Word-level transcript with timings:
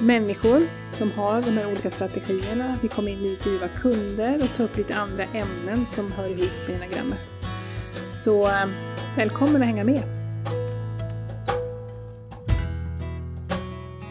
människor 0.00 0.60
som 0.90 1.12
har 1.12 1.42
de 1.42 1.50
här 1.50 1.66
olika 1.66 1.90
strategierna. 1.90 2.76
Vi 2.82 2.88
kommer 2.88 3.10
intervjua 3.10 3.68
kunder 3.68 4.42
och 4.42 4.56
ta 4.56 4.62
upp 4.62 4.76
lite 4.76 4.96
andra 4.96 5.24
ämnen 5.24 5.86
som 5.86 6.12
hör 6.12 6.26
ihop 6.26 6.68
med 6.68 6.76
enagrammet. 6.76 7.18
Så 8.24 8.46
eh, 8.46 8.66
välkommen 9.16 9.62
att 9.62 9.68
hänga 9.68 9.84
med! 9.84 10.02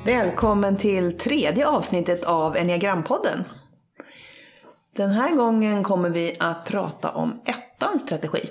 Välkommen 0.05 0.77
till 0.77 1.17
tredje 1.17 1.67
avsnittet 1.67 2.23
av 2.23 2.57
Enneagrampodden. 2.57 3.43
Den 4.95 5.09
här 5.09 5.35
gången 5.35 5.83
kommer 5.83 6.09
vi 6.09 6.35
att 6.39 6.65
prata 6.65 7.11
om 7.11 7.41
ettans 7.45 8.01
strategi. 8.01 8.49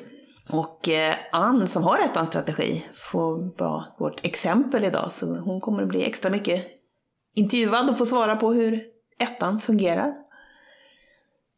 Och 0.51 0.89
eh, 0.89 1.15
Ann 1.33 1.69
som 1.69 1.83
har 1.83 1.99
ettans 1.99 2.29
strategi 2.29 2.85
får 2.95 3.59
vara 3.59 3.85
vårt 3.99 4.27
exempel 4.27 4.85
idag. 4.85 5.13
Så 5.13 5.27
hon 5.27 5.61
kommer 5.61 5.83
att 5.83 5.89
bli 5.89 6.07
extra 6.07 6.31
mycket 6.31 6.78
intervjuad 7.39 7.91
och 7.91 7.99
få 7.99 8.07
svara 8.07 8.37
på 8.37 8.53
hur 8.53 8.85
ettan 9.19 9.61
fungerar. 9.61 10.13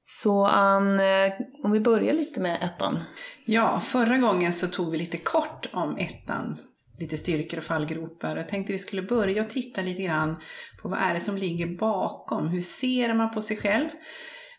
Så 0.04 0.46
Ann, 0.46 1.00
eh, 1.00 1.32
om 1.64 1.72
vi 1.72 1.80
börjar 1.80 2.14
lite 2.14 2.40
med 2.40 2.58
ettan. 2.62 2.98
Ja, 3.44 3.80
förra 3.80 4.18
gången 4.18 4.52
så 4.52 4.66
tog 4.66 4.90
vi 4.90 4.98
lite 4.98 5.16
kort 5.18 5.68
om 5.72 5.96
ettan, 5.96 6.56
lite 6.98 7.16
styrkor 7.16 7.58
och 7.58 7.64
fallgropar. 7.64 8.36
Jag 8.36 8.48
tänkte 8.48 8.72
vi 8.72 8.78
skulle 8.78 9.02
börja 9.02 9.42
och 9.42 9.50
titta 9.50 9.82
lite 9.82 10.02
grann 10.02 10.36
på 10.82 10.88
vad 10.88 10.98
är 10.98 11.14
det 11.14 11.20
som 11.20 11.36
ligger 11.36 11.66
bakom. 11.66 12.48
Hur 12.48 12.60
ser 12.60 13.14
man 13.14 13.30
på 13.30 13.42
sig 13.42 13.56
själv? 13.56 13.88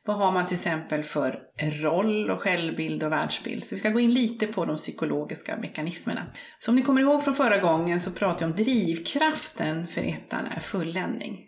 Vad 0.06 0.18
har 0.18 0.32
man 0.32 0.48
till 0.48 0.58
exempel 0.58 1.04
för 1.04 1.40
roll 1.82 2.30
och 2.30 2.40
självbild 2.40 3.04
och 3.04 3.12
världsbild? 3.12 3.66
Så 3.66 3.76
vi 3.76 3.80
ska 3.80 3.90
gå 3.90 4.00
in 4.00 4.14
lite 4.14 4.48
på 4.48 4.66
de 4.66 4.76
psykologiska 4.76 5.58
mekanismerna. 5.58 6.26
Som 6.60 6.76
ni 6.76 6.82
kommer 6.82 7.02
ihåg 7.02 7.24
från 7.24 7.36
förra 7.36 7.58
gången 7.58 8.00
så 8.00 8.12
pratade 8.12 8.44
jag 8.44 8.52
om 8.52 8.64
drivkraften 8.64 9.88
för 9.88 10.02
ettan 10.02 10.46
är 10.46 10.60
fulländning. 10.60 11.40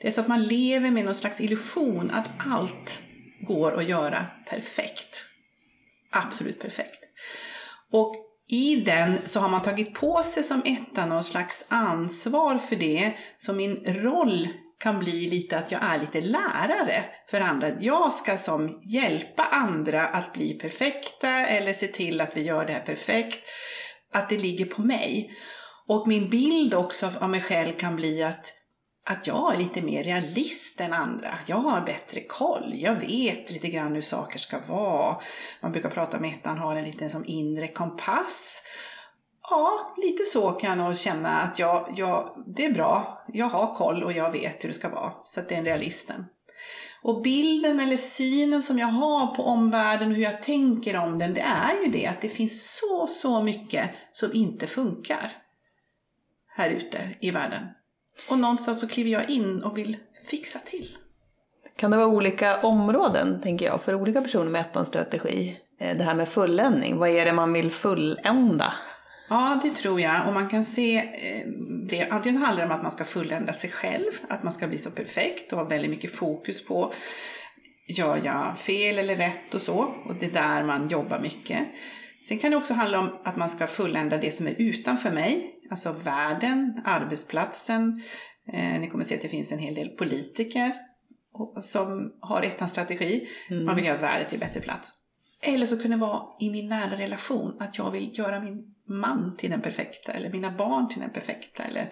Det 0.00 0.08
är 0.08 0.12
så 0.12 0.20
att 0.20 0.28
man 0.28 0.42
lever 0.42 0.90
med 0.90 1.04
någon 1.04 1.14
slags 1.14 1.40
illusion 1.40 2.10
att 2.10 2.26
allt 2.38 3.02
går 3.40 3.72
att 3.72 3.88
göra 3.88 4.26
perfekt. 4.48 5.26
Absolut 6.10 6.60
perfekt. 6.60 7.00
Och 7.92 8.16
i 8.48 8.76
den 8.76 9.18
så 9.24 9.40
har 9.40 9.48
man 9.48 9.62
tagit 9.62 9.94
på 9.94 10.22
sig 10.22 10.42
som 10.42 10.62
etta 10.64 11.06
någon 11.06 11.24
slags 11.24 11.66
ansvar 11.68 12.58
för 12.58 12.76
det. 12.76 13.12
Så 13.36 13.52
min 13.52 13.76
roll 13.86 14.48
kan 14.78 14.98
bli 14.98 15.28
lite 15.28 15.58
att 15.58 15.72
jag 15.72 15.82
är 15.82 15.98
lite 15.98 16.20
lärare 16.20 17.04
för 17.30 17.40
andra. 17.40 17.70
Jag 17.80 18.12
ska 18.12 18.38
som 18.38 18.80
hjälpa 18.82 19.42
andra 19.42 20.08
att 20.08 20.32
bli 20.32 20.54
perfekta 20.54 21.30
eller 21.30 21.72
se 21.72 21.86
till 21.86 22.20
att 22.20 22.36
vi 22.36 22.42
gör 22.42 22.66
det 22.66 22.72
här 22.72 22.80
perfekt. 22.80 23.44
Att 24.12 24.28
det 24.28 24.38
ligger 24.38 24.64
på 24.64 24.82
mig. 24.82 25.30
Och 25.88 26.08
min 26.08 26.30
bild 26.30 26.74
också 26.74 27.10
av 27.20 27.30
mig 27.30 27.40
själv 27.40 27.72
kan 27.72 27.96
bli 27.96 28.22
att 28.22 28.52
att 29.08 29.26
jag 29.26 29.54
är 29.54 29.58
lite 29.58 29.82
mer 29.82 30.04
realist 30.04 30.80
än 30.80 30.92
andra. 30.92 31.38
Jag 31.46 31.56
har 31.56 31.80
bättre 31.80 32.20
koll. 32.20 32.72
Jag 32.74 32.94
vet 32.94 33.50
lite 33.50 33.68
grann 33.68 33.94
hur 33.94 34.02
saker 34.02 34.38
ska 34.38 34.58
vara. 34.66 35.16
Man 35.62 35.72
brukar 35.72 35.90
prata 35.90 36.16
om 36.16 36.24
att 36.24 36.32
ettan 36.32 36.58
har 36.58 36.76
en 36.76 36.84
liten 36.84 37.10
som 37.10 37.24
inre 37.26 37.68
kompass. 37.68 38.62
Ja, 39.50 39.94
lite 39.96 40.24
så 40.24 40.52
kan 40.52 40.70
jag 40.70 40.88
nog 40.88 40.98
känna 40.98 41.40
att 41.40 41.58
jag, 41.58 41.94
jag, 41.96 42.44
det 42.56 42.64
är 42.64 42.72
bra. 42.72 43.22
Jag 43.26 43.46
har 43.46 43.74
koll 43.74 44.04
och 44.04 44.12
jag 44.12 44.32
vet 44.32 44.64
hur 44.64 44.68
det 44.68 44.74
ska 44.74 44.88
vara. 44.88 45.12
Så 45.24 45.40
att 45.40 45.48
det 45.48 45.54
är 45.54 45.58
en 45.58 45.64
realisten. 45.64 46.24
Och 47.02 47.22
bilden 47.22 47.80
eller 47.80 47.96
synen 47.96 48.62
som 48.62 48.78
jag 48.78 48.86
har 48.86 49.26
på 49.26 49.42
omvärlden 49.42 50.08
och 50.08 50.14
hur 50.14 50.22
jag 50.22 50.42
tänker 50.42 50.98
om 50.98 51.18
den, 51.18 51.34
det 51.34 51.40
är 51.40 51.84
ju 51.84 51.90
det 51.90 52.06
att 52.06 52.20
det 52.20 52.28
finns 52.28 52.78
så, 52.80 53.06
så 53.06 53.42
mycket 53.42 53.90
som 54.12 54.30
inte 54.32 54.66
funkar 54.66 55.32
här 56.56 56.70
ute 56.70 56.98
i 57.20 57.30
världen. 57.30 57.62
Och 58.30 58.38
någonstans 58.38 58.80
så 58.80 58.88
kliver 58.88 59.10
jag 59.10 59.30
in 59.30 59.62
och 59.62 59.78
vill 59.78 59.96
fixa 60.30 60.58
till. 60.58 60.96
Kan 61.76 61.90
det 61.90 61.96
vara 61.96 62.08
olika 62.08 62.60
områden, 62.60 63.40
tänker 63.42 63.66
jag, 63.66 63.82
för 63.82 63.94
olika 63.94 64.20
personer 64.20 64.50
med 64.50 64.60
öppen 64.60 64.86
strategi? 64.86 65.60
Eh, 65.80 65.96
det 65.96 66.04
här 66.04 66.14
med 66.14 66.28
fulländning, 66.28 66.98
vad 66.98 67.08
är 67.08 67.24
det 67.24 67.32
man 67.32 67.52
vill 67.52 67.70
fullända? 67.70 68.72
Ja, 69.28 69.60
det 69.62 69.70
tror 69.70 70.00
jag. 70.00 70.26
Och 70.26 70.34
man 70.34 70.48
kan 70.48 70.64
se 70.64 70.96
eh, 70.98 71.48
det. 71.88 72.08
Antingen 72.10 72.42
handlar 72.42 72.66
det 72.66 72.72
om 72.72 72.76
att 72.76 72.82
man 72.82 72.90
ska 72.90 73.04
fullända 73.04 73.52
sig 73.52 73.70
själv, 73.70 74.10
att 74.28 74.42
man 74.42 74.52
ska 74.52 74.68
bli 74.68 74.78
så 74.78 74.90
perfekt 74.90 75.52
och 75.52 75.58
ha 75.58 75.64
väldigt 75.64 75.90
mycket 75.90 76.14
fokus 76.14 76.64
på 76.64 76.92
gör 77.88 78.20
jag 78.24 78.58
fel 78.58 78.98
eller 78.98 79.14
rätt 79.14 79.54
och 79.54 79.60
så. 79.60 79.78
Och 79.78 80.14
det 80.14 80.26
är 80.26 80.30
där 80.30 80.64
man 80.64 80.88
jobbar 80.88 81.20
mycket. 81.20 81.68
Sen 82.28 82.38
kan 82.38 82.50
det 82.50 82.56
också 82.56 82.74
handla 82.74 82.98
om 82.98 83.18
att 83.24 83.36
man 83.36 83.48
ska 83.48 83.66
fullända 83.66 84.16
det 84.16 84.30
som 84.30 84.46
är 84.46 84.54
utanför 84.58 85.10
mig, 85.10 85.54
alltså 85.70 85.92
världen, 85.92 86.82
arbetsplatsen. 86.84 88.02
Eh, 88.52 88.80
ni 88.80 88.88
kommer 88.90 89.04
se 89.04 89.14
att 89.14 89.22
det 89.22 89.28
finns 89.28 89.52
en 89.52 89.58
hel 89.58 89.74
del 89.74 89.88
politiker 89.88 90.74
som 91.62 92.12
har 92.20 92.42
ettans 92.42 92.70
strategi. 92.72 93.28
Mm. 93.50 93.64
Man 93.64 93.76
vill 93.76 93.84
göra 93.84 93.98
världen 93.98 94.28
till 94.28 94.38
bättre 94.38 94.60
plats. 94.60 95.05
Eller 95.42 95.66
så 95.66 95.78
kan 95.78 95.90
det 95.90 95.96
vara 95.96 96.22
i 96.40 96.50
min 96.50 96.68
nära 96.68 96.98
relation, 96.98 97.56
att 97.60 97.78
jag 97.78 97.90
vill 97.90 98.18
göra 98.18 98.40
min 98.40 98.74
man 98.88 99.36
till 99.36 99.50
den 99.50 99.60
perfekta, 99.60 100.12
eller 100.12 100.30
mina 100.30 100.50
barn 100.50 100.88
till 100.88 101.00
den 101.00 101.10
perfekta, 101.10 101.62
eller 101.62 101.90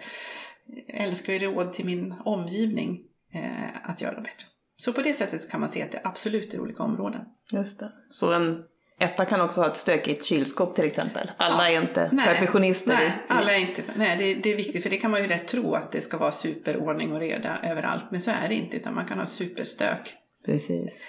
älskar 0.87 1.33
ge 1.33 1.39
råd 1.39 1.73
till 1.73 1.85
min 1.85 2.15
omgivning 2.25 2.99
eh, 3.33 3.89
att 3.89 4.01
göra 4.01 4.15
bättre. 4.21 4.47
Så 4.77 4.93
på 4.93 5.01
det 5.01 5.13
sättet 5.13 5.51
kan 5.51 5.59
man 5.59 5.69
se 5.69 5.81
att 5.81 5.91
det 5.91 6.01
absolut 6.03 6.53
är 6.53 6.59
olika 6.59 6.83
områden. 6.83 7.21
Just 7.51 7.79
det. 7.79 7.91
Så 8.09 8.33
en 8.33 8.63
etta 8.99 9.25
kan 9.25 9.41
också 9.41 9.61
ha 9.61 9.67
ett 9.67 9.77
stökigt 9.77 10.25
kylskåp 10.25 10.75
till 10.75 10.85
exempel. 10.85 11.31
Alla 11.37 11.71
ja, 11.71 11.77
är 11.77 11.81
inte 11.81 12.09
nej, 12.11 12.25
perfektionister. 12.25 12.93
Nej, 12.93 13.13
alla 13.27 13.51
är 13.51 13.59
inte, 13.59 13.83
nej 13.95 14.17
det, 14.17 14.33
det, 14.33 14.53
är 14.53 14.57
viktigt 14.57 14.83
för 14.83 14.89
det 14.89 14.97
kan 14.97 15.11
man 15.11 15.21
ju 15.21 15.27
rätt 15.27 15.47
tro 15.47 15.75
att 15.75 15.91
det 15.91 16.01
ska 16.01 16.17
vara 16.17 16.31
superordning 16.31 17.11
och 17.13 17.19
reda 17.19 17.59
överallt. 17.63 18.05
Men 18.09 18.21
så 18.21 18.31
är 18.31 18.47
det 18.47 18.55
inte 18.55 18.77
utan 18.77 18.95
man 18.95 19.05
kan 19.05 19.19
ha 19.19 19.25
superstök. 19.25 20.13
Precis. 20.45 21.03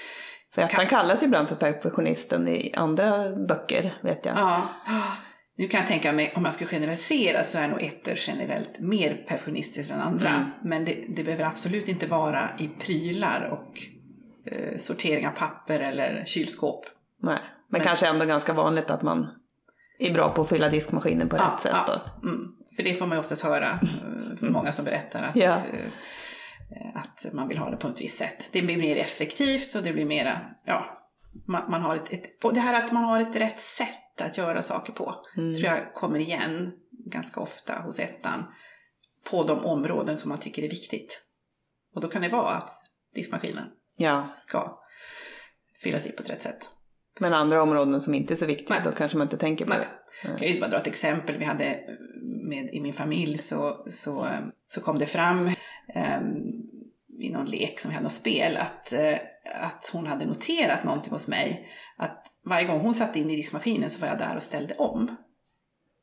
För 0.56 0.62
ettan 0.62 0.80
kan... 0.80 0.86
kallas 0.86 1.22
ibland 1.22 1.48
för 1.48 1.56
perfektionisten 1.56 2.48
i 2.48 2.72
andra 2.76 3.30
böcker 3.48 3.94
vet 4.00 4.24
jag. 4.24 4.34
Ja. 4.38 4.62
Nu 5.58 5.68
kan 5.68 5.80
jag 5.80 5.88
tänka 5.88 6.12
mig, 6.12 6.32
om 6.36 6.42
man 6.42 6.52
ska 6.52 6.64
generalisera 6.66 7.44
så 7.44 7.58
är 7.58 7.68
nog 7.68 7.82
ettor 7.82 8.14
generellt 8.16 8.78
mer 8.78 9.14
perfektionistiska 9.28 9.94
än 9.94 10.00
andra. 10.00 10.28
Mm. 10.28 10.50
Men 10.64 10.84
det, 10.84 11.04
det, 11.08 11.24
behöver 11.24 11.44
absolut 11.44 11.88
inte 11.88 12.06
vara 12.06 12.50
i 12.58 12.68
prylar 12.68 13.48
och 13.52 13.80
eh, 14.52 14.78
sortering 14.78 15.26
av 15.26 15.30
papper 15.30 15.80
eller 15.80 16.24
kylskåp. 16.26 16.86
Nej. 17.22 17.38
Men, 17.42 17.42
Men 17.68 17.80
kanske 17.80 18.06
ändå 18.06 18.24
ganska 18.24 18.52
vanligt 18.52 18.90
att 18.90 19.02
man 19.02 19.28
är 19.98 20.14
bra 20.14 20.28
på 20.28 20.42
att 20.42 20.48
fylla 20.48 20.68
diskmaskinen 20.68 21.28
på 21.28 21.36
ja, 21.36 21.52
rätt 21.54 21.60
sätt. 21.60 21.72
Ja. 21.86 22.00
Mm. 22.22 22.48
För 22.76 22.82
det 22.82 22.94
får 22.94 23.06
man 23.06 23.16
ju 23.16 23.20
oftast 23.20 23.42
höra 23.42 23.70
eh, 23.70 24.38
från 24.38 24.52
många 24.52 24.72
som 24.72 24.84
berättar 24.84 25.22
att, 25.22 25.36
ja. 25.36 25.58
Eh, 26.70 27.00
att 27.00 27.26
man 27.32 27.48
vill 27.48 27.58
ha 27.58 27.70
det 27.70 27.76
på 27.76 27.88
ett 27.88 28.00
visst 28.00 28.18
sätt. 28.18 28.48
Det 28.52 28.62
blir 28.62 28.76
mer 28.76 28.96
effektivt 28.96 29.74
och 29.74 29.82
det 29.82 29.92
blir 29.92 30.04
mera, 30.04 30.40
ja, 30.64 31.06
man, 31.46 31.70
man 31.70 31.82
har 31.82 31.96
ett, 31.96 32.12
ett, 32.12 32.44
och 32.44 32.54
det 32.54 32.60
här 32.60 32.84
att 32.84 32.92
man 32.92 33.04
har 33.04 33.20
ett 33.20 33.36
rätt 33.36 33.60
sätt 33.60 34.20
att 34.20 34.38
göra 34.38 34.62
saker 34.62 34.92
på 34.92 35.14
mm. 35.36 35.54
tror 35.54 35.66
jag 35.66 35.94
kommer 35.94 36.18
igen 36.18 36.72
ganska 36.90 37.40
ofta 37.40 37.74
hos 37.78 37.98
ettan 37.98 38.44
på 39.30 39.42
de 39.42 39.64
områden 39.64 40.18
som 40.18 40.28
man 40.28 40.38
tycker 40.38 40.62
är 40.62 40.68
viktigt. 40.68 41.22
Och 41.94 42.00
då 42.00 42.08
kan 42.08 42.22
det 42.22 42.28
vara 42.28 42.54
att 42.54 42.70
diskmaskinen 43.14 43.64
ja. 43.96 44.28
ska 44.34 44.78
fyllas 45.82 46.06
i 46.06 46.12
på 46.12 46.22
ett 46.22 46.30
rätt 46.30 46.42
sätt. 46.42 46.70
Men 47.20 47.34
andra 47.34 47.62
områden 47.62 48.00
som 48.00 48.14
inte 48.14 48.34
är 48.34 48.36
så 48.36 48.46
viktiga, 48.46 48.76
Nej. 48.76 48.84
då 48.84 48.92
kanske 48.92 49.18
man 49.18 49.26
inte 49.26 49.38
tänker 49.38 49.64
på 49.64 49.70
Nej. 49.70 49.78
det. 49.78 50.28
Jag 50.28 50.38
kan 50.38 50.48
ju 50.48 50.60
bara 50.60 50.70
dra 50.70 50.76
ett 50.76 50.86
exempel. 50.86 51.38
Vi 51.38 51.44
hade 51.44 51.80
med, 52.48 52.68
i 52.72 52.80
min 52.80 52.94
familj 52.94 53.38
så, 53.38 53.86
så, 53.90 54.26
så 54.66 54.80
kom 54.80 54.98
det 54.98 55.06
fram 55.06 55.50
Ehm, 55.94 56.36
i 57.18 57.30
någon 57.30 57.50
lek 57.50 57.80
som 57.80 57.88
vi 57.88 57.94
hade 57.94 58.04
något 58.04 58.12
spel 58.12 58.56
att 58.56 58.92
eh, 58.92 59.16
att 59.54 59.90
hon 59.92 60.06
hade 60.06 60.26
noterat 60.26 60.84
någonting 60.84 61.12
hos 61.12 61.28
mig. 61.28 61.68
Att 61.96 62.26
varje 62.44 62.66
gång 62.66 62.80
hon 62.80 62.94
satte 62.94 63.20
in 63.20 63.30
i 63.30 63.36
diskmaskinen 63.36 63.90
så 63.90 64.00
var 64.00 64.08
jag 64.08 64.18
där 64.18 64.36
och 64.36 64.42
ställde 64.42 64.74
om. 64.74 65.16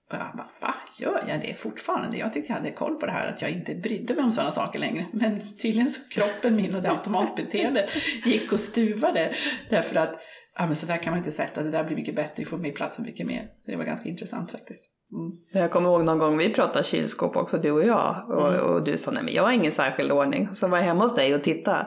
Och 0.09 0.19
jag 0.19 0.37
bara, 0.37 0.49
va? 0.61 0.75
Gör 0.99 1.23
jag 1.27 1.41
det 1.41 1.53
fortfarande? 1.53 2.17
Jag 2.17 2.33
tyckte 2.33 2.51
jag 2.51 2.57
hade 2.57 2.71
koll 2.71 2.95
på 2.95 3.05
det 3.05 3.11
här, 3.11 3.27
att 3.27 3.41
jag 3.41 3.51
inte 3.51 3.75
brydde 3.75 4.13
mig 4.13 4.23
om 4.23 4.31
sådana 4.31 4.51
saker 4.51 4.79
längre. 4.79 5.05
Men 5.11 5.57
tydligen 5.57 5.91
så 5.91 6.09
kroppen 6.09 6.55
min 6.55 6.75
och 6.75 6.81
det 6.81 6.91
automatbeteendet 6.91 7.91
gick 8.25 8.53
och 8.53 8.59
stuvade. 8.59 9.33
Därför 9.69 9.95
att, 9.95 10.19
ja 10.55 10.65
men 10.65 10.75
så 10.75 10.85
där 10.85 10.97
kan 10.97 11.11
man 11.11 11.17
inte 11.17 11.31
sätta, 11.31 11.63
det 11.63 11.71
där 11.71 11.83
blir 11.83 11.95
mycket 11.95 12.15
bättre, 12.15 12.33
vi 12.35 12.45
får 12.45 12.57
mer 12.57 12.71
plats 12.71 12.99
och 12.99 13.05
mycket 13.05 13.27
mer. 13.27 13.47
Så 13.65 13.71
det 13.71 13.77
var 13.77 13.85
ganska 13.85 14.09
intressant 14.09 14.51
faktiskt. 14.51 14.89
Mm. 15.13 15.31
Jag 15.51 15.71
kommer 15.71 15.89
ihåg 15.89 16.03
någon 16.03 16.17
gång 16.19 16.37
vi 16.37 16.49
pratade 16.53 16.83
kylskåp 16.85 17.35
också, 17.35 17.57
du 17.57 17.71
och 17.71 17.85
jag. 17.85 18.25
Och, 18.29 18.47
Mm. 18.53 18.61
och 18.61 18.83
du 18.83 18.97
sa, 18.97 19.11
nej 19.11 19.23
men 19.23 19.33
jag 19.33 19.43
har 19.43 19.51
ingen 19.51 19.71
särskild 19.71 20.11
ordning. 20.11 20.49
Så 20.55 20.67
var 20.67 20.77
jag 20.77 20.85
hemma 20.85 21.03
hos 21.03 21.15
dig 21.15 21.35
och 21.35 21.43
tittade. 21.43 21.85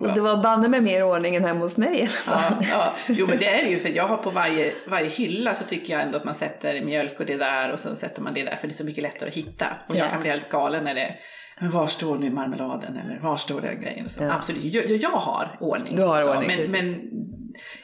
Och 0.00 0.08
det 0.14 0.20
var 0.20 0.36
banne 0.42 0.68
med 0.68 0.82
mer 0.82 1.04
ordning 1.04 1.36
än 1.36 1.44
hemma 1.44 1.60
hos 1.60 1.76
mig 1.76 1.98
i 1.98 2.02
alla 2.02 2.08
fall. 2.10 2.56
Ja, 2.60 2.66
ja. 2.70 2.92
Jo 3.08 3.26
men 3.26 3.38
det 3.38 3.46
är 3.60 3.64
det 3.64 3.70
ju, 3.70 3.78
för 3.78 3.88
jag 3.88 4.04
har 4.08 4.16
på 4.16 4.30
varje, 4.30 4.72
varje 4.88 5.08
hylla 5.08 5.54
så 5.54 5.64
tycker 5.64 5.92
jag 5.92 6.02
ändå 6.02 6.18
att 6.18 6.24
man 6.24 6.34
sätter 6.34 6.84
mjölk 6.84 7.20
och 7.20 7.26
det 7.26 7.36
där 7.36 7.72
och 7.72 7.78
så 7.78 7.96
sätter 7.96 8.22
man 8.22 8.34
det 8.34 8.42
där 8.44 8.56
för 8.56 8.66
det 8.68 8.72
är 8.72 8.76
så 8.76 8.84
mycket 8.84 9.02
lättare 9.02 9.28
att 9.28 9.34
hitta. 9.34 9.66
Och 9.88 9.96
jag 9.96 10.06
Ja. 10.06 10.10
kan 10.10 10.20
bli 10.20 10.30
helt 10.30 10.48
galen 10.50 10.84
när 10.84 10.94
det 10.94 11.14
men 11.60 11.70
var 11.70 11.86
står 11.86 12.18
nu 12.18 12.30
marmeladen 12.30 12.96
eller 12.96 13.18
var 13.20 13.36
står 13.36 13.60
den 13.60 13.80
grejen? 13.80 14.08
Så, 14.08 14.22
Ja. 14.22 14.32
Absolut, 14.32 14.64
jag, 14.64 14.90
jag 14.90 15.10
har 15.10 15.56
ordning. 15.60 15.96
Du 15.96 16.02
har 16.02 16.22
så, 16.22 16.30
ordning, 16.34 16.48
men, 16.56 16.70
men 16.70 17.10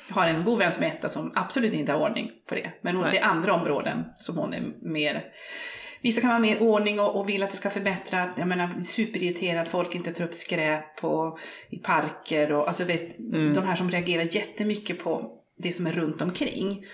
jag 0.09 0.15
har 0.15 0.27
en 0.27 0.45
god 0.45 0.59
vän 0.59 0.73
som 0.73 0.83
etta 0.85 1.09
som 1.09 1.33
absolut 1.35 1.75
inte 1.75 1.93
har 1.93 2.01
ordning 2.01 2.31
på 2.49 2.55
det. 2.55 2.71
Men 2.83 2.95
hon, 2.97 3.05
Nej. 3.05 3.13
det 3.13 3.19
är 3.19 3.25
andra 3.25 3.55
områden 3.55 4.05
som 4.19 4.37
hon 4.37 4.55
är 4.55 4.63
mer 4.83 5.25
Vissa 6.01 6.21
kan 6.21 6.31
ha 6.31 6.39
mer 6.39 6.63
ordning 6.63 7.01
och, 7.01 7.21
och 7.21 7.29
vill 7.29 7.43
att 7.43 7.51
det 7.51 7.57
ska 7.57 7.71
förbättras. 7.71 8.29
Jag 8.37 8.49
menar 8.49 8.81
superirriterad 8.81 9.69
folk 9.69 9.95
inte 9.95 10.13
tar 10.13 10.25
upp 10.25 10.35
skräp 10.35 10.97
på, 10.97 11.39
i 11.71 11.79
parker 11.79 12.53
och 12.53 12.69
alltså 12.69 12.85
vet, 12.85 13.19
Mm. 13.19 13.55
de 13.55 13.65
här 13.65 13.77
som 13.77 13.91
reagerar 13.91 14.23
jättemycket 14.37 15.05
på 15.05 15.36
det 15.59 15.73
som 15.73 15.87
är 15.87 15.93
runt 15.93 16.23
omkring. 16.23 16.85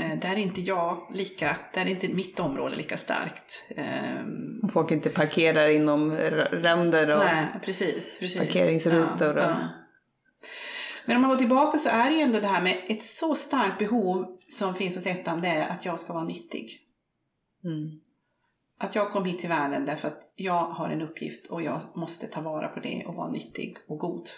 Eh, 0.00 0.18
Där 0.20 0.32
är 0.32 0.36
inte 0.36 0.60
jag 0.60 1.10
lika, 1.14 1.56
där 1.74 1.80
är 1.80 1.86
inte 1.90 2.08
mitt 2.08 2.40
område 2.40 2.76
lika 2.76 2.96
starkt. 2.96 3.62
Ehm, 3.76 4.60
Om 4.62 4.68
folk 4.68 4.90
inte 4.90 5.10
parkerar 5.10 5.68
inom 5.68 6.10
ränder 6.50 7.16
och... 7.16 7.24
Nej, 7.24 7.46
precis. 7.64 8.18
precis. 8.18 8.38
Parkeringsrutor 8.38 9.36
och- 9.36 9.50
Men 11.08 11.16
om 11.16 11.22
man 11.22 11.30
går 11.30 11.38
tillbaka 11.38 11.78
så 11.78 11.88
är 11.88 12.10
det 12.10 12.16
ju 12.16 12.22
ändå 12.22 12.40
det 12.40 12.46
här 12.46 12.62
med 12.62 12.84
ett 12.88 13.02
så 13.02 13.34
starkt 13.34 13.78
behov 13.78 14.26
som 14.48 14.74
finns 14.74 14.94
hos 14.94 15.06
ettan, 15.06 15.40
det 15.40 15.48
är 15.48 15.68
att 15.68 15.84
jag 15.84 16.00
ska 16.00 16.12
vara 16.12 16.24
nyttig. 16.24 16.80
Mm. 17.64 18.00
Att 18.78 18.94
jag 18.94 19.10
kom 19.10 19.24
hit 19.24 19.38
till 19.40 19.48
världen 19.48 19.84
därför 19.84 20.08
att 20.08 20.32
jag 20.34 20.64
har 20.64 20.88
en 20.88 21.02
uppgift 21.02 21.46
och 21.46 21.62
jag 21.62 21.80
måste 21.94 22.26
ta 22.26 22.40
vara 22.40 22.68
på 22.68 22.80
det 22.80 23.04
och 23.06 23.14
vara 23.14 23.30
nyttig 23.30 23.76
och 23.88 23.98
god. 23.98 24.28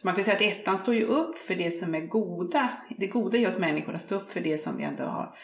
Så 0.00 0.06
man 0.06 0.14
kan 0.14 0.24
säga 0.24 0.36
att 0.36 0.42
ettan 0.58 0.78
står 0.78 0.94
ju 0.94 1.04
upp 1.04 1.36
för 1.38 1.54
det 1.54 1.70
som 1.70 1.94
är 1.94 2.00
goda, 2.00 2.70
det 2.98 3.06
goda 3.06 3.38
i 3.38 3.46
oss 3.46 3.58
människor, 3.58 3.94
att 3.94 4.02
stå 4.02 4.14
upp 4.14 4.30
för 4.30 4.40
det 4.40 4.58
som 4.58 4.76
vi 4.76 4.84
ändå 4.84 5.04
har, 5.04 5.34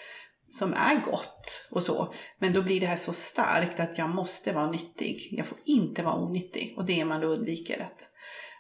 som 0.49 0.73
är 0.75 1.01
gott 1.05 1.69
och 1.71 1.83
så. 1.83 2.13
Men 2.39 2.53
då 2.53 2.63
blir 2.63 2.81
det 2.81 2.87
här 2.87 2.97
så 2.97 3.13
starkt 3.13 3.81
att 3.81 3.99
jag 3.99 4.11
måste 4.11 4.53
vara 4.53 4.71
nyttig. 4.71 5.29
Jag 5.31 5.47
får 5.47 5.59
inte 5.65 6.03
vara 6.03 6.25
onyttig 6.25 6.75
och 6.77 6.85
det 6.87 7.01
är 7.01 7.05
man 7.05 7.21
då 7.21 7.27
undviker 7.27 7.83
att, 7.83 8.11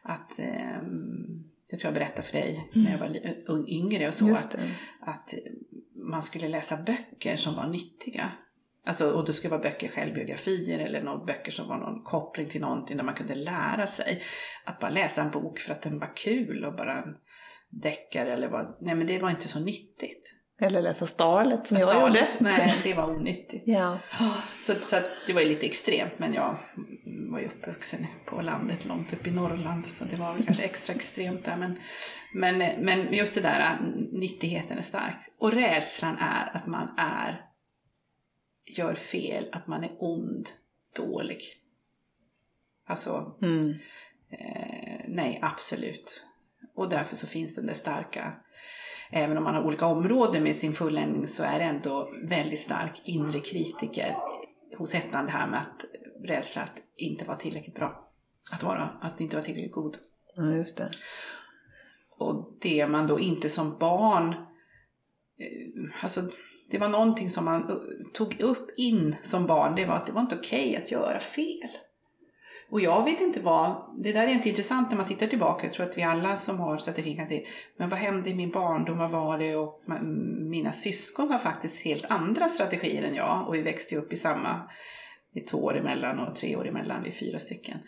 att 0.02 0.38
ehm, 0.38 1.44
jag 1.68 1.80
tror 1.80 1.88
jag 1.88 1.94
berättade 1.94 2.22
för 2.22 2.32
dig 2.32 2.70
när 2.74 2.90
jag 2.92 2.98
var 2.98 3.08
li- 3.08 3.44
ung- 3.48 3.68
yngre 3.68 4.08
och 4.08 4.14
så, 4.14 4.24
att, 4.32 4.56
att 5.00 5.34
man 6.10 6.22
skulle 6.22 6.48
läsa 6.48 6.76
böcker 6.76 7.36
som 7.36 7.54
var 7.54 7.66
nyttiga. 7.68 8.30
Alltså, 8.86 9.10
och 9.10 9.24
det 9.24 9.32
skulle 9.32 9.50
vara 9.50 9.62
böcker, 9.62 9.88
självbiografier 9.88 10.78
eller 10.78 11.02
någon 11.02 11.26
böcker 11.26 11.52
som 11.52 11.68
var 11.68 11.78
någon 11.78 12.02
koppling 12.02 12.48
till 12.48 12.60
någonting 12.60 12.96
där 12.96 13.04
man 13.04 13.14
kunde 13.14 13.34
lära 13.34 13.86
sig. 13.86 14.22
Att 14.64 14.80
bara 14.80 14.90
läsa 14.90 15.22
en 15.22 15.30
bok 15.30 15.58
för 15.58 15.72
att 15.72 15.82
den 15.82 15.98
var 15.98 16.16
kul 16.16 16.64
och 16.64 16.76
bara 16.76 16.92
en 16.92 17.14
deckare 17.70 18.32
eller 18.32 18.48
vad. 18.48 18.76
Nej 18.80 18.94
men 18.94 19.06
det 19.06 19.18
var 19.18 19.30
inte 19.30 19.48
så 19.48 19.60
nyttigt. 19.60 20.34
Eller 20.60 20.82
läsa 20.82 21.06
Starlet 21.06 21.66
som 21.66 21.76
jag 21.76 21.92
Talet, 21.92 22.20
gjorde. 22.20 22.26
Nej, 22.38 22.74
det 22.82 22.94
var 22.94 23.10
onyttigt. 23.10 23.62
Ja. 23.66 23.98
Så, 24.62 24.74
så 24.74 24.96
att 24.96 25.10
det 25.26 25.32
var 25.32 25.40
ju 25.40 25.48
lite 25.48 25.66
extremt 25.66 26.18
men 26.18 26.34
jag 26.34 26.58
var 27.30 27.40
ju 27.40 27.46
uppvuxen 27.46 28.06
på 28.26 28.42
landet 28.42 28.84
långt 28.84 29.12
upp 29.12 29.26
i 29.26 29.30
Norrland 29.30 29.86
så 29.86 30.04
det 30.04 30.16
var 30.16 30.34
väl 30.34 30.44
kanske 30.44 30.64
extra 30.64 30.94
extremt 30.94 31.44
där. 31.44 31.56
Men, 31.56 31.78
men, 32.34 32.84
men 32.84 33.14
just 33.14 33.34
det 33.34 33.40
där 33.40 33.78
nyttigheten 34.12 34.78
är 34.78 34.82
stark. 34.82 35.16
Och 35.38 35.52
rädslan 35.52 36.18
är 36.18 36.56
att 36.56 36.66
man 36.66 36.88
är, 36.98 37.40
gör 38.66 38.94
fel, 38.94 39.48
att 39.52 39.66
man 39.66 39.84
är 39.84 39.96
ond, 39.98 40.48
dålig. 40.96 41.40
Alltså, 42.86 43.38
Mm. 43.42 43.74
Eh, 44.30 45.00
nej, 45.08 45.38
absolut. 45.42 46.26
Och 46.74 46.88
därför 46.88 47.16
så 47.16 47.26
finns 47.26 47.54
den 47.54 47.66
där 47.66 47.74
starka, 47.74 48.36
även 49.10 49.36
om 49.36 49.44
man 49.44 49.54
har 49.54 49.64
olika 49.64 49.86
områden 49.86 50.42
med 50.42 50.56
sin 50.56 50.72
fulländning 50.72 51.28
så 51.28 51.42
är 51.42 51.58
det 51.58 51.64
ändå 51.64 52.10
väldigt 52.28 52.60
stark 52.60 53.02
inre 53.04 53.40
kritiker 53.40 54.16
hos 54.78 54.94
ettan 54.94 55.26
det 55.26 55.32
här 55.32 55.50
med 55.50 55.60
att 55.60 55.84
rädsla 56.28 56.62
att 56.62 56.82
inte 56.96 57.24
vara 57.24 57.36
tillräckligt 57.36 57.74
bra. 57.74 58.10
Att, 58.52 58.62
vara, 58.62 58.98
att 59.00 59.20
inte 59.20 59.36
vara 59.36 59.44
tillräckligt 59.44 59.72
god. 59.72 59.96
ja, 60.36 60.52
just 60.52 60.76
det. 60.76 60.90
Och 62.10 62.58
det 62.60 62.86
man 62.86 63.06
då 63.06 63.20
inte 63.20 63.48
som 63.48 63.78
barn, 63.78 64.32
eh, 65.38 66.04
alltså 66.04 66.20
det 66.70 66.78
var 66.78 66.88
någonting 66.88 67.30
som 67.30 67.44
man 67.44 67.70
eh, 67.70 67.76
tog 68.12 68.40
upp 68.40 68.70
in 68.76 69.16
som 69.22 69.46
barn, 69.46 69.74
det 69.76 69.84
var 69.84 69.94
att 69.94 70.06
det 70.06 70.12
var 70.12 70.20
inte 70.20 70.36
okej 70.36 70.70
okay 70.70 70.82
att 70.82 70.90
göra 70.90 71.20
fel. 71.20 71.68
Och 72.70 72.80
jag 72.80 73.04
vet 73.04 73.20
inte 73.20 73.40
vad, 73.40 73.94
det 73.98 74.12
där 74.12 74.26
är 74.26 74.32
inte 74.32 74.48
intressant 74.48 74.90
när 74.90 74.96
man 74.96 75.06
tittar 75.06 75.26
tillbaka, 75.26 75.66
jag 75.66 75.74
tror 75.74 75.86
att 75.86 75.98
vi 75.98 76.02
alla 76.02 76.36
som 76.36 76.60
har 76.60 76.78
strategin 76.78 77.16
kan 77.16 77.28
se, 77.28 77.46
men 77.76 77.88
vad 77.88 77.98
hände 77.98 78.30
i 78.30 78.34
min 78.34 78.50
barndom, 78.50 78.98
vad 78.98 79.10
var 79.10 79.38
det? 79.38 79.56
Och 79.56 79.82
mina 80.50 80.72
syskon 80.72 81.30
har 81.30 81.38
faktiskt 81.38 81.84
helt 81.84 82.10
andra 82.10 82.48
strategier 82.48 83.02
än 83.02 83.14
jag 83.14 83.48
och 83.48 83.54
vi 83.54 83.62
växte 83.62 83.96
upp 83.96 84.12
i 84.12 84.16
samma, 84.16 84.70
i 85.34 85.40
två 85.40 85.58
år 85.58 85.76
emellan 85.78 86.18
och 86.18 86.36
tre 86.36 86.56
år 86.56 86.68
emellan, 86.68 87.02
vi 87.02 87.08
är 87.08 87.14
fyra 87.14 87.38
stycken. 87.38 87.78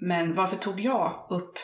Men 0.00 0.34
varför 0.34 0.56
tog 0.56 0.80
jag 0.80 1.26
upp 1.30 1.58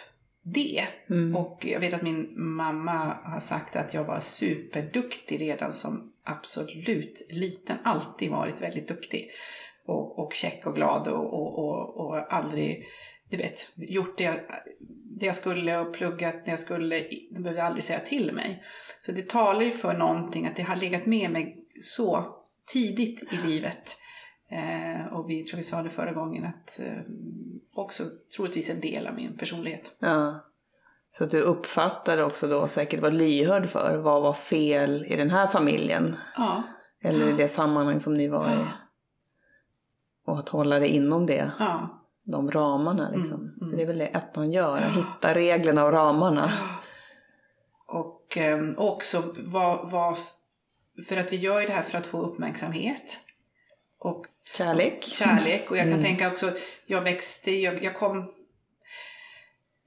det? 0.45 0.87
Mm. 1.11 1.37
Och 1.37 1.67
jag 1.67 1.81
vet 1.81 1.95
att 1.95 2.03
min 2.03 2.33
mamma 2.37 3.19
har 3.25 3.41
sagt 3.41 3.77
att 3.77 3.95
jag 3.95 4.05
var 4.05 4.21
superduktig 4.21 5.41
redan 5.41 5.73
som 5.73 6.13
absolut 6.25 7.27
liten. 7.31 7.77
Alltid 7.85 8.31
varit 8.31 8.63
väldigt 8.63 8.89
duktig. 8.89 9.31
Och, 9.87 10.19
och 10.19 10.33
käck 10.33 10.67
och 10.67 10.75
glad 10.75 11.09
och, 11.09 11.35
och, 11.35 11.59
och, 11.59 11.97
och 11.97 12.33
aldrig, 12.33 12.85
du 13.31 13.37
vet, 13.37 13.73
gjort 13.77 14.19
det 14.19 14.25
jag, 14.25 14.41
det 15.21 15.27
jag 15.27 15.37
skulle 15.37 15.79
och 15.79 15.95
pluggat 15.95 16.35
när 16.35 16.53
jag 16.53 16.61
skulle. 16.61 17.07
De 17.31 17.43
behövde 17.43 17.65
aldrig 17.65 17.85
säga 17.85 18.01
till 18.01 18.33
mig. 18.33 18.65
Så 19.01 19.13
det 19.13 19.29
talar 19.29 19.63
ju 19.63 19.71
för 19.71 19.95
någonting 19.95 20.47
att 20.47 20.57
det 20.57 20.63
har 20.63 20.77
legat 20.77 21.07
med 21.07 21.31
mig 21.31 21.57
så 21.81 22.37
tidigt 22.73 23.33
i 23.33 23.47
livet. 23.47 23.97
Eh, 24.49 25.13
och 25.13 25.31
vi 25.31 25.45
tror 25.45 25.57
vi 25.57 25.63
sa 25.63 25.83
det 25.83 25.91
förra 25.91 26.13
gången 26.13 26.45
att 26.45 26.81
eh, 26.81 27.03
också 27.75 28.05
troligtvis 28.37 28.71
en 28.71 28.81
del 28.81 29.07
av 29.07 29.15
min 29.15 29.37
personlighet. 29.37 29.97
Ja. 29.99 30.35
Så 31.13 31.25
att 31.25 31.31
du 31.31 31.41
uppfattade 31.41 32.25
också 32.25 32.49
då 32.49 32.67
säkert 32.67 33.01
var 33.01 33.11
lyhörd 33.11 33.69
för 33.69 33.99
vad 33.99 34.23
var 34.23 34.33
fel 34.33 35.05
i 35.09 35.17
den 35.17 35.31
här 35.31 35.47
familjen. 35.47 36.17
Ja, 36.37 36.63
Eller 37.01 37.29
i 37.29 37.33
det 37.33 37.49
sammanhang 37.49 38.01
som 38.01 38.15
ni 38.15 38.29
var 38.29 38.47
i. 38.47 38.65
Och 40.27 40.39
att 40.39 40.49
hålla 40.49 40.79
det 40.79 40.89
inom 40.89 41.27
det, 41.27 41.53
ja. 41.59 42.05
de 42.23 42.51
ramarna 42.51 43.11
liksom. 43.11 43.41
Mm, 43.41 43.59
mm. 43.63 43.77
Det 43.77 43.83
är 43.83 43.87
väl 43.87 43.99
det 43.99 44.07
ett 44.07 44.37
man 44.37 44.53
gör, 44.53 44.77
att 44.77 44.97
hitta 44.97 45.35
reglerna 45.35 45.85
och 45.85 45.93
ramarna. 45.93 46.53
Och 47.87 48.39
eh, 48.39 48.59
också 48.77 49.23
vad, 49.37 49.91
vad, 49.91 50.17
för 51.09 51.17
att 51.17 51.33
vi 51.33 51.37
gör 51.37 51.61
ju 51.61 51.67
det 51.67 51.73
här 51.73 51.83
för 51.83 51.99
att 51.99 52.07
få 52.07 52.21
uppmärksamhet. 52.21 53.21
Och 54.05 54.27
Kärlek. 54.57 55.03
kärlek. 55.05 55.71
Och 55.71 55.77
jag 55.77 55.85
kan 55.85 55.93
Mm. 55.93 56.05
tänka 56.05 56.29
också, 56.29 56.53
jag 56.87 57.01
växte, 57.01 57.51
jag, 57.51 57.85
jag 57.85 57.95
kom 57.95 58.33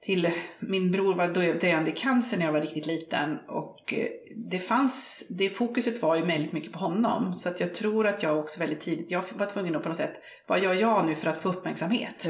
till, 0.02 0.30
min 0.58 0.90
bror 0.92 1.14
var 1.14 1.28
dö- 1.28 1.58
döende 1.60 1.90
i 1.90 1.94
cancer 1.94 2.38
när 2.38 2.44
jag 2.44 2.52
var 2.52 2.60
riktigt 2.60 2.86
liten 2.86 3.38
och 3.48 3.94
eh, 3.94 4.06
det 4.36 4.58
fanns, 4.58 5.26
det 5.38 5.48
fokuset 5.48 6.02
var 6.02 6.16
ju 6.16 6.22
väldigt 6.26 6.52
mycket 6.52 6.72
på 6.72 6.78
honom. 6.78 7.34
Så 7.34 7.48
att 7.48 7.60
jag 7.60 7.74
tror 7.74 8.06
att 8.06 8.22
jag 8.22 8.38
också 8.38 8.60
väldigt 8.60 8.80
tidigt, 8.80 9.10
jag 9.10 9.24
var 9.34 9.46
tvungen 9.46 9.76
att 9.76 9.82
på 9.82 9.88
något 9.88 9.98
sätt, 9.98 10.20
vad 10.46 10.62
gör 10.62 10.74
jag 10.74 11.06
nu 11.06 11.14
för 11.14 11.30
att 11.30 11.38
få 11.42 11.48
uppmärksamhet? 11.48 12.22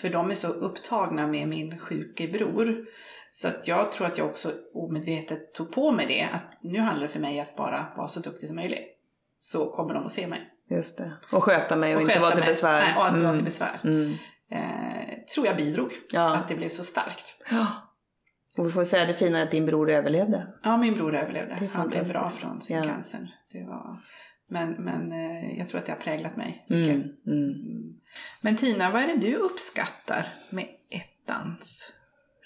För 0.00 0.08
de 0.08 0.30
är 0.30 0.34
så 0.34 0.48
upptagna 0.48 1.26
med 1.26 1.48
min 1.48 1.78
sjuke 1.78 2.28
bror. 2.28 2.86
Så 3.32 3.48
att 3.48 3.68
jag 3.68 3.92
tror 3.92 4.06
att 4.06 4.18
jag 4.18 4.26
också 4.26 4.52
omedvetet 4.74 5.54
tog 5.54 5.72
på 5.72 5.92
mig 5.92 6.06
det. 6.06 6.28
Att 6.32 6.58
nu 6.62 6.78
handlar 6.78 7.06
det 7.06 7.12
för 7.12 7.20
mig 7.20 7.40
att 7.40 7.56
bara 7.56 7.86
vara 7.96 8.08
så 8.08 8.20
duktig 8.20 8.48
som 8.48 8.56
möjligt. 8.56 8.96
Så 9.38 9.70
kommer 9.70 9.94
de 9.94 10.06
att 10.06 10.12
se 10.12 10.26
mig. 10.26 10.48
Just 10.70 10.98
det. 10.98 11.12
Och 11.32 11.44
sköta 11.44 11.76
mig 11.76 11.96
och, 11.96 12.02
Och 12.02 12.08
inte 12.08 12.20
vara 12.20 12.30
till 12.34 12.44
besvär. 12.44 12.72
Nej, 12.82 12.96
och 12.96 13.06
att 13.06 13.12
inte 13.12 13.22
vara 13.22 13.32
till 13.32 13.40
Mm. 13.40 13.44
besvär. 13.44 13.80
Mm. 13.84 14.14
Eh, 14.52 15.18
tror 15.34 15.46
jag 15.46 15.56
bidrog. 15.56 15.92
Ja. 16.12 16.34
Att 16.36 16.48
det 16.48 16.54
blev 16.54 16.68
så 16.68 16.84
starkt. 16.84 17.34
ja. 17.50 17.66
Och 18.58 18.66
vi 18.66 18.70
får 18.70 18.84
säga 18.84 19.04
det 19.04 19.14
fina 19.14 19.42
att 19.42 19.50
din 19.50 19.66
bror 19.66 19.90
överlevde. 19.90 20.46
Ja, 20.62 20.76
min 20.76 20.94
bror 20.94 21.14
överlevde. 21.16 21.68
Han 21.72 21.88
blev 21.88 22.08
bra 22.08 22.30
från 22.30 22.60
sin 22.62 22.76
Ja. 22.76 22.82
cancer. 22.84 23.28
Det 23.52 23.64
var... 23.64 23.96
Men, 24.48 24.70
men 24.72 25.12
eh, 25.12 25.58
jag 25.58 25.68
tror 25.68 25.78
att 25.80 25.86
det 25.86 25.92
har 25.92 25.98
präglat 25.98 26.36
mig 26.36 26.66
mycket. 26.68 26.94
Mm. 26.94 27.08
Mm. 27.26 27.50
Mm. 27.50 27.94
Men 28.40 28.56
Tina, 28.56 28.90
vad 28.90 29.02
är 29.02 29.06
det 29.06 29.16
du 29.16 29.34
uppskattar 29.36 30.34
med 30.50 30.66
ettans 30.90 31.92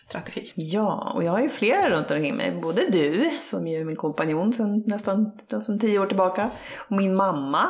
strategi. 0.08 0.52
Ja, 0.54 1.12
och 1.14 1.24
jag 1.24 1.32
har 1.32 1.40
ju 1.40 1.48
flera 1.48 1.90
runt 1.90 2.10
omkring 2.10 2.36
mig. 2.36 2.50
Både 2.62 2.82
du, 2.90 3.30
som 3.40 3.66
ju 3.66 3.80
är 3.80 3.84
min 3.84 3.96
kompanjon 3.96 4.52
sedan 4.52 4.82
nästan 4.86 5.38
sedan 5.50 5.78
tio 5.78 5.98
år 5.98 6.06
tillbaka, 6.06 6.50
och 6.88 6.96
min 6.96 7.14
mamma 7.16 7.68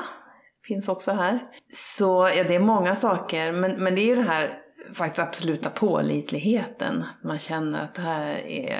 finns 0.66 0.88
också 0.88 1.12
här. 1.12 1.42
Så 1.73 2.28
ja, 2.37 2.44
det 2.44 2.54
är 2.54 2.61
många 2.61 2.94
saker, 2.97 3.52
men, 3.52 3.83
men 3.83 3.94
det 3.94 4.00
är 4.00 4.06
ju 4.06 4.14
det 4.14 4.23
här 4.23 4.59
faktiskt 4.92 5.28
absoluta 5.28 5.71
pålitligheten. 5.71 7.04
Man 7.23 7.38
känner 7.38 7.83
att 7.83 7.94
det 7.94 8.02
här 8.02 8.47
är 8.47 8.78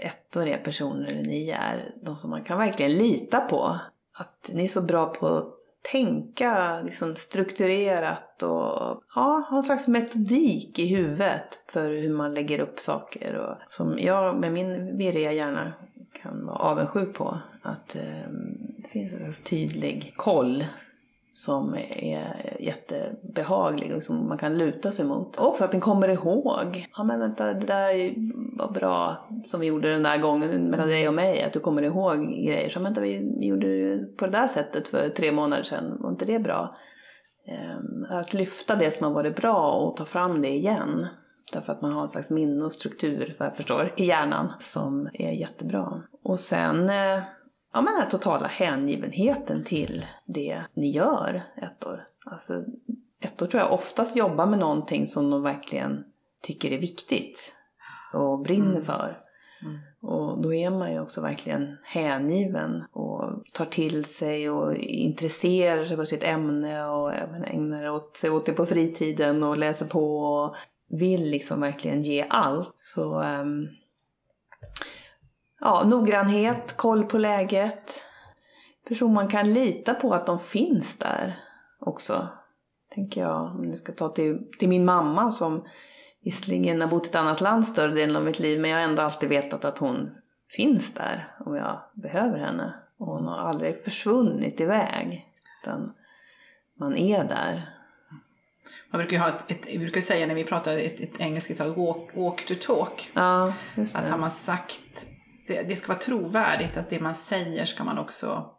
ettor 0.00 0.64
personer, 0.64 1.06
eller 1.06 1.22
ni 1.22 1.50
är 1.50 1.84
de 2.04 2.16
som 2.16 2.30
man 2.30 2.44
kan 2.44 2.58
verkligen 2.58 2.92
lita 2.92 3.40
på. 3.40 3.78
Att 4.18 4.50
ni 4.52 4.64
är 4.64 4.68
så 4.68 4.80
bra 4.80 5.06
på 5.06 5.26
att 5.26 5.54
tänka 5.92 6.80
liksom 6.82 7.16
strukturerat 7.16 8.42
och 8.42 9.00
ja, 9.14 9.46
ha 9.50 9.58
en 9.58 9.64
slags 9.64 9.88
metodik 9.88 10.78
i 10.78 10.86
huvudet 10.86 11.58
för 11.68 11.90
hur 11.90 12.12
man 12.12 12.34
lägger 12.34 12.58
upp 12.58 12.80
saker. 12.80 13.36
Och, 13.36 13.56
som 13.68 13.98
jag 13.98 14.36
med 14.36 14.52
min 14.52 14.96
virriga 14.96 15.32
hjärna 15.32 15.72
kan 16.22 16.46
vara 16.46 16.56
avundsjuk 16.56 17.14
på. 17.14 17.38
Att 17.62 17.96
eh, 17.96 18.30
det 18.82 18.88
finns 18.88 19.12
en 19.12 19.32
tydlig 19.32 20.14
koll 20.16 20.64
som 21.34 21.74
är 21.74 22.56
jättebehaglig 22.60 23.96
och 23.96 24.02
som 24.02 24.28
man 24.28 24.38
kan 24.38 24.58
luta 24.58 24.90
sig 24.90 25.04
mot. 25.04 25.36
Och 25.36 25.46
också 25.46 25.64
att 25.64 25.70
den 25.70 25.80
kommer 25.80 26.08
ihåg. 26.08 26.86
Ja 26.96 27.04
men 27.04 27.20
vänta, 27.20 27.54
det 27.54 27.66
där 27.66 28.14
var 28.58 28.72
bra 28.72 29.28
som 29.46 29.60
vi 29.60 29.66
gjorde 29.66 29.92
den 29.92 30.02
där 30.02 30.18
gången 30.18 30.70
mellan 30.70 30.88
dig 30.88 31.08
och 31.08 31.14
mig. 31.14 31.42
Att 31.42 31.52
du 31.52 31.60
kommer 31.60 31.82
ihåg 31.82 32.20
grejer. 32.28 32.68
Så 32.68 32.80
vänta, 32.80 33.00
vi 33.00 33.46
gjorde 33.46 33.66
det 33.66 34.16
på 34.16 34.26
det 34.26 34.32
där 34.32 34.48
sättet 34.48 34.88
för 34.88 35.08
tre 35.08 35.32
månader 35.32 35.62
sedan. 35.62 35.96
Var 36.00 36.10
inte 36.10 36.24
det 36.24 36.38
bra? 36.38 36.74
Ehm, 37.46 38.18
att 38.18 38.34
lyfta 38.34 38.76
det 38.76 38.90
som 38.90 39.06
har 39.06 39.14
varit 39.14 39.36
bra 39.36 39.72
och 39.72 39.96
ta 39.96 40.04
fram 40.04 40.42
det 40.42 40.50
igen. 40.50 41.06
Därför 41.52 41.72
att 41.72 41.82
man 41.82 41.92
har 41.92 42.02
en 42.02 42.10
slags 42.10 42.30
minne 42.30 42.64
och 42.64 42.72
struktur, 42.72 43.36
vad 43.38 43.48
jag 43.48 43.56
förstår, 43.56 43.94
i 43.96 44.04
hjärnan 44.04 44.52
som 44.60 45.08
är 45.12 45.32
jättebra. 45.32 46.02
Och 46.24 46.38
sen 46.38 46.88
eh, 46.88 47.22
ja, 47.74 47.80
men 47.80 47.92
den 47.92 48.02
här 48.02 48.10
totala 48.10 48.46
hängivenheten 48.46 49.64
till 49.64 50.06
det 50.24 50.60
ni 50.74 50.90
gör 50.90 51.42
ettor. 51.56 52.04
Alltså, 52.26 52.64
ettor 53.24 53.46
tror 53.46 53.62
jag 53.62 53.72
oftast 53.72 54.16
jobbar 54.16 54.46
med 54.46 54.58
någonting 54.58 55.06
som 55.06 55.30
de 55.30 55.42
verkligen 55.42 56.04
tycker 56.42 56.72
är 56.72 56.78
viktigt 56.78 57.54
och 58.12 58.40
brinner 58.40 58.70
mm. 58.70 58.82
för. 58.82 59.18
Mm. 59.62 59.78
Och 60.00 60.42
då 60.42 60.54
är 60.54 60.70
man 60.70 60.92
ju 60.92 61.00
också 61.00 61.20
verkligen 61.20 61.76
hängiven 61.82 62.84
och 62.92 63.42
tar 63.52 63.64
till 63.64 64.04
sig 64.04 64.50
och 64.50 64.76
intresserar 64.76 65.84
sig 65.84 65.96
för 65.96 66.04
sitt 66.04 66.24
ämne 66.24 66.86
och 66.86 67.14
ägnar 67.46 67.90
åt 67.90 68.16
sig 68.16 68.30
åt 68.30 68.46
det 68.46 68.52
på 68.52 68.66
fritiden 68.66 69.44
och 69.44 69.56
läser 69.56 69.86
på 69.86 70.18
och 70.18 70.56
vill 70.88 71.30
liksom 71.30 71.60
verkligen 71.60 72.02
ge 72.02 72.26
allt. 72.28 72.74
Så 72.76 73.22
um, 73.22 73.68
ja, 75.60 75.82
noggrannhet, 75.86 76.76
koll 76.76 77.04
på 77.04 77.18
läget. 77.18 78.04
Person 78.88 79.12
man 79.12 79.28
kan 79.28 79.54
lita 79.54 79.94
på 79.94 80.14
att 80.14 80.26
de 80.26 80.38
finns 80.38 80.98
där 80.98 81.36
också. 81.80 82.28
Tänker 82.94 83.20
jag, 83.20 83.54
om 83.54 83.70
du 83.70 83.76
ska 83.76 83.92
ta 83.92 84.08
till, 84.08 84.38
till 84.58 84.68
min 84.68 84.84
mamma 84.84 85.30
som 85.30 85.64
visserligen 86.24 86.80
har 86.80 86.88
bott 86.88 87.06
i 87.06 87.08
ett 87.08 87.14
annat 87.14 87.40
land 87.40 87.66
större 87.66 87.94
delen 87.94 88.16
av 88.16 88.24
mitt 88.24 88.38
liv 88.38 88.60
men 88.60 88.70
jag 88.70 88.78
har 88.78 88.84
ändå 88.84 89.02
alltid 89.02 89.28
vetat 89.28 89.64
att 89.64 89.78
hon 89.78 90.10
finns 90.56 90.94
där 90.94 91.34
om 91.40 91.54
jag 91.54 91.80
behöver 91.94 92.38
henne. 92.38 92.74
Och 92.98 93.06
hon 93.06 93.26
har 93.26 93.36
aldrig 93.36 93.84
försvunnit 93.84 94.60
iväg. 94.60 95.28
Utan 95.62 95.92
man 96.78 96.96
är 96.96 97.24
där. 97.24 97.62
Man 98.90 98.98
brukar 98.98 99.18
ha 99.18 99.28
ett, 99.28 99.50
ett 99.50 99.80
brukar 99.80 100.00
säga 100.00 100.26
när 100.26 100.34
vi 100.34 100.44
pratar 100.44 100.76
ett, 100.76 101.00
ett 101.00 101.20
engelskt 101.20 101.50
uttag, 101.50 101.76
walk, 101.76 102.16
walk 102.16 102.46
to 102.46 102.54
talk. 102.60 103.10
Ja, 103.14 103.52
att 103.94 104.10
har 104.10 104.18
man 104.18 104.30
sagt 104.30 105.06
det, 105.46 105.62
det, 105.62 105.76
ska 105.76 105.88
vara 105.88 105.98
trovärdigt, 105.98 106.76
att 106.76 106.90
det 106.90 107.00
man 107.00 107.14
säger 107.14 107.64
ska 107.64 107.84
man 107.84 107.98
också 107.98 108.50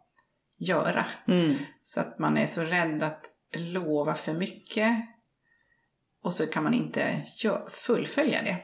göra. 0.58 1.04
Mm. 1.28 1.54
Så 1.82 2.00
att 2.00 2.18
man 2.18 2.36
är 2.36 2.46
så 2.46 2.62
rädd 2.62 3.02
att 3.02 3.24
lova 3.56 4.14
för 4.14 4.34
mycket 4.34 4.96
och 6.22 6.32
så 6.32 6.46
kan 6.46 6.64
man 6.64 6.74
inte 6.74 7.22
fullfölja 7.68 8.42
det. 8.42 8.58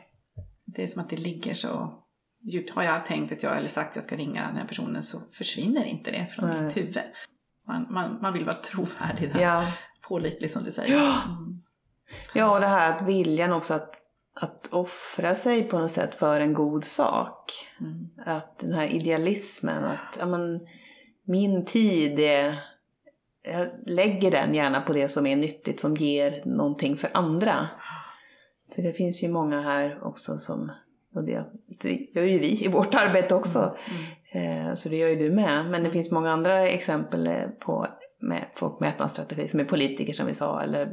Det 0.64 0.82
är 0.82 0.86
som 0.86 1.02
att 1.02 1.10
det 1.10 1.16
ligger 1.16 1.54
så 1.54 2.02
djupt. 2.42 2.70
Har 2.70 2.82
jag 2.82 3.06
tänkt 3.06 3.32
att 3.32 3.42
jag, 3.42 3.56
eller 3.56 3.68
sagt 3.68 3.90
att 3.90 3.96
jag 3.96 4.04
ska 4.04 4.16
ringa 4.16 4.46
den 4.46 4.56
här 4.56 4.66
personen 4.66 5.02
så 5.02 5.18
försvinner 5.32 5.84
inte 5.84 6.10
det 6.10 6.26
från 6.26 6.48
Nej. 6.48 6.62
mitt 6.62 6.76
huvud. 6.76 7.02
Man, 7.66 7.86
man, 7.90 8.18
man 8.22 8.32
vill 8.32 8.44
vara 8.44 8.56
trovärdig 8.56 9.32
där. 9.32 9.40
Ja. 9.40 9.72
Pålitlig 10.00 10.50
som 10.50 10.64
du 10.64 10.70
säger. 10.70 10.96
Mm. 10.96 11.62
Ja, 12.34 12.54
och 12.54 12.60
det 12.60 12.66
här 12.66 12.96
att 12.96 13.02
viljan 13.02 13.52
också 13.52 13.74
att 13.74 14.01
att 14.34 14.68
offra 14.70 15.34
sig 15.34 15.62
på 15.62 15.78
något 15.78 15.90
sätt 15.90 16.14
för 16.14 16.40
en 16.40 16.54
god 16.54 16.84
sak. 16.84 17.52
Mm. 17.80 18.08
Att 18.26 18.58
den 18.58 18.72
här 18.72 18.86
idealismen, 18.86 19.84
att 19.84 20.16
ja, 20.20 20.26
men, 20.26 20.60
min 21.24 21.64
tid 21.64 22.18
är... 22.18 22.54
Jag 23.44 23.66
lägger 23.86 24.30
den 24.30 24.54
gärna 24.54 24.80
på 24.80 24.92
det 24.92 25.08
som 25.08 25.26
är 25.26 25.36
nyttigt, 25.36 25.80
som 25.80 25.94
ger 25.94 26.42
någonting 26.44 26.96
för 26.96 27.10
andra. 27.14 27.68
För 28.74 28.82
det 28.82 28.92
finns 28.92 29.22
ju 29.22 29.28
många 29.28 29.60
här 29.60 30.04
också 30.04 30.38
som, 30.38 30.72
och 31.14 31.24
det, 31.24 31.46
gör 32.14 32.24
ju 32.24 32.38
vi 32.38 32.64
i 32.64 32.68
vårt 32.68 32.94
arbete 32.94 33.34
också. 33.34 33.58
Mm. 33.58 34.02
Mm. 34.32 34.76
Så 34.76 34.88
det 34.88 34.96
gör 34.96 35.08
ju 35.08 35.16
du 35.16 35.30
med. 35.30 35.70
Men 35.70 35.84
det 35.84 35.90
finns 35.90 36.10
många 36.10 36.30
andra 36.30 36.60
exempel 36.60 37.30
på 37.60 37.86
med 38.20 38.44
folk 38.54 38.80
med 38.80 39.10
strategi 39.10 39.48
som 39.48 39.60
är 39.60 39.64
politiker 39.64 40.12
som 40.12 40.26
vi 40.26 40.34
sa, 40.34 40.62
eller 40.62 40.92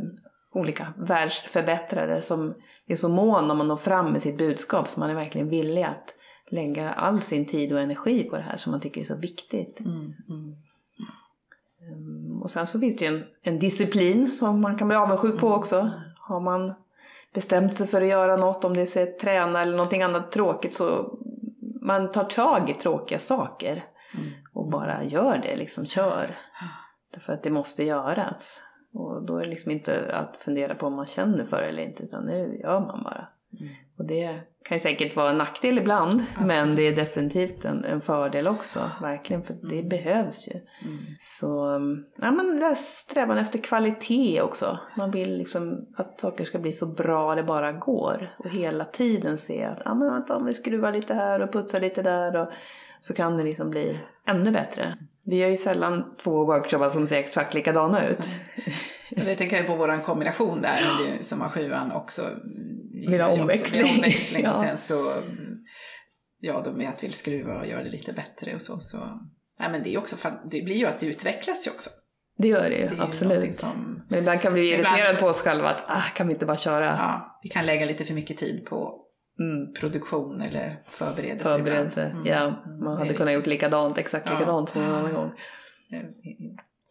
olika 0.53 0.93
världsförbättrare 0.97 2.21
som 2.21 2.55
är 2.93 2.95
så 2.95 3.09
mån 3.09 3.51
om 3.51 3.61
att 3.61 3.67
nå 3.67 3.77
fram 3.77 4.11
med 4.11 4.21
sitt 4.21 4.37
budskap 4.37 4.87
så 4.87 4.99
man 4.99 5.09
är 5.09 5.15
verkligen 5.15 5.49
villig 5.49 5.83
att 5.83 6.13
lägga 6.51 6.91
all 6.91 7.21
sin 7.21 7.45
tid 7.45 7.73
och 7.73 7.79
energi 7.79 8.23
på 8.23 8.35
det 8.35 8.41
här 8.41 8.57
som 8.57 8.71
man 8.71 8.81
tycker 8.81 9.01
är 9.01 9.05
så 9.05 9.15
viktigt. 9.15 9.79
Mm, 9.79 10.13
mm. 10.29 10.55
Um, 11.91 12.41
och 12.41 12.51
sen 12.51 12.67
så 12.67 12.79
finns 12.79 12.95
det 12.95 13.05
ju 13.05 13.15
en, 13.15 13.23
en, 13.41 13.59
disciplin 13.59 14.31
som 14.31 14.61
man 14.61 14.77
kan 14.77 14.87
bli 14.87 14.97
avundsjuk 14.97 15.39
på 15.39 15.47
också. 15.47 15.91
Har 16.17 16.39
man 16.39 16.73
bestämt 17.33 17.77
sig 17.77 17.87
för 17.87 18.01
att 18.01 18.07
göra 18.07 18.37
något, 18.37 18.63
om 18.63 18.73
det 18.73 18.95
är 18.95 19.19
träna 19.19 19.61
eller 19.61 19.71
någonting 19.77 20.01
annat 20.01 20.31
tråkigt 20.31 20.75
så 20.75 21.17
man 21.81 22.11
tar 22.11 22.23
tag 22.23 22.69
i 22.69 22.73
tråkiga 22.73 23.19
saker 23.19 23.83
mm. 24.13 24.29
och 24.53 24.69
bara 24.69 25.03
gör 25.03 25.39
det, 25.43 25.55
liksom 25.55 25.85
kör. 25.85 26.37
Därför 27.13 27.33
att 27.33 27.43
det 27.43 27.51
måste 27.51 27.83
göras. 27.83 28.61
Och 28.93 29.23
då 29.25 29.37
är 29.37 29.43
det 29.43 29.49
liksom 29.49 29.71
inte 29.71 30.15
att 30.15 30.37
fundera 30.37 30.75
på 30.75 30.87
om 30.87 30.93
man 30.93 31.05
känner 31.05 31.45
för 31.45 31.61
det 31.61 31.67
eller 31.67 31.83
inte 31.83 32.03
utan 32.03 32.25
det 32.25 32.39
gör 32.39 32.79
man 32.79 33.03
bara. 33.03 33.27
Mm. 33.59 33.73
Och 33.97 34.05
det 34.05 34.39
kan 34.63 34.77
ju 34.77 34.81
säkert 34.81 35.15
vara 35.15 35.29
en 35.29 35.37
nackdel 35.37 35.77
ibland 35.77 36.21
Absolut. 36.21 36.47
men 36.47 36.75
det 36.75 36.81
är 36.81 36.95
definitivt 36.95 37.65
en, 37.65 37.85
en, 37.85 38.01
fördel 38.01 38.47
också. 38.47 38.91
Verkligen 39.01 39.43
för 39.43 39.53
det 39.53 39.77
mm. 39.77 39.89
behövs 39.89 40.47
ju. 40.47 40.53
Mm. 40.53 40.97
Så 41.19 41.79
ja, 42.21 42.31
men 42.31 42.75
strävan 42.75 43.37
efter 43.37 43.59
kvalitet 43.59 44.41
också. 44.41 44.79
Man 44.97 45.11
vill 45.11 45.37
liksom 45.37 45.79
att 45.95 46.21
saker 46.21 46.45
ska 46.45 46.59
bli 46.59 46.71
så 46.71 46.85
bra 46.85 47.35
det 47.35 47.43
bara 47.43 47.71
går. 47.71 48.29
Och 48.37 48.49
hela 48.49 48.85
tiden 48.85 49.37
se 49.37 49.63
att 49.63 49.81
ja, 49.85 49.95
men 49.95 50.11
vänta, 50.11 50.35
om 50.35 50.45
vi 50.45 50.53
skruvar 50.53 50.91
lite 50.91 51.13
här 51.13 51.41
och 51.41 51.53
putsar 51.53 51.79
lite 51.79 52.01
där 52.01 52.35
och 52.35 52.49
så 52.99 53.13
kan 53.13 53.37
det 53.37 53.43
liksom 53.43 53.69
bli 53.69 53.99
ännu 54.25 54.51
bättre. 54.51 54.97
Vi 55.29 55.37
gör 55.37 55.49
ju 55.49 55.57
sällan 55.57 56.15
två 56.17 56.45
workshoppar 56.45 56.89
som 56.89 57.07
ser 57.07 57.19
exakt 57.19 57.53
likadana 57.53 58.07
ut. 58.07 58.27
Jag 59.09 59.37
tänker 59.37 59.63
på 59.63 59.75
vår 59.75 60.01
kombination 60.01 60.61
där, 60.61 60.81
du 60.99 61.23
som 61.23 61.41
har 61.41 61.49
sjuan 61.49 61.91
också. 61.91 62.21
Vill 63.07 63.21
ha 63.21 63.29
omväxling. 63.29 63.83
Vill 63.83 63.95
omväxling 63.95 64.43
ja. 64.43 64.49
och 64.49 64.55
sen 64.55 64.77
så, 64.77 65.13
ja, 66.39 66.61
de 66.65 66.87
att 66.87 67.03
vill 67.03 67.13
skruva 67.13 67.59
och 67.59 67.67
göra 67.67 67.83
det 67.83 67.89
lite 67.89 68.13
bättre 68.13 68.55
och 68.55 68.61
så. 68.61 68.79
så. 68.79 68.97
Nej, 69.59 69.71
men 69.71 69.83
det, 69.83 69.93
är 69.93 69.97
också, 69.97 70.15
det 70.51 70.61
blir 70.61 70.75
ju 70.75 70.85
att 70.85 70.99
det 70.99 71.05
utvecklas 71.05 71.67
ju 71.67 71.71
också. 71.71 71.89
Det 72.37 72.47
gör 72.47 72.69
det 72.69 72.75
ju, 72.75 72.87
det 72.87 73.03
absolut. 73.03 73.55
Som, 73.55 74.05
men 74.09 74.19
ibland 74.19 74.41
kan 74.41 74.53
vi 74.53 74.61
bli 74.61 74.73
irriterade 74.73 75.19
på 75.19 75.25
oss 75.25 75.41
själva 75.41 75.67
att, 75.67 75.83
ah, 75.87 76.03
kan 76.15 76.27
vi 76.27 76.33
inte 76.33 76.45
bara 76.45 76.57
köra? 76.57 76.85
Ja, 76.85 77.39
vi 77.43 77.49
kan 77.49 77.65
lägga 77.65 77.85
lite 77.85 78.05
för 78.05 78.13
mycket 78.13 78.37
tid 78.37 78.65
på 78.65 79.05
mm. 79.39 79.73
produktion 79.73 80.41
eller 80.41 80.79
förberedelse. 80.85 81.43
Förberedelse, 81.43 82.03
mm. 82.03 82.25
ja. 82.25 82.53
Man 82.81 82.97
hade 82.97 83.13
kunnat 83.13 83.33
gjort 83.33 83.47
likadant, 83.47 83.97
exakt 83.97 84.29
ja. 84.29 84.39
likadant 84.39 84.69
som 84.69 84.81
en 84.81 84.91
annan 84.91 85.13
gång. 85.13 85.31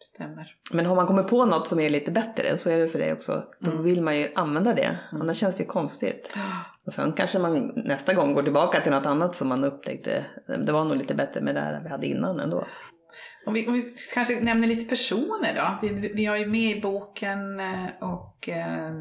Stämmer. 0.01 0.55
Men 0.71 0.85
har 0.85 0.95
man 0.95 1.07
kommit 1.07 1.27
på 1.27 1.45
något 1.45 1.67
som 1.67 1.79
är 1.79 1.89
lite 1.89 2.11
bättre 2.11 2.57
så 2.57 2.69
är 2.69 2.79
det 2.79 2.87
för 2.87 2.99
dig 2.99 3.13
också. 3.13 3.43
Då 3.59 3.71
mm. 3.71 3.83
vill 3.83 4.01
man 4.01 4.17
ju 4.17 4.27
använda 4.35 4.73
det. 4.73 4.97
Mm. 5.11 5.21
Annars 5.21 5.37
känns 5.37 5.57
det 5.57 5.63
ju 5.63 5.67
konstigt. 5.67 6.35
Och 6.85 6.93
sen 6.93 7.13
kanske 7.13 7.39
man 7.39 7.71
nästa 7.75 8.13
gång 8.13 8.33
går 8.33 8.43
tillbaka 8.43 8.81
till 8.81 8.91
något 8.91 9.05
annat 9.05 9.35
som 9.35 9.47
man 9.47 9.63
upptäckte. 9.63 10.25
Det 10.65 10.71
var 10.71 10.85
nog 10.85 10.97
lite 10.97 11.15
bättre 11.15 11.41
med 11.41 11.55
det 11.55 11.61
här 11.61 11.81
vi 11.83 11.89
hade 11.89 12.07
innan 12.07 12.39
ändå. 12.39 12.67
Om 13.49 13.53
vi, 13.53 13.67
om 13.67 13.73
vi 13.73 13.95
kanske 14.13 14.39
nämner 14.39 14.67
lite 14.67 14.85
personer 14.89 15.55
då. 15.55 15.87
Vi, 15.87 16.11
vi 16.15 16.25
har 16.25 16.37
ju 16.37 16.45
med 16.45 16.77
i 16.77 16.81
boken 16.81 17.59
eh, 17.59 17.85
och 18.01 18.49
eh, 18.49 18.91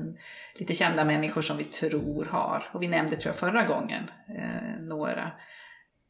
lite 0.55 0.75
kända 0.75 1.05
människor 1.05 1.43
som 1.43 1.57
vi 1.57 1.65
tror 1.65 2.25
har. 2.25 2.71
Och 2.73 2.83
vi 2.83 2.89
nämnde 2.89 3.17
tror 3.17 3.27
jag 3.27 3.37
förra 3.37 3.63
gången 3.65 4.11
eh, 4.39 4.81
några. 4.81 5.33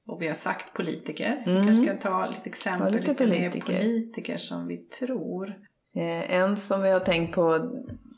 Och 0.06 0.22
vi 0.22 0.28
har 0.28 0.34
sagt 0.34 0.72
politiker. 0.72 1.42
Mm. 1.46 1.66
kanske 1.66 1.86
kan 1.86 1.98
ta 1.98 2.26
lite 2.26 2.48
exempel. 2.48 2.86
Ja, 2.94 3.00
lite, 3.00 3.10
lite 3.24 3.24
politiker. 3.24 3.78
politiker 3.80 4.36
som 4.36 4.66
vi 4.66 4.76
tror. 4.76 5.48
Eh, 5.96 6.34
en 6.34 6.56
som 6.56 6.82
vi 6.82 6.90
har 6.90 7.00
tänkt 7.00 7.34
på 7.34 7.70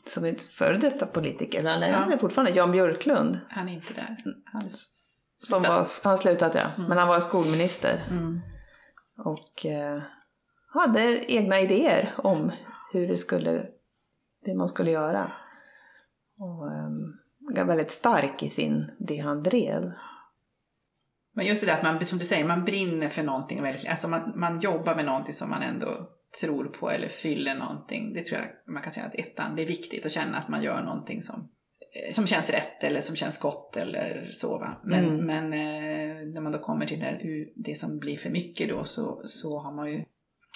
som 0.07 0.25
är 0.25 0.35
före 0.57 0.77
detta 0.77 1.05
politiker, 1.05 1.59
eller 1.59 1.91
han 1.91 2.07
är- 2.07 2.11
Ja. 2.11 2.17
fortfarande 2.17 2.51
Jan 2.51 2.71
Björklund. 2.71 3.39
Han 3.49 3.69
är 3.69 3.73
inte 3.73 3.93
där. 3.93 4.17
Han 4.45 4.63
Som 5.37 5.61
var, 5.61 5.85
han 6.03 6.17
slutat 6.17 6.55
ja, 6.55 6.83
men 6.87 6.97
han 6.97 7.07
var 7.07 7.19
skolminister. 7.19 8.03
Mm. 8.09 8.41
Och 9.17 9.65
eh, 9.65 10.01
hade 10.73 11.31
egna 11.31 11.59
idéer 11.59 12.13
om 12.17 12.51
hur 12.93 13.07
det 13.07 13.17
skulle, 13.17 13.67
det 14.45 14.55
man 14.55 14.69
skulle 14.69 14.91
göra. 14.91 15.31
Och 16.37 16.71
eh, 16.71 16.89
var 17.55 17.65
väldigt 17.65 17.91
stark 17.91 18.43
i 18.43 18.49
sin, 18.49 18.91
det 18.99 19.17
han 19.17 19.43
drev. 19.43 19.91
Men 21.33 21.45
just 21.45 21.61
det 21.61 21.67
där 21.67 21.77
att 21.77 21.83
man, 21.83 22.05
som 22.05 22.17
du 22.17 22.25
säger, 22.25 22.47
man 22.47 22.65
brinner 22.65 23.09
för 23.09 23.23
någonting 23.23 23.63
väldigt, 23.63 23.87
alltså 23.87 24.07
man, 24.07 24.33
man 24.35 24.59
jobbar 24.59 24.95
med 24.95 25.05
någonting 25.05 25.33
som 25.33 25.49
man 25.49 25.61
ändå 25.61 26.09
tror 26.41 26.65
på 26.65 26.89
eller 26.89 27.07
fyller 27.07 27.55
någonting. 27.55 28.13
Det 28.13 28.25
tror 28.25 28.39
jag 28.39 28.73
man 28.73 28.83
kan 28.83 28.93
säga 28.93 29.05
att 29.05 29.15
ettan, 29.15 29.55
det 29.55 29.61
är 29.61 29.67
viktigt 29.67 30.05
att 30.05 30.11
känna 30.11 30.37
att 30.37 30.49
man 30.49 30.63
gör 30.63 30.83
någonting 30.83 31.23
som, 31.23 31.49
som 32.11 32.27
känns 32.27 32.49
rätt 32.49 32.83
eller 32.83 33.01
som 33.01 33.15
känns 33.15 33.39
gott 33.39 33.77
eller 33.77 34.27
så 34.31 34.57
va. 34.57 34.81
Men, 34.83 35.05
Mm. 35.05 35.25
men 35.25 35.53
eh, 35.53 36.15
när 36.33 36.41
man 36.41 36.51
då 36.51 36.59
kommer 36.59 36.85
till 36.85 36.99
det, 36.99 37.19
det 37.55 37.75
som 37.75 37.99
blir 37.99 38.17
för 38.17 38.29
mycket 38.29 38.69
då 38.69 38.83
så, 38.83 39.21
så 39.25 39.59
har 39.59 39.71
man 39.73 39.91
ju 39.91 40.03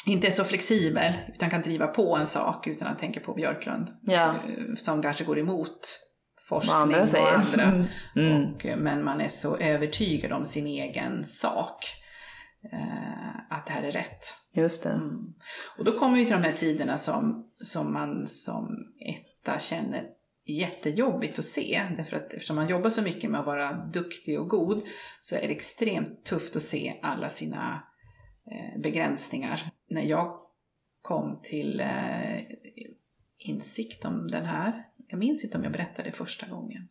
inte 0.08 0.27
är 0.27 0.32
så 0.32 0.44
flexibel 0.44 1.13
utan 1.34 1.50
kan 1.50 1.62
driva 1.62 1.88
på 1.88 2.15
en 2.15 2.27
sak 2.27 2.68
utan 2.68 2.88
att 2.88 3.00
tänka 3.00 3.20
på 3.20 3.34
Björklund. 3.34 3.88
Ja. 4.01 4.27
eh, 4.30 4.75
Som 4.77 5.01
kanske 5.01 5.24
går 5.24 5.39
emot 5.39 6.00
forskning 6.50 6.75
andra 6.82 7.01
och 7.04 7.34
andra. 7.34 7.63
Mm. 8.15 8.32
Mm. 8.32 8.54
Och, 8.54 8.65
eh, 8.65 8.77
men 8.77 9.04
man 9.04 9.22
är 9.22 9.30
så 9.30 9.58
övertygad 9.58 10.32
om 10.32 10.46
sin 10.46 10.68
egen 10.68 11.24
sak. 11.24 11.77
Eh, 12.74 13.36
att 13.58 13.65
det 13.65 13.72
här 13.74 13.84
är 13.84 13.92
rätt. 13.92 14.24
Just 14.56 14.84
det. 14.84 14.89
Mm. 14.89 15.34
Och 15.77 15.86
då 15.86 15.92
kommer 15.92 16.15
vi 16.18 16.25
till 16.25 16.34
de 16.34 16.44
här 16.44 16.51
sidorna 16.51 16.98
som, 16.98 17.50
som 17.60 17.94
man 17.94 18.27
som 18.27 18.68
etta 19.10 19.60
känner 19.60 20.04
jättejobbigt 20.46 21.40
att 21.40 21.46
se. 21.46 21.82
Därför 21.98 22.18
att 22.18 22.34
eftersom 22.34 22.56
man 22.56 22.70
jobbar 22.70 22.90
så 22.90 23.02
mycket 23.02 23.30
med 23.30 23.40
att 23.40 23.46
vara 23.46 23.74
duktig 23.74 24.40
och 24.40 24.50
god 24.50 24.84
så 25.22 25.36
är 25.36 25.42
det 25.42 25.54
extremt 25.54 26.25
tufft 26.25 26.56
att 26.56 26.64
se 26.64 27.00
alla 27.02 27.30
sina 27.30 27.84
eh, 28.52 28.82
begränsningar. 28.82 29.72
När 29.90 30.02
jag 30.02 30.40
kom 31.02 31.40
till 31.44 31.80
eh, 31.80 32.40
insikt 33.38 34.06
om 34.06 34.28
den 34.28 34.46
här, 34.46 34.86
jag 35.08 35.20
minns 35.20 35.44
inte 35.44 35.58
om 35.58 35.64
jag 35.64 35.74
berättade 35.74 36.12
första 36.12 36.48
gången. 36.48 36.88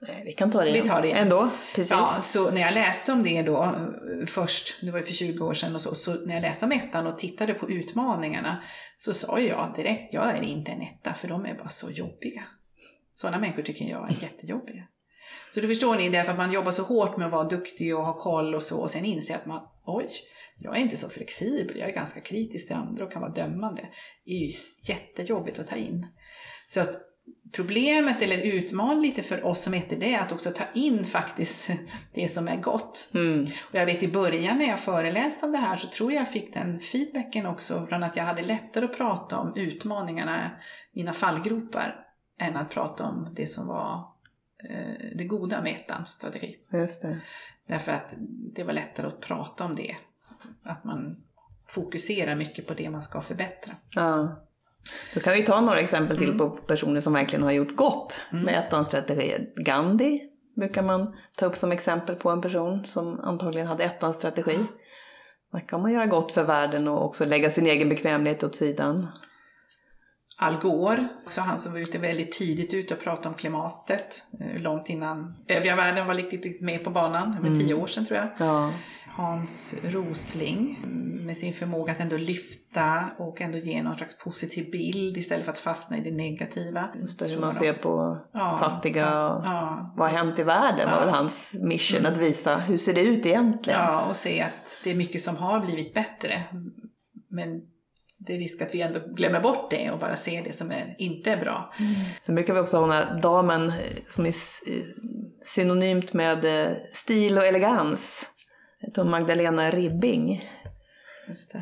Nej, 0.00 0.22
vi 0.24 0.32
kan 0.32 0.50
ta 0.50 0.64
det 0.64 0.72
Vi 0.72 0.80
tar 0.80 1.02
det 1.02 1.08
igen. 1.08 1.22
Ändå, 1.22 1.50
precis. 1.74 1.90
Ja, 1.90 2.18
så 2.22 2.50
när 2.50 2.60
jag 2.60 2.74
läste 2.74 3.12
om 3.12 3.22
det 3.22 3.42
då 3.42 3.62
eh, 3.64 4.26
först, 4.26 4.80
det 4.82 4.90
var 4.90 4.98
ju 4.98 5.04
för 5.04 5.12
20 5.12 5.44
år 5.44 5.54
sedan 5.54 5.74
och 5.74 5.80
så, 5.80 5.94
så 5.94 6.14
när 6.14 6.34
jag 6.34 6.42
läste 6.42 6.64
om 6.64 6.72
ettan 6.72 7.06
och 7.06 7.18
tittade 7.18 7.54
på 7.54 7.70
utmaningarna 7.70 8.62
så 8.96 9.12
sa 9.12 9.40
jag 9.40 9.72
direkt, 9.76 10.14
jag 10.14 10.36
är 10.36 10.42
inte 10.42 10.72
en 10.72 10.82
etta 10.82 11.14
för 11.14 11.28
de 11.28 11.46
är 11.46 11.54
bara 11.54 11.68
så 11.68 11.90
jobbiga. 11.90 12.42
Sådana 13.20 13.38
människor 13.38 13.62
tycker 13.62 13.84
jag 13.84 14.10
är 14.10 14.22
jättejobbiga. 14.22 14.84
Så 15.54 15.60
då 15.60 15.68
förstår 15.68 15.96
ni, 15.96 16.08
därför 16.08 16.32
att 16.32 16.38
man 16.38 16.52
jobbar 16.52 16.72
så 16.72 16.82
hårt 16.82 17.16
med 17.16 17.26
att 17.26 17.32
vara 17.32 17.48
duktig 17.48 17.96
och 17.96 18.04
ha 18.04 18.18
koll 18.18 18.54
och 18.54 18.62
så 18.62 18.78
och 18.80 18.90
sen 18.90 19.04
inser 19.04 19.34
att 19.34 19.46
man, 19.46 19.68
oj, 19.86 20.08
jag 20.58 20.76
är 20.76 20.80
inte 20.80 20.96
så 20.96 21.08
flexibel, 21.08 21.78
jag 21.78 21.88
är 21.88 21.94
ganska 21.94 22.20
kritisk 22.20 22.66
till 22.66 22.76
andra 22.76 23.04
och 23.04 23.12
kan 23.12 23.22
vara 23.22 23.32
dömande. 23.32 23.88
Det 24.24 24.30
är 24.30 24.46
ju 24.46 24.52
jättejobbigt 24.82 25.58
att 25.58 25.66
ta 25.66 25.76
in. 25.76 26.06
Så 26.66 26.80
att 26.80 27.00
problemet 27.52 28.22
eller 28.22 28.38
utmaningen 28.38 29.02
lite 29.02 29.22
för 29.22 29.44
oss 29.44 29.62
som 29.62 29.72
heter 29.72 29.96
det 29.96 30.14
är 30.14 30.20
att 30.20 30.32
också 30.32 30.50
ta 30.50 30.64
in 30.74 31.04
faktiskt 31.04 31.70
det 32.14 32.28
som 32.28 32.48
är 32.48 32.56
gott. 32.56 33.10
Mm. 33.14 33.40
Och 33.42 33.74
jag 33.74 33.86
vet 33.86 34.02
i 34.02 34.08
början 34.08 34.58
när 34.58 34.68
jag 34.68 34.80
föreläste 34.80 35.46
om 35.46 35.52
det 35.52 35.58
här 35.58 35.76
så 35.76 35.88
tror 35.88 36.12
jag 36.12 36.20
jag 36.20 36.32
fick 36.32 36.54
den 36.54 36.80
feedbacken 36.80 37.46
också 37.46 37.86
från 37.86 38.02
att 38.02 38.16
jag 38.16 38.24
hade 38.24 38.42
lättare 38.42 38.84
att 38.84 38.96
prata 38.96 39.38
om 39.38 39.52
utmaningarna, 39.56 40.50
mina 40.92 41.12
fallgropar, 41.12 42.04
än 42.38 42.56
att 42.56 42.70
prata 42.70 43.04
om 43.04 43.28
det 43.32 43.46
som 43.46 43.66
var 43.66 44.04
eh, 44.70 45.06
det 45.14 45.24
goda 45.24 45.62
med 45.62 45.72
ettans 45.72 46.08
strategi. 46.08 46.56
Just 46.72 47.02
det. 47.02 47.20
Därför 47.68 47.92
att 47.92 48.14
det 48.54 48.64
var 48.64 48.72
lättare 48.72 49.06
att 49.06 49.20
prata 49.20 49.64
om 49.64 49.76
det. 49.76 49.96
Att 50.62 50.84
man 50.84 51.16
fokuserar 51.66 52.34
mycket 52.34 52.66
på 52.66 52.74
det 52.74 52.90
man 52.90 53.02
ska 53.02 53.20
förbättra. 53.20 53.76
Ja. 53.94 54.44
Då 55.14 55.20
kan 55.20 55.32
vi 55.32 55.42
ta 55.42 55.60
några 55.60 55.80
exempel 55.80 56.16
till 56.16 56.26
Mm. 56.26 56.38
på 56.38 56.50
personer 56.50 57.00
som 57.00 57.12
verkligen 57.12 57.42
har 57.42 57.52
gjort 57.52 57.76
gott 57.76 58.24
med 58.30 58.54
ettans 58.54 58.88
strategi. 58.88 59.34
Gandhi 59.56 60.20
brukar 60.56 60.82
man 60.82 61.16
ta 61.38 61.46
upp 61.46 61.56
som 61.56 61.72
exempel 61.72 62.16
på 62.16 62.30
en 62.30 62.40
person 62.40 62.86
som 62.86 63.20
antagligen 63.20 63.66
hade 63.66 63.84
ettans 63.84 64.16
strategi. 64.16 64.58
Där 65.52 65.68
kan 65.68 65.82
man 65.82 65.92
göra 65.92 66.06
gott 66.06 66.32
för 66.32 66.44
världen 66.44 66.88
och 66.88 67.04
också 67.04 67.24
lägga 67.24 67.50
sin 67.50 67.66
egen 67.66 67.88
bekvämlighet 67.88 68.42
åt 68.42 68.54
sidan. 68.54 69.06
Al 70.40 70.56
Gore, 70.56 71.08
också 71.26 71.40
han 71.40 71.58
som 71.58 71.72
var 71.72 71.80
ute 71.80 71.98
väldigt 71.98 72.32
tidigt 72.32 72.74
ute 72.74 72.94
och 72.94 73.00
pratade 73.00 73.28
om 73.28 73.34
klimatet. 73.34 74.24
eh, 74.40 74.60
Långt 74.62 74.88
innan 74.88 75.34
övriga 75.48 75.76
världen 75.76 76.06
var 76.06 76.14
riktigt 76.14 76.60
med 76.60 76.84
på 76.84 76.90
banan. 76.90 77.36
Det 77.42 77.48
var 77.48 77.56
tio 77.56 77.74
år 77.74 77.86
sedan 77.86 78.06
tror 78.06 78.18
jag. 78.18 78.28
Ja, 78.38 78.72
Hans 79.06 79.74
Rosling 79.84 80.80
mm, 80.84 81.26
med 81.26 81.36
sin 81.36 81.52
förmåga 81.52 81.92
att 81.92 82.00
ändå 82.00 82.16
lyfta 82.16 83.04
och 83.18 83.40
ändå 83.40 83.58
ge 83.58 83.82
någon 83.82 83.96
slags 83.96 84.18
positiv 84.18 84.70
bild 84.70 85.16
istället 85.16 85.44
för 85.44 85.52
att 85.52 85.58
fastna 85.58 85.96
i 85.98 86.00
det 86.00 86.10
negativa. 86.16 86.88
just 87.00 87.18
det, 87.18 87.26
hur 87.28 87.34
man 87.40 87.46
var 87.46 87.52
ser 87.52 87.72
på 87.72 88.18
Ja, 88.32 88.56
fattiga 88.60 89.06
och 89.28 89.44
Ja, 89.46 89.92
vad 89.96 90.10
har 90.10 90.16
hänt 90.18 90.38
i 90.38 90.42
världen 90.42 90.90
var 90.90 90.96
Ja. 90.98 91.00
väl 91.04 91.14
hans 91.14 91.56
mission 91.62 92.06
att 92.06 92.16
visa 92.16 92.56
hur 92.56 92.76
ser 92.76 92.94
det 92.94 93.02
ut 93.02 93.26
egentligen. 93.26 93.80
ja, 93.80 94.02
och 94.04 94.16
se 94.16 94.42
att 94.42 94.78
det 94.84 94.90
är 94.90 94.94
mycket 94.94 95.22
som 95.22 95.36
har 95.36 95.60
blivit 95.60 95.94
bättre. 95.94 96.42
Men 97.30 97.60
det 98.18 98.34
är 98.34 98.38
risk 98.38 98.62
att 98.62 98.74
vi 98.74 98.82
ändå 98.82 99.00
glömmer 99.06 99.40
bort 99.40 99.70
det 99.70 99.90
och 99.90 99.98
bara 99.98 100.16
ser 100.16 100.44
det 100.44 100.52
som 100.52 100.70
är, 100.70 100.94
inte 100.98 101.30
är 101.30 101.36
bra. 101.36 101.72
Sen 102.20 102.34
brukar 102.34 102.54
vi 102.54 102.60
också 102.60 102.76
ha 102.76 102.86
den 102.86 102.96
här 102.96 103.20
damen 103.22 103.72
som 104.08 104.26
är 104.26 104.34
synonymt 105.44 106.12
med 106.12 106.44
eh, 106.44 106.76
stil 106.92 107.38
och 107.38 107.44
elegans. 107.44 108.30
Magdalena 109.04 109.70
Ribbing. 109.70 110.50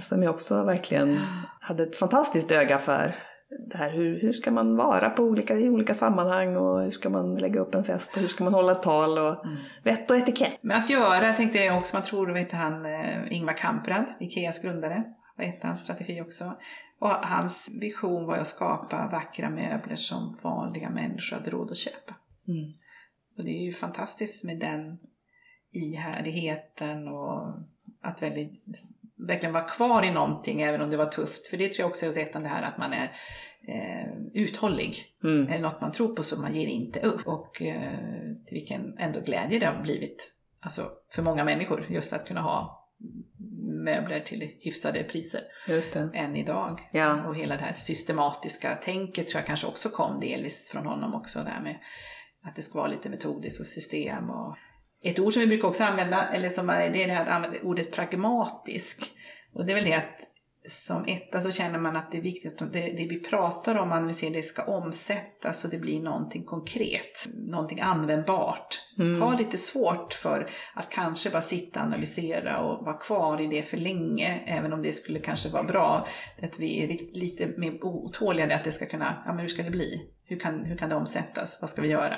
Som 0.00 0.22
jag 0.22 0.34
också 0.34 0.64
verkligen 0.64 1.18
hade 1.60 1.82
ett 1.82 1.96
fantastiskt 1.96 2.50
öga 2.50 2.78
för. 2.78 3.16
Det 3.70 3.78
här, 3.78 3.90
hur, 3.90 4.20
hur 4.20 4.32
ska 4.32 4.50
man 4.50 4.76
vara 4.76 5.10
på 5.10 5.22
olika, 5.22 5.54
i 5.54 5.68
olika 5.68 5.94
sammanhang 5.94 6.56
och 6.56 6.82
hur 6.82 6.90
ska 6.90 7.08
man 7.08 7.34
lägga 7.34 7.60
upp 7.60 7.74
en 7.74 7.84
fest 7.84 8.10
och 8.14 8.20
hur 8.20 8.28
ska 8.28 8.44
man 8.44 8.54
hålla 8.54 8.74
tal 8.74 9.18
och 9.18 9.44
vett 9.82 10.10
och 10.10 10.16
etikett. 10.16 10.58
Men 10.60 10.76
att 10.76 10.90
göra 10.90 11.32
tänkte 11.32 11.58
jag 11.58 11.78
också, 11.78 11.96
man 11.96 12.02
tror, 12.02 12.26
vet 12.26 12.52
han, 12.52 12.86
eh, 12.86 13.32
Ingvar 13.36 13.52
Kamprad, 13.52 14.04
Ikeas 14.20 14.62
grundare, 14.62 15.04
var 15.36 15.44
ett 15.44 15.62
hans 15.62 15.82
strategi 15.82 16.20
också. 16.20 16.56
Och 16.98 17.08
hans 17.08 17.68
vision 17.80 18.26
var 18.26 18.36
att 18.36 18.48
skapa 18.48 19.08
vackra 19.12 19.50
möbler 19.50 19.96
som 19.96 20.38
vanliga 20.42 20.90
människor 20.90 21.36
hade 21.36 21.50
råd 21.50 21.70
att 21.70 21.76
köpa. 21.76 22.14
Mm. 22.48 22.72
Och 23.38 23.44
det 23.44 23.50
är 23.50 23.62
ju 23.62 23.72
fantastiskt 23.72 24.44
med 24.44 24.58
den 24.58 24.98
ihärdigheten 25.72 27.08
och 27.08 27.54
att 28.00 28.22
väldigt, 28.22 28.62
verkligen 29.16 29.52
vara 29.52 29.64
kvar 29.64 30.02
i 30.02 30.10
någonting 30.10 30.62
även 30.62 30.80
om 30.80 30.90
det 30.90 30.96
var 30.96 31.06
tufft. 31.06 31.46
För 31.46 31.56
det 31.56 31.68
tror 31.68 31.80
jag 31.80 31.90
också 31.90 32.04
är 32.04 32.08
hos 32.08 32.16
ettan 32.16 32.42
det 32.42 32.48
här 32.48 32.62
att 32.62 32.78
man 32.78 32.92
är 32.92 33.12
eh, 33.68 34.12
uthållig. 34.34 34.96
Mm. 35.24 35.46
Det 35.46 35.58
något 35.58 35.80
man 35.80 35.92
tror 35.92 36.14
på 36.14 36.22
så 36.22 36.40
man 36.40 36.54
ger 36.54 36.66
inte 36.66 37.00
upp. 37.00 37.26
Och 37.26 37.62
eh, 37.62 37.92
till 38.44 38.54
vilken 38.54 38.98
ändå 38.98 39.20
glädje 39.20 39.58
det 39.58 39.66
har 39.66 39.82
blivit 39.82 40.32
alltså, 40.60 40.90
för 41.10 41.22
många 41.22 41.44
människor 41.44 41.86
just 41.90 42.12
att 42.12 42.26
kunna 42.28 42.40
ha 42.40 42.85
möbler 43.84 44.20
till 44.20 44.50
hyfsade 44.60 45.02
priser 45.02 45.42
än 46.14 46.36
idag. 46.36 46.80
Ja. 46.92 47.26
Och 47.28 47.36
hela 47.36 47.56
det 47.56 47.62
här 47.62 47.72
systematiska 47.72 48.74
tänket 48.74 49.28
tror 49.28 49.38
jag 49.38 49.46
kanske 49.46 49.66
också 49.66 49.88
kom 49.88 50.20
delvis 50.20 50.70
från 50.70 50.86
honom 50.86 51.14
också. 51.14 51.38
Det 51.38 51.50
här 51.50 51.62
med 51.62 51.78
att 52.42 52.56
det 52.56 52.62
ska 52.62 52.78
vara 52.78 52.88
lite 52.88 53.08
metodiskt 53.08 53.60
och 53.60 53.66
system. 53.66 54.30
Och 54.30 54.56
ett 55.02 55.18
ord 55.18 55.32
som 55.32 55.40
vi 55.40 55.46
brukar 55.46 55.68
också 55.68 55.84
använda, 55.84 56.28
eller 56.28 56.48
som 56.48 56.70
är, 56.70 56.90
det 56.90 57.02
är 57.02 57.06
det 57.06 57.12
här 57.12 57.22
att 57.22 57.32
använda 57.32 57.60
ordet 57.62 57.92
pragmatisk. 57.92 59.12
Och 59.52 59.66
det 59.66 59.72
är 59.72 59.74
väl 59.74 59.84
det 59.84 59.94
att 59.94 60.20
som 60.68 61.04
etta 61.06 61.40
så 61.40 61.52
känner 61.52 61.78
man 61.78 61.96
att 61.96 62.12
det 62.12 62.18
är 62.18 62.22
viktigt 62.22 62.62
att 62.62 62.72
det, 62.72 62.80
det 62.80 63.06
vi 63.06 63.20
pratar 63.20 63.78
om, 63.78 64.14
se 64.14 64.30
det 64.30 64.42
ska 64.42 64.62
omsättas 64.62 65.60
så 65.60 65.68
det 65.68 65.78
blir 65.78 66.00
någonting 66.00 66.44
konkret, 66.44 67.28
någonting 67.34 67.80
användbart. 67.80 68.68
Mm. 68.98 69.22
Har 69.22 69.38
lite 69.38 69.58
svårt 69.58 70.14
för 70.14 70.48
att 70.74 70.90
kanske 70.90 71.30
bara 71.30 71.42
sitta 71.42 71.80
och 71.80 71.86
analysera 71.86 72.60
och 72.60 72.84
vara 72.84 72.98
kvar 72.98 73.40
i 73.40 73.46
det 73.46 73.62
för 73.62 73.76
länge, 73.76 74.40
även 74.46 74.72
om 74.72 74.82
det 74.82 74.92
skulle 74.92 75.18
kanske 75.18 75.48
vara 75.48 75.64
bra. 75.64 76.06
Att 76.42 76.58
vi 76.58 76.84
är 76.84 76.88
lite- 76.88 77.18
lite 77.18 77.46
mer 77.46 77.84
otåliga 77.84 78.56
att 78.56 78.64
det 78.64 78.72
ska 78.72 78.86
kunna, 78.86 79.22
ja 79.26 79.32
men 79.32 79.40
hur 79.40 79.48
ska 79.48 79.62
det 79.62 79.70
bli? 79.70 80.10
Hur 80.24 80.38
kan, 80.38 80.64
hur 80.64 80.76
kan 80.76 80.88
det 80.88 80.96
omsättas? 80.96 81.58
Vad 81.60 81.70
ska 81.70 81.82
vi 81.82 81.88
göra? 81.88 82.16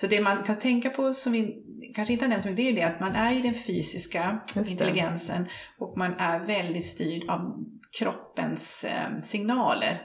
Så 0.00 0.06
det 0.06 0.20
man 0.20 0.42
kan 0.42 0.58
tänka 0.58 0.90
på 0.90 1.14
som 1.14 1.32
vi 1.32 1.62
kanske 1.94 2.12
inte 2.12 2.24
har 2.24 2.30
nämnt, 2.30 2.56
det 2.56 2.62
är 2.62 2.70
ju 2.70 2.76
det 2.76 2.82
att 2.82 3.00
man 3.00 3.14
är 3.14 3.36
i 3.36 3.40
den 3.40 3.54
fysiska 3.54 4.40
intelligensen 4.56 5.46
och 5.78 5.98
man 5.98 6.14
är 6.18 6.40
väldigt 6.40 6.86
styrd 6.86 7.30
av 7.30 7.64
kroppens 7.98 8.84
eh, 8.84 9.20
signaler. 9.22 10.02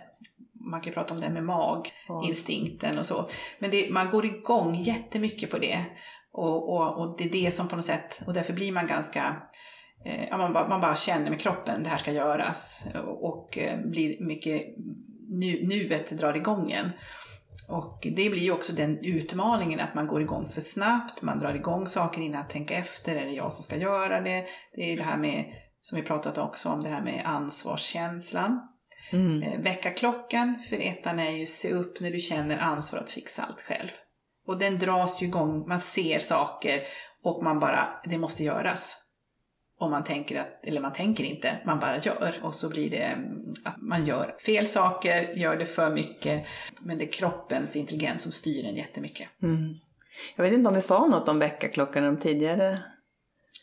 Man 0.72 0.82
kan 0.82 0.90
ju 0.90 0.94
prata 0.94 1.14
om 1.14 1.22
det 1.22 1.30
med 1.30 1.44
maginstinkten 1.44 2.98
och 2.98 3.06
så. 3.06 3.28
Men 3.60 3.72
det, 3.72 3.90
man 3.92 4.10
går 4.10 4.26
igång 4.26 4.76
jättemycket 4.76 5.52
på 5.52 5.58
det. 5.58 5.86
Och, 6.32 6.70
och, 6.70 7.00
och 7.00 7.18
det 7.18 7.24
är 7.24 7.30
det 7.30 7.52
som 7.52 7.68
på 7.68 7.76
något 7.76 7.86
sätt, 7.86 8.22
och 8.28 8.34
därför 8.34 8.54
blir 8.54 8.72
man 8.72 8.88
ganska 8.88 9.42
eh, 10.06 10.38
man, 10.38 10.54
bara, 10.54 10.68
man 10.68 10.82
bara 10.82 10.96
känner 10.96 11.30
med 11.30 11.40
kroppen, 11.40 11.84
det 11.84 11.90
här 11.90 11.98
ska 11.98 12.12
göras. 12.12 12.88
Och, 13.06 13.24
och 13.24 13.58
eh, 13.58 13.80
blir 13.80 14.26
mycket 14.26 14.62
nu, 15.30 15.68
nuet 15.68 16.12
drar 16.12 16.34
igång 16.34 16.72
en. 16.72 16.92
Och 17.70 18.00
det 18.16 18.30
blir 18.30 18.44
ju 18.44 18.52
också 18.52 18.74
den 18.74 19.06
utmaningen 19.06 19.80
att 19.80 19.94
man 19.96 20.08
går 20.08 20.22
igång 20.22 20.46
för 20.46 20.62
snabbt, 20.62 21.22
man 21.22 21.40
drar 21.40 21.54
igång 21.54 21.88
saker 21.88 22.22
innan 22.22 22.42
att 22.42 22.50
tänka 22.50 22.76
efter, 22.76 23.16
är 23.16 23.26
det 23.26 23.32
jag 23.32 23.54
som 23.54 23.64
ska 23.64 23.76
göra 23.76 24.22
det? 24.22 24.46
Det 24.76 24.94
är 24.94 24.98
det 24.98 25.04
här 25.04 25.18
med, 25.18 25.46
som 25.82 25.96
vi 25.96 26.04
pratat 26.04 26.38
också 26.38 26.70
om, 26.70 26.84
det 26.84 26.90
här 26.90 27.02
med 27.02 27.22
ansvarskänslan. 27.26 28.62
Mm. 29.12 29.44
Eh, 29.44 29.60
väckarklockan 29.60 30.56
för 30.70 30.80
ettan 30.80 31.20
är 31.20 31.32
ju 31.32 31.46
se 31.46 31.72
upp 31.72 32.00
när 32.00 32.12
du 32.12 32.20
känner 32.20 32.58
ansvar 32.58 33.00
att 33.00 33.10
fixa 33.10 33.44
allt 33.44 33.62
själv. 33.62 33.90
Och 34.48 34.58
den 34.58 34.80
dras 34.80 35.22
ju 35.22 35.26
igång, 35.26 35.68
man 35.68 35.80
ser 35.80 36.20
saker 36.20 36.82
och 37.24 37.44
man 37.44 37.60
bara, 37.60 37.88
det 38.06 38.18
måste 38.18 38.44
göras. 38.44 39.05
Och 39.80 39.90
man 39.90 40.04
tänker 40.04 40.40
att, 40.42 40.60
eller 40.64 40.82
man 40.82 40.94
tänker 40.94 41.24
inte, 41.24 41.52
man 41.66 41.80
bara 41.80 41.98
gör. 41.98 42.34
Och 42.42 42.56
så 42.56 42.70
blir 42.70 42.90
det 42.90 42.98
mm, 43.04 43.54
att 43.66 43.82
man 43.82 44.06
gör 44.06 44.36
fel 44.46 44.68
saker, 44.68 45.22
gör 45.34 45.56
det 45.58 45.66
för 45.66 45.90
mycket. 45.90 46.48
Men 46.80 46.98
det 46.98 47.06
är 47.06 47.12
kroppens 47.12 47.76
intelligens 47.76 48.24
som 48.24 48.32
styr 48.32 48.66
en 48.66 48.76
jättemycket. 48.76 49.28
Mm. 49.44 49.74
Jag 50.36 50.44
vet 50.44 50.54
inte 50.54 50.68
om 50.70 50.76
vi 50.76 50.82
sa 50.82 51.06
något 51.08 51.30
om 51.30 51.40
väckarklockan 51.40 52.04
i 52.04 52.06
de 52.06 52.18
tidigare 52.20 52.78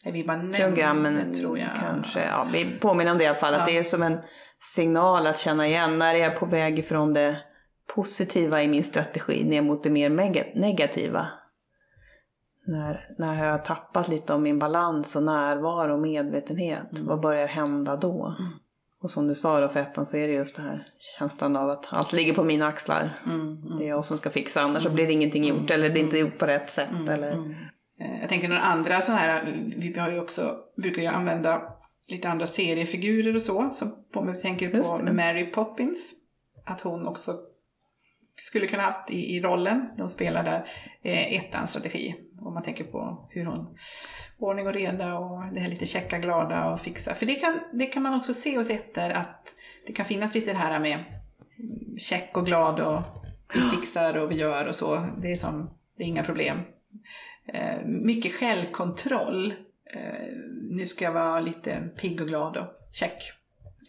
Vi 0.04 0.24
bara 0.24 0.36
nämnde, 0.36 0.58
programmen. 0.58 1.34
tror 1.34 1.58
jag. 1.58 1.68
Kanske. 1.80 2.24
Ja, 2.24 2.46
vi 2.52 2.64
påminner 2.80 3.12
om 3.12 3.18
det 3.18 3.24
i 3.24 3.26
alla 3.26 3.38
fall. 3.38 3.54
Att 3.54 3.60
Ja. 3.60 3.66
det 3.66 3.78
är 3.78 3.82
som 3.82 4.02
en 4.02 4.18
signal 4.74 5.26
att 5.26 5.38
känna 5.38 5.66
igen 5.66 5.98
när 5.98 6.14
jag 6.14 6.26
är 6.32 6.38
på 6.38 6.46
väg 6.46 6.78
ifrån 6.78 7.14
det 7.14 7.36
positiva 7.94 8.62
i 8.62 8.68
min 8.68 8.84
strategi 8.84 9.44
ner 9.44 9.62
mot 9.62 9.82
det 9.82 9.90
mer 9.90 10.10
negativa. 10.54 11.26
När, 12.66 13.04
när 13.18 13.34
har 13.34 13.44
jag 13.44 13.64
tappat 13.64 14.08
lite 14.08 14.34
av 14.34 14.40
min 14.40 14.58
balans 14.58 15.16
och 15.16 15.22
närvaro 15.22 15.92
och 15.92 16.00
medvetenhet? 16.00 16.86
Vad 16.90 17.20
börjar 17.20 17.46
hända 17.46 17.96
då? 17.96 18.36
Och 19.02 19.10
som 19.10 19.28
du 19.28 19.34
sa 19.34 19.60
då 19.60 19.68
för 19.68 19.80
ettan 19.80 20.06
så 20.06 20.16
är 20.16 20.28
det 20.28 20.34
just 20.34 20.56
det 20.56 20.62
här 20.62 20.84
känslan 21.18 21.56
av 21.56 21.70
att 21.70 21.86
allt 21.90 22.12
ligger 22.12 22.34
på 22.34 22.44
mina 22.44 22.66
axlar. 22.66 23.10
Mm, 23.26 23.40
mm. 23.40 23.78
Det 23.78 23.84
är 23.84 23.88
jag 23.88 24.04
som 24.04 24.18
ska 24.18 24.30
fixa 24.30 24.62
annars 24.62 24.82
så 24.82 24.90
blir 24.90 25.06
det 25.06 25.12
ingenting 25.12 25.44
gjort 25.44 25.70
eller 25.70 25.84
det 25.84 25.90
blir 25.90 26.02
inte 26.02 26.18
gjort 26.18 26.38
på 26.38 26.46
rätt 26.46 26.70
sätt. 26.70 27.08
Eller... 27.08 27.32
Eh, 28.00 28.20
Jag 28.20 28.28
tänker 28.28 28.48
några 28.48 28.62
andra 28.62 29.00
så 29.00 29.12
här, 29.12 29.64
vi 29.76 29.98
har 29.98 30.10
ju 30.10 30.20
också, 30.20 30.56
brukar 30.76 31.02
ju 31.02 31.08
använda 31.08 31.62
lite 32.08 32.28
andra 32.28 32.46
seriefigurer 32.46 33.34
och 33.34 33.42
så. 33.42 33.70
Som 33.72 33.92
om 34.14 34.32
vi 34.32 34.38
tänker 34.38 34.82
på. 34.82 35.12
Mary 35.12 35.46
Poppins. 35.46 36.14
Att 36.64 36.80
hon 36.80 37.06
också 37.06 37.36
skulle 38.36 38.66
kunna 38.66 38.82
haft 38.82 39.10
i, 39.10 39.36
i 39.36 39.40
rollen. 39.40 39.88
De 39.98 40.08
spelar 40.08 40.44
där 40.44 40.66
eh, 41.02 41.34
ettans 41.34 41.70
strategi. 41.70 42.14
Om 42.44 42.54
man 42.54 42.62
tänker 42.62 42.84
på 42.84 43.28
hur 43.30 43.44
hon 43.44 43.78
ordning 44.38 44.66
och 44.66 44.72
reda 44.72 45.18
och 45.18 45.54
det 45.54 45.60
här 45.60 45.68
lite 45.68 45.86
checka, 45.86 46.18
glada 46.18 46.72
och 46.72 46.80
fixa. 46.80 47.14
För 47.14 47.26
det 47.26 47.34
kan, 47.34 47.60
det 47.72 47.86
kan 47.86 48.02
man 48.02 48.14
också 48.14 48.34
se 48.34 48.56
hos 48.56 48.70
ettor 48.70 49.10
att 49.10 49.48
det 49.86 49.92
kan 49.92 50.06
finnas 50.06 50.34
lite 50.34 50.52
det 50.52 50.58
här 50.58 50.80
med 50.80 51.04
check 51.98 52.36
och 52.36 52.46
glad 52.46 52.80
och 52.80 53.02
vi 53.54 53.60
fixar 53.60 54.16
och 54.16 54.30
vi 54.30 54.34
gör 54.34 54.66
och 54.66 54.76
så. 54.76 55.08
Det 55.22 55.32
är 55.32 55.36
som, 55.36 55.70
det 55.96 56.02
är 56.02 56.08
inga 56.08 56.24
problem. 56.24 56.60
Eh, 57.46 57.84
mycket 57.84 58.32
självkontroll. 58.32 59.54
Eh, 59.94 60.36
nu 60.70 60.86
ska 60.86 61.04
jag 61.04 61.12
vara 61.12 61.40
lite 61.40 61.88
pigg 62.00 62.20
och 62.20 62.28
glad 62.28 62.56
och 62.56 62.66
check. 62.92 63.22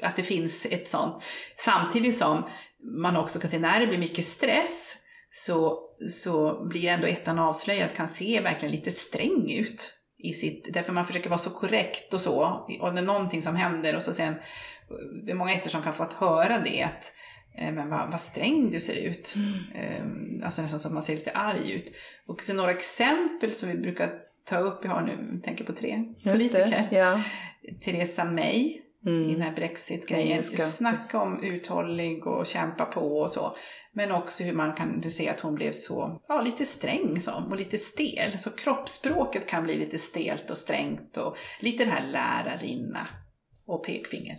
Att 0.02 0.16
det 0.16 0.24
finns 0.24 0.66
ett 0.66 0.90
sånt. 0.90 1.24
Samtidigt 1.58 2.18
som 2.18 2.44
man 2.80 3.18
också 3.18 3.40
kan 3.40 3.50
se 3.50 3.60
när 3.60 3.80
det 3.80 3.88
blir 3.88 3.98
mycket 3.98 4.26
stress 4.26 4.98
så, 5.30 5.80
så 6.10 6.66
blir 6.66 6.86
ändå 6.86 7.08
ettan 7.08 7.40
avslöjad, 7.40 7.94
kan 7.96 8.08
se 8.08 8.42
verkligen 8.42 8.72
lite 8.72 8.92
sträng 8.92 9.52
ut. 9.52 10.00
I 10.18 10.34
sitt, 10.34 10.74
därför 10.74 10.94
man 10.94 11.06
försöker 11.06 11.30
vara 11.30 11.40
så 11.40 11.50
korrekt 11.50 12.14
och 12.14 12.22
så. 12.22 12.66
Och 12.82 12.94
det 12.94 13.00
är 13.00 13.04
någonting 13.04 13.42
som 13.42 13.56
händer 13.56 13.96
och 13.96 14.04
så 14.04 14.14
sen, 14.14 14.36
det 15.26 15.32
är 15.32 15.36
många 15.36 15.54
ettor 15.54 15.70
som 15.70 15.82
kan 15.82 15.94
få 15.94 16.04
att 16.04 16.14
höra 16.14 16.60
det. 16.60 16.84
Att, 16.84 17.14
eh, 17.58 17.72
men 17.74 17.90
vad, 17.90 18.12
vad 18.12 18.22
sträng 18.22 18.72
du 18.72 18.80
ser 18.80 18.96
ut. 18.96 19.36
Eh, 19.76 20.06
Alltså 20.44 20.62
nästan 20.62 20.80
som 20.80 20.90
att 20.90 20.94
man 20.94 21.04
ser 21.04 21.16
lite 21.16 21.32
arg 21.32 21.72
ut. 21.72 21.94
Och 22.28 22.42
så 22.42 22.54
några 22.54 22.72
exempel 22.72 23.54
som 23.54 23.70
vi 23.70 23.76
brukar 23.76 24.10
ta 24.46 24.58
upp, 24.58 24.80
jag 24.84 24.92
har 24.92 25.02
nu, 25.02 25.42
tänker 25.44 25.66
på 25.66 25.74
tre 25.74 26.04
Just 26.18 26.24
politiker. 26.24 26.88
Ja. 26.92 27.22
Theresa 27.82 28.26
May 28.26 28.82
i 29.06 29.10
den 29.10 29.30
Mm. 29.30 29.42
här 29.42 29.56
Brexit-grejen. 29.56 30.44
Snacka 30.44 31.22
om 31.22 31.44
uthållig 31.44 32.28
och 32.28 32.48
kämpa 32.48 32.86
på 32.86 33.20
och 33.20 33.32
så. 33.32 33.56
Men 33.94 34.12
också 34.12 34.44
hur 34.44 34.54
man 34.54 34.74
kan 34.74 35.02
du 35.02 35.10
se 35.10 35.30
att 35.30 35.40
hon 35.40 35.56
blev 35.56 35.72
så, 35.72 36.22
ja 36.28 36.42
lite 36.42 36.66
sträng 36.66 37.22
så, 37.22 37.32
och 37.50 37.56
lite 37.56 37.78
stel. 37.78 38.40
Så 38.40 38.50
kroppsspråket 38.52 39.48
kan 39.48 39.64
bli 39.64 39.76
lite 39.78 40.00
stelt 40.00 40.50
och 40.50 40.58
strängt 40.58 41.18
och 41.18 41.38
lite 41.60 41.86
det 41.86 41.92
här 41.92 42.08
lärarinna 42.08 43.08
och 43.66 43.86
pekfinger. 43.86 44.36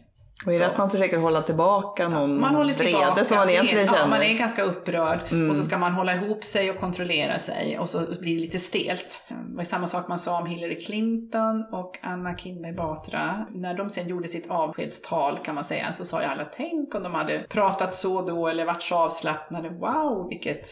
Och 0.47 0.53
är 0.53 0.59
det 0.59 0.65
Så. 0.65 0.71
att 0.73 0.79
man 0.79 0.91
försöker 0.91 1.19
hålla 1.19 1.43
tillbaka 1.43 2.09
någon 2.09 2.41
Man 2.41 2.55
håller 2.55 2.75
tillbaka. 2.75 3.07
vrede 3.11 3.25
som 3.25 3.37
man 3.37 3.51
egentligen 3.51 3.87
ja, 3.87 3.93
känner? 3.93 4.09
man 4.09 4.23
är 4.23 4.39
ganska 4.39 4.63
upprörd 4.63 5.21
Mm. 5.31 5.51
och 5.51 5.57
så 5.57 5.63
ska 5.63 5.79
man 5.79 5.93
hålla 5.93 6.15
ihop 6.15 6.45
sig 6.45 6.71
och 6.71 6.77
kontrollera 6.81 7.39
sig 7.39 7.79
och 7.79 7.89
så 7.89 7.99
blir 8.21 8.35
det 8.35 8.41
lite 8.41 8.59
stelt. 8.59 9.27
Det 9.29 9.57
var 9.57 9.65
samma 9.65 9.87
sak 9.87 10.09
man 10.09 10.19
sa 10.19 10.39
om 10.41 10.47
Hillary 10.47 10.81
Clinton 10.81 11.65
och 11.73 11.99
Anna 12.03 12.37
Kinberg 12.37 12.73
Batra. 12.73 13.47
När 13.51 13.75
de 13.75 13.91
sen 13.91 14.09
gjorde 14.09 14.29
sitt 14.29 14.51
avskedstal 14.51 15.39
kan 15.45 15.55
man 15.55 15.65
säga 15.65 15.93
så 15.93 16.05
sa 16.05 16.21
ju 16.23 16.27
alla 16.29 16.45
tänk 16.57 16.95
om 16.95 17.03
de 17.03 17.15
hade 17.15 17.39
pratat 17.49 17.97
så 17.97 18.23
då 18.23 18.49
eller 18.49 18.65
varit 18.65 18.83
så 18.83 18.95
avslappnade. 18.97 19.69
Wow, 19.69 20.27
vilket 20.29 20.67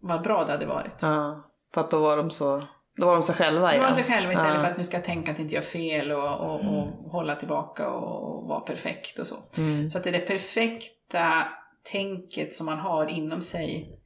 vad 0.00 0.22
bra 0.22 0.44
det 0.44 0.52
hade 0.52 0.66
varit. 0.66 0.96
Ja, 1.00 1.42
för 1.74 1.80
att 1.80 1.90
då 1.90 1.98
var 2.00 2.16
de 2.16 2.30
så, 2.30 2.62
då 2.98 3.06
var 3.06 3.14
de 3.14 3.22
sig 3.22 3.34
själva 3.34 3.66
Det 3.66 3.72
igen. 3.74 3.86
var 3.88 3.94
sig 3.94 4.04
själva 4.04 4.32
istället 4.32 4.54
Ja. 4.54 4.60
för 4.60 4.70
att 4.70 4.78
nu 4.78 4.84
ska 4.84 4.96
jag 4.96 5.04
tänka 5.04 5.30
att 5.32 5.38
inte 5.38 5.54
jag 5.54 5.64
fel 5.64 6.12
och, 6.12 6.40
och, 6.40 6.60
och 6.60 7.10
hålla 7.10 7.36
tillbaka 7.36 7.88
och 7.90 8.48
vara 8.48 8.60
perfekt 8.60 9.18
och 9.18 9.26
så. 9.26 9.36
Mm. 9.56 9.90
Så 9.90 9.98
att 9.98 10.04
det 10.04 10.10
där 10.10 10.26
perfekta 10.26 11.48
tänket 11.92 12.54
som 12.54 12.66
man 12.66 12.78
har 12.78 13.06
inom 13.06 13.40
sig 13.42 13.98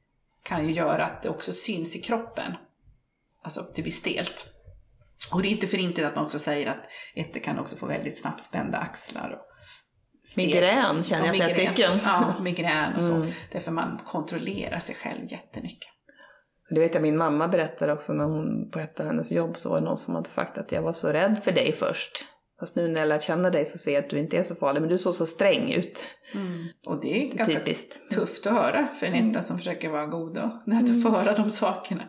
kan 0.43 0.65
ju 0.67 0.73
göra 0.73 1.05
att 1.05 1.23
det 1.23 1.29
också 1.29 1.53
syns 1.53 1.95
i 1.95 2.01
kroppen. 2.01 2.55
Alltså 3.43 3.59
att 3.59 3.75
det 3.75 3.81
blir 3.81 3.91
stelt. 3.91 4.49
Och 5.31 5.41
det 5.41 5.47
är 5.47 5.51
inte 5.51 5.67
för 5.67 5.77
inte 5.77 6.07
att 6.07 6.15
man 6.15 6.25
också 6.25 6.39
säger 6.39 6.69
att 6.69 6.83
ettor 7.15 7.39
kan 7.39 7.59
också 7.59 7.75
få 7.75 7.85
väldigt 7.85 8.21
snabbt 8.21 8.43
spända 8.43 8.77
axlar. 8.77 9.29
Och. 9.29 9.49
Migrän 10.37 11.03
känner 11.03 11.25
jag 11.25 11.35
Ja, 11.35 11.43
flera 11.45 11.49
stycken. 11.49 11.99
Ja, 12.03 12.35
migrän 12.41 12.95
och 12.95 13.03
så. 13.03 13.15
Mm. 13.15 13.31
Därför 13.51 13.71
man 13.71 14.01
kontrollerar 14.05 14.79
sig 14.79 14.95
själv 14.95 15.31
jättemycket. 15.31 15.89
Det 16.73 16.79
vet 16.79 16.93
jag 16.93 17.03
min 17.03 17.17
mamma 17.17 17.47
berättade 17.47 17.93
också 17.93 18.13
när 18.13 18.25
hon 18.25 18.69
på 18.71 18.79
ett 18.79 18.99
av 18.99 19.05
hennes 19.05 19.31
jobb 19.31 19.57
så 19.57 19.69
var 19.69 19.77
det 19.77 19.83
någon 19.83 19.97
som 19.97 20.15
hade 20.15 20.29
sagt 20.29 20.57
att 20.57 20.71
jag 20.71 20.81
var 20.81 20.93
så 20.93 21.07
rädd 21.07 21.39
för 21.43 21.51
dig 21.51 21.71
först. 21.71 22.27
Fast 22.59 22.75
nu 22.75 22.87
när 22.87 22.99
jag 22.99 23.09
lärt 23.09 23.21
känna 23.23 23.49
dig 23.49 23.65
så 23.65 23.77
ser 23.77 23.93
jag 23.93 24.03
att 24.03 24.09
du 24.09 24.19
inte 24.19 24.37
är 24.37 24.43
så 24.43 24.55
farlig 24.55 24.81
men 24.81 24.89
du 24.89 24.97
såg 24.97 25.15
så 25.15 25.25
sträng 25.25 25.71
ut. 25.71 26.05
Och 26.87 27.01
det 27.01 27.07
är 27.07 27.35
ganska 27.35 27.59
Typiskt. 27.59 28.09
tufft 28.11 28.47
att 28.47 28.53
höra 28.53 28.87
för 28.87 29.05
en 29.05 29.29
etta 29.29 29.41
som 29.41 29.57
försöker 29.57 29.89
vara 29.89 30.05
god 30.05 30.37
och 30.37 30.43
att 30.73 31.03
få 31.03 31.09
höra 31.09 31.35
de 31.35 31.51
sakerna. 31.51 32.03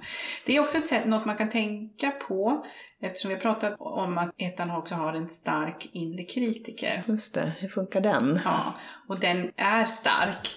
Det 0.47 0.57
är 0.57 0.61
också 0.61 0.79
ett 0.79 0.87
sätt, 0.87 1.07
något 1.07 1.25
man 1.25 1.37
kan 1.37 1.51
tänka 1.51 2.11
på 2.11 2.67
eftersom 3.01 3.29
vi 3.29 3.35
har 3.35 3.41
pratat 3.41 3.75
om 3.79 4.19
att 4.19 4.35
ettan 4.39 4.71
också 4.71 4.95
har 4.95 5.13
en 5.13 5.29
stark 5.29 5.89
inre 5.93 6.25
kritiker. 6.25 7.03
Just 7.09 7.35
det, 7.35 7.53
hur 7.59 7.69
funkar 7.69 8.01
den? 8.01 8.41
Ja, 8.45 8.75
och 9.09 9.21
den 9.21 9.51
är 9.57 9.85
stark. 9.85 10.49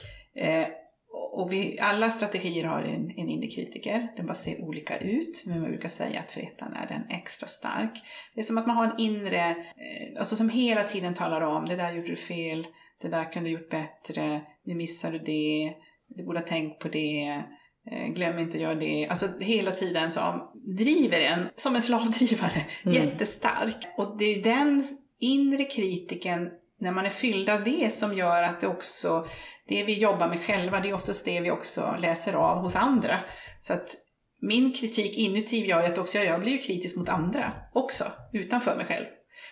Och 1.37 1.51
vi, 1.53 1.79
alla 1.79 2.09
strategier 2.11 2.63
har 2.63 2.81
en, 2.81 3.11
en 3.17 3.29
inre 3.29 3.47
kritiker. 3.47 4.07
Den 4.17 4.25
bara 4.25 4.33
ser 4.35 4.61
olika 4.61 4.97
ut, 4.97 5.43
men 5.47 5.61
man 5.61 5.69
brukar 5.69 5.89
säga 5.89 6.19
att 6.19 6.31
för 6.31 6.41
ettan 6.41 6.73
är 6.73 6.87
den 6.87 7.17
extra 7.17 7.47
stark. 7.47 7.91
Det 8.33 8.39
är 8.41 8.43
som 8.43 8.57
att 8.57 8.67
man 8.67 8.75
har 8.75 8.85
en 8.85 8.99
inre, 8.99 9.49
eh, 9.49 10.19
alltså 10.19 10.35
som 10.35 10.49
hela 10.49 10.83
tiden 10.83 11.13
talar 11.13 11.41
om, 11.41 11.65
det 11.65 11.75
där 11.75 11.91
gjorde 11.91 12.07
du 12.07 12.15
fel, 12.15 12.67
det 13.01 13.07
där 13.07 13.31
kunde 13.31 13.49
du 13.49 13.53
gjort 13.53 13.69
bättre, 13.69 14.41
nu 14.65 14.75
missar 14.75 15.11
du 15.11 15.19
det, 15.19 15.73
du 16.07 16.25
borde 16.25 16.39
ha 16.39 16.45
tänkt 16.45 16.79
på 16.79 16.87
det, 16.87 17.43
eh, 17.91 18.07
glöm 18.13 18.39
inte 18.39 18.57
att 18.57 18.63
göra 18.63 18.75
det. 18.75 19.07
Alltså 19.07 19.27
hela 19.39 19.71
tiden 19.71 20.11
som 20.11 20.51
driver 20.77 21.19
en, 21.19 21.39
som 21.57 21.75
en 21.75 21.81
slavdrivare, 21.81 22.65
Mm. 22.83 22.95
jättestark. 22.95 23.87
Och 23.97 24.17
det 24.17 24.25
är 24.25 24.43
den 24.43 24.87
inre 25.19 25.63
kritiken 25.63 26.49
när 26.79 26.91
man 26.91 27.05
är 27.05 27.09
fylld 27.09 27.49
av 27.49 27.63
det 27.63 27.93
som 27.93 28.13
gör 28.13 28.43
att 28.43 28.61
det 28.61 28.67
också, 28.67 29.27
det 29.67 29.83
vi 29.83 29.99
jobbar 29.99 30.27
med 30.27 30.45
själva, 30.45 30.79
det 30.79 30.89
är 30.89 30.93
oftast 30.93 31.25
det 31.25 31.39
vi 31.39 31.51
också 31.51 31.95
läser 31.99 32.33
av 32.33 32.57
hos 32.57 32.75
andra. 32.75 33.17
Så 33.59 33.73
att 33.73 33.95
min 34.41 34.73
kritik 34.73 35.17
inuti 35.17 35.65
gör 35.65 35.81
ju 35.81 35.87
att 35.87 35.97
också 35.97 36.17
jag 36.17 36.41
blir 36.41 36.61
kritisk 36.61 36.95
mot 36.95 37.09
andra 37.09 37.53
också, 37.73 38.03
utanför 38.33 38.75
mig 38.75 38.85
själv. 38.85 39.05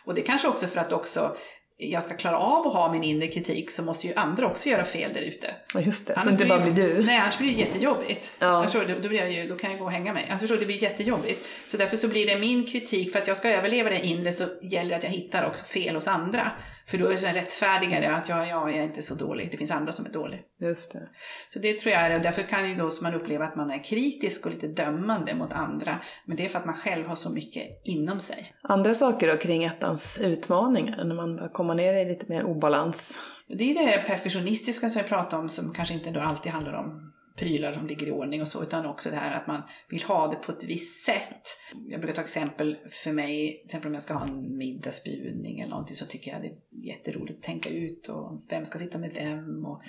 Och 0.06 0.16
det 0.16 0.22
kanske 0.22 0.48
också 0.48 0.68
för 0.68 0.82
att 0.82 0.94
också 0.94 1.36
jag 1.78 2.04
ska 2.04 2.16
klara 2.16 2.38
av 2.38 2.68
att 2.68 2.74
ha 2.74 2.92
min 2.92 3.04
inre 3.04 3.28
kritik 3.28 3.72
så 3.72 3.84
måste 3.84 4.08
ju 4.08 4.14
andra 4.14 4.46
också 4.46 4.70
göra 4.70 4.84
fel 4.84 5.14
där 5.14 5.22
ute. 5.22 5.48
Ja, 5.74 5.80
just 5.82 6.08
det, 6.08 6.14
så 6.14 6.20
Annars 6.20 6.32
inte 6.32 6.46
bara 6.46 6.60
blir 6.60 6.74
du. 6.74 7.04
Nej, 7.04 7.18
annars 7.18 7.38
blir 7.38 7.54
det 7.54 7.60
jättejobbigt. 7.60 8.32
Ja. 8.40 8.48
Jag 8.48 8.64
förstår, 8.64 8.86
då, 8.86 9.00
då, 9.02 9.10
blir 9.10 9.20
jag 9.20 9.32
ju, 9.32 9.48
då 9.48 9.56
kan 9.56 9.70
jag 9.72 9.80
gå 9.80 9.86
och 9.86 9.92
hänga 9.92 10.14
mig. 10.14 10.26
Jag 10.30 10.40
förstår, 10.40 10.58
det 10.58 10.66
blir 10.66 10.84
jättejobbigt. 10.84 11.46
Så 11.68 11.78
därför 11.78 11.98
så 11.98 12.08
blir 12.08 12.28
det 12.28 12.40
min 12.40 12.66
kritik, 12.66 13.12
för 13.12 13.20
att 13.20 13.28
jag 13.28 13.38
ska 13.38 13.50
överleva 13.50 13.90
det 13.90 14.06
inre 14.06 14.34
så 14.34 14.44
gäller 14.62 14.90
det 14.90 14.96
att 14.96 15.04
jag 15.04 15.12
hittar 15.12 15.48
också 15.48 15.66
fel 15.66 15.96
hos 15.96 16.08
andra. 16.08 16.52
För 16.88 16.98
då 16.98 17.08
är 17.08 17.12
det 17.12 17.18
så 17.18 17.28
rättfärdigare 17.28 18.16
att 18.16 18.30
ja, 18.30 18.48
ja, 18.48 18.70
jag 18.70 18.80
är 18.80 18.84
inte 18.84 19.02
så 19.02 19.16
dålig, 19.16 19.52
det 19.52 19.58
finns 19.58 19.72
andra 19.72 19.92
som 19.92 20.06
är 20.06 20.10
dåliga. 20.10 20.40
Just 20.60 20.94
det. 20.94 21.10
Så 21.50 21.60
det 21.60 21.80
tror 21.80 21.94
jag 21.94 22.02
är, 22.02 22.16
och 22.16 22.22
därför 22.22 22.42
kan 22.42 22.70
ju 22.70 22.76
då 22.76 22.92
man 23.02 23.14
uppleva 23.14 23.46
att 23.46 23.56
man 23.56 23.72
är 23.72 23.84
kritisk 23.84 24.46
och 24.46 24.52
lite 24.52 24.68
dömande 24.68 25.36
mot 25.36 25.54
andra. 25.54 26.00
Men 26.26 26.38
det 26.38 26.46
är 26.46 26.50
för 26.50 26.60
att 26.60 26.66
man 26.66 26.76
själv 26.76 27.08
har 27.08 27.16
så 27.16 27.30
mycket 27.30 27.82
inom 27.84 28.20
sig. 28.20 28.54
Andra 28.62 28.94
saker 28.94 29.28
då 29.28 29.38
kring 29.38 29.64
ettans 29.64 30.20
utmaningar 30.22 31.04
när 31.04 31.16
man 31.16 31.50
komma 31.50 31.74
ner 31.74 31.94
i 31.94 32.06
lite 32.06 32.26
mer 32.30 32.44
obalans? 32.44 33.20
Det 33.48 33.72
är 33.72 33.74
det 33.74 33.92
här 33.92 34.04
perfektionistiska 34.04 34.90
som 34.90 35.00
jag 35.00 35.10
pratade 35.10 35.42
om 35.42 35.50
som 35.50 35.74
kanske 35.74 35.94
inte 35.94 36.12
då 36.12 36.20
alltid 36.20 36.52
handlar 36.52 36.74
om 36.74 37.15
prylar 37.36 37.74
som 37.74 37.88
ligger 37.88 38.08
i 38.08 38.12
ordning 38.12 38.42
och 38.42 38.48
så, 38.48 38.64
utan 38.64 38.86
också 38.86 39.10
det 39.10 39.16
här 39.16 39.38
att 39.38 39.48
man 39.48 39.62
vill 39.90 40.04
ha 40.04 40.28
det 40.28 40.36
på 40.36 40.52
ett 40.52 40.64
visst 40.64 41.06
sätt. 41.06 41.42
Jag 41.88 42.02
brukar 42.02 42.16
ta 42.16 42.22
exempel 42.22 42.78
för 42.90 43.12
mig, 43.12 43.58
till 43.58 43.66
exempel 43.66 43.88
om 43.88 43.94
jag 43.94 44.04
ska 44.04 44.14
ha 44.14 44.28
en 44.28 44.58
middagsbjudning 44.58 45.60
eller 45.60 45.70
någonting 45.70 45.96
så 45.96 46.06
tycker 46.06 46.32
jag 46.32 46.42
det 46.42 46.48
är 46.48 46.56
jätteroligt 46.88 47.38
att 47.40 47.44
tänka 47.44 47.70
ut 47.70 48.08
och 48.08 48.42
vem 48.50 48.66
ska 48.66 48.80
sitta 48.80 48.98
med 48.98 49.12
vem 49.14 49.66
och 49.66 49.82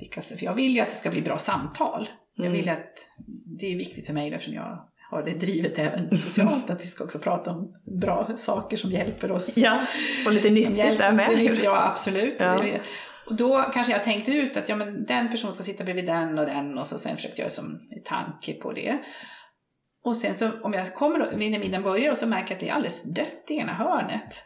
vilka, 0.00 0.20
för 0.20 0.44
jag 0.44 0.54
vill 0.54 0.74
ju 0.74 0.80
att 0.80 0.88
det 0.88 0.94
ska 0.94 1.10
bli 1.10 1.22
bra 1.22 1.38
samtal. 1.38 2.08
Jag 2.34 2.46
Mm. 2.46 2.58
vill 2.58 2.68
att, 2.68 3.06
det 3.60 3.66
är 3.66 3.76
viktigt 3.76 4.06
för 4.06 4.12
mig 4.12 4.32
eftersom 4.34 4.54
jag 4.54 4.86
har 5.10 5.22
det 5.22 5.34
drivet 5.34 5.78
även 5.78 6.18
socialt, 6.18 6.70
att 6.70 6.80
vi 6.80 6.86
ska 6.86 7.04
också 7.04 7.18
prata 7.18 7.50
om 7.50 7.74
bra 8.00 8.28
saker 8.36 8.76
som 8.76 8.90
hjälper 8.92 9.30
oss 9.32 9.56
Ja, 9.56 9.80
och 10.26 10.32
lite 10.32 10.50
nyttigt 10.50 10.76
där 10.98 11.12
med. 11.12 11.58
Ja, 11.64 11.88
absolut. 11.92 12.34
Ja. 12.38 12.58
Och 13.30 13.36
då 13.36 13.64
kanske 13.74 13.92
jag 13.92 14.04
tänkte 14.04 14.32
ut 14.32 14.56
att 14.56 14.68
ja, 14.68 14.76
men 14.76 15.06
den 15.06 15.30
personen 15.30 15.54
ska 15.54 15.64
sitta 15.64 15.84
bredvid 15.84 16.06
den 16.06 16.38
och 16.38 16.46
den 16.46 16.78
och 16.78 16.86
så 16.86 16.98
sen 16.98 17.16
försökte 17.16 17.42
jag 17.42 17.52
som 17.52 17.88
en 17.90 18.02
tanke 18.04 18.52
på 18.52 18.72
det. 18.72 18.98
Och 20.04 20.16
sen 20.16 20.34
så 20.34 20.50
om 20.62 20.72
jag 20.72 20.94
kommer 20.94 21.18
då, 21.18 21.24
när 21.24 21.58
middagen 21.58 21.82
börjar 21.82 22.12
och 22.12 22.18
så 22.18 22.26
märker 22.26 22.48
jag 22.48 22.54
att 22.54 22.60
det 22.60 22.68
är 22.68 22.72
alldeles 22.72 23.02
dött 23.02 23.44
i 23.48 23.54
ena 23.54 23.72
hörnet. 23.72 24.44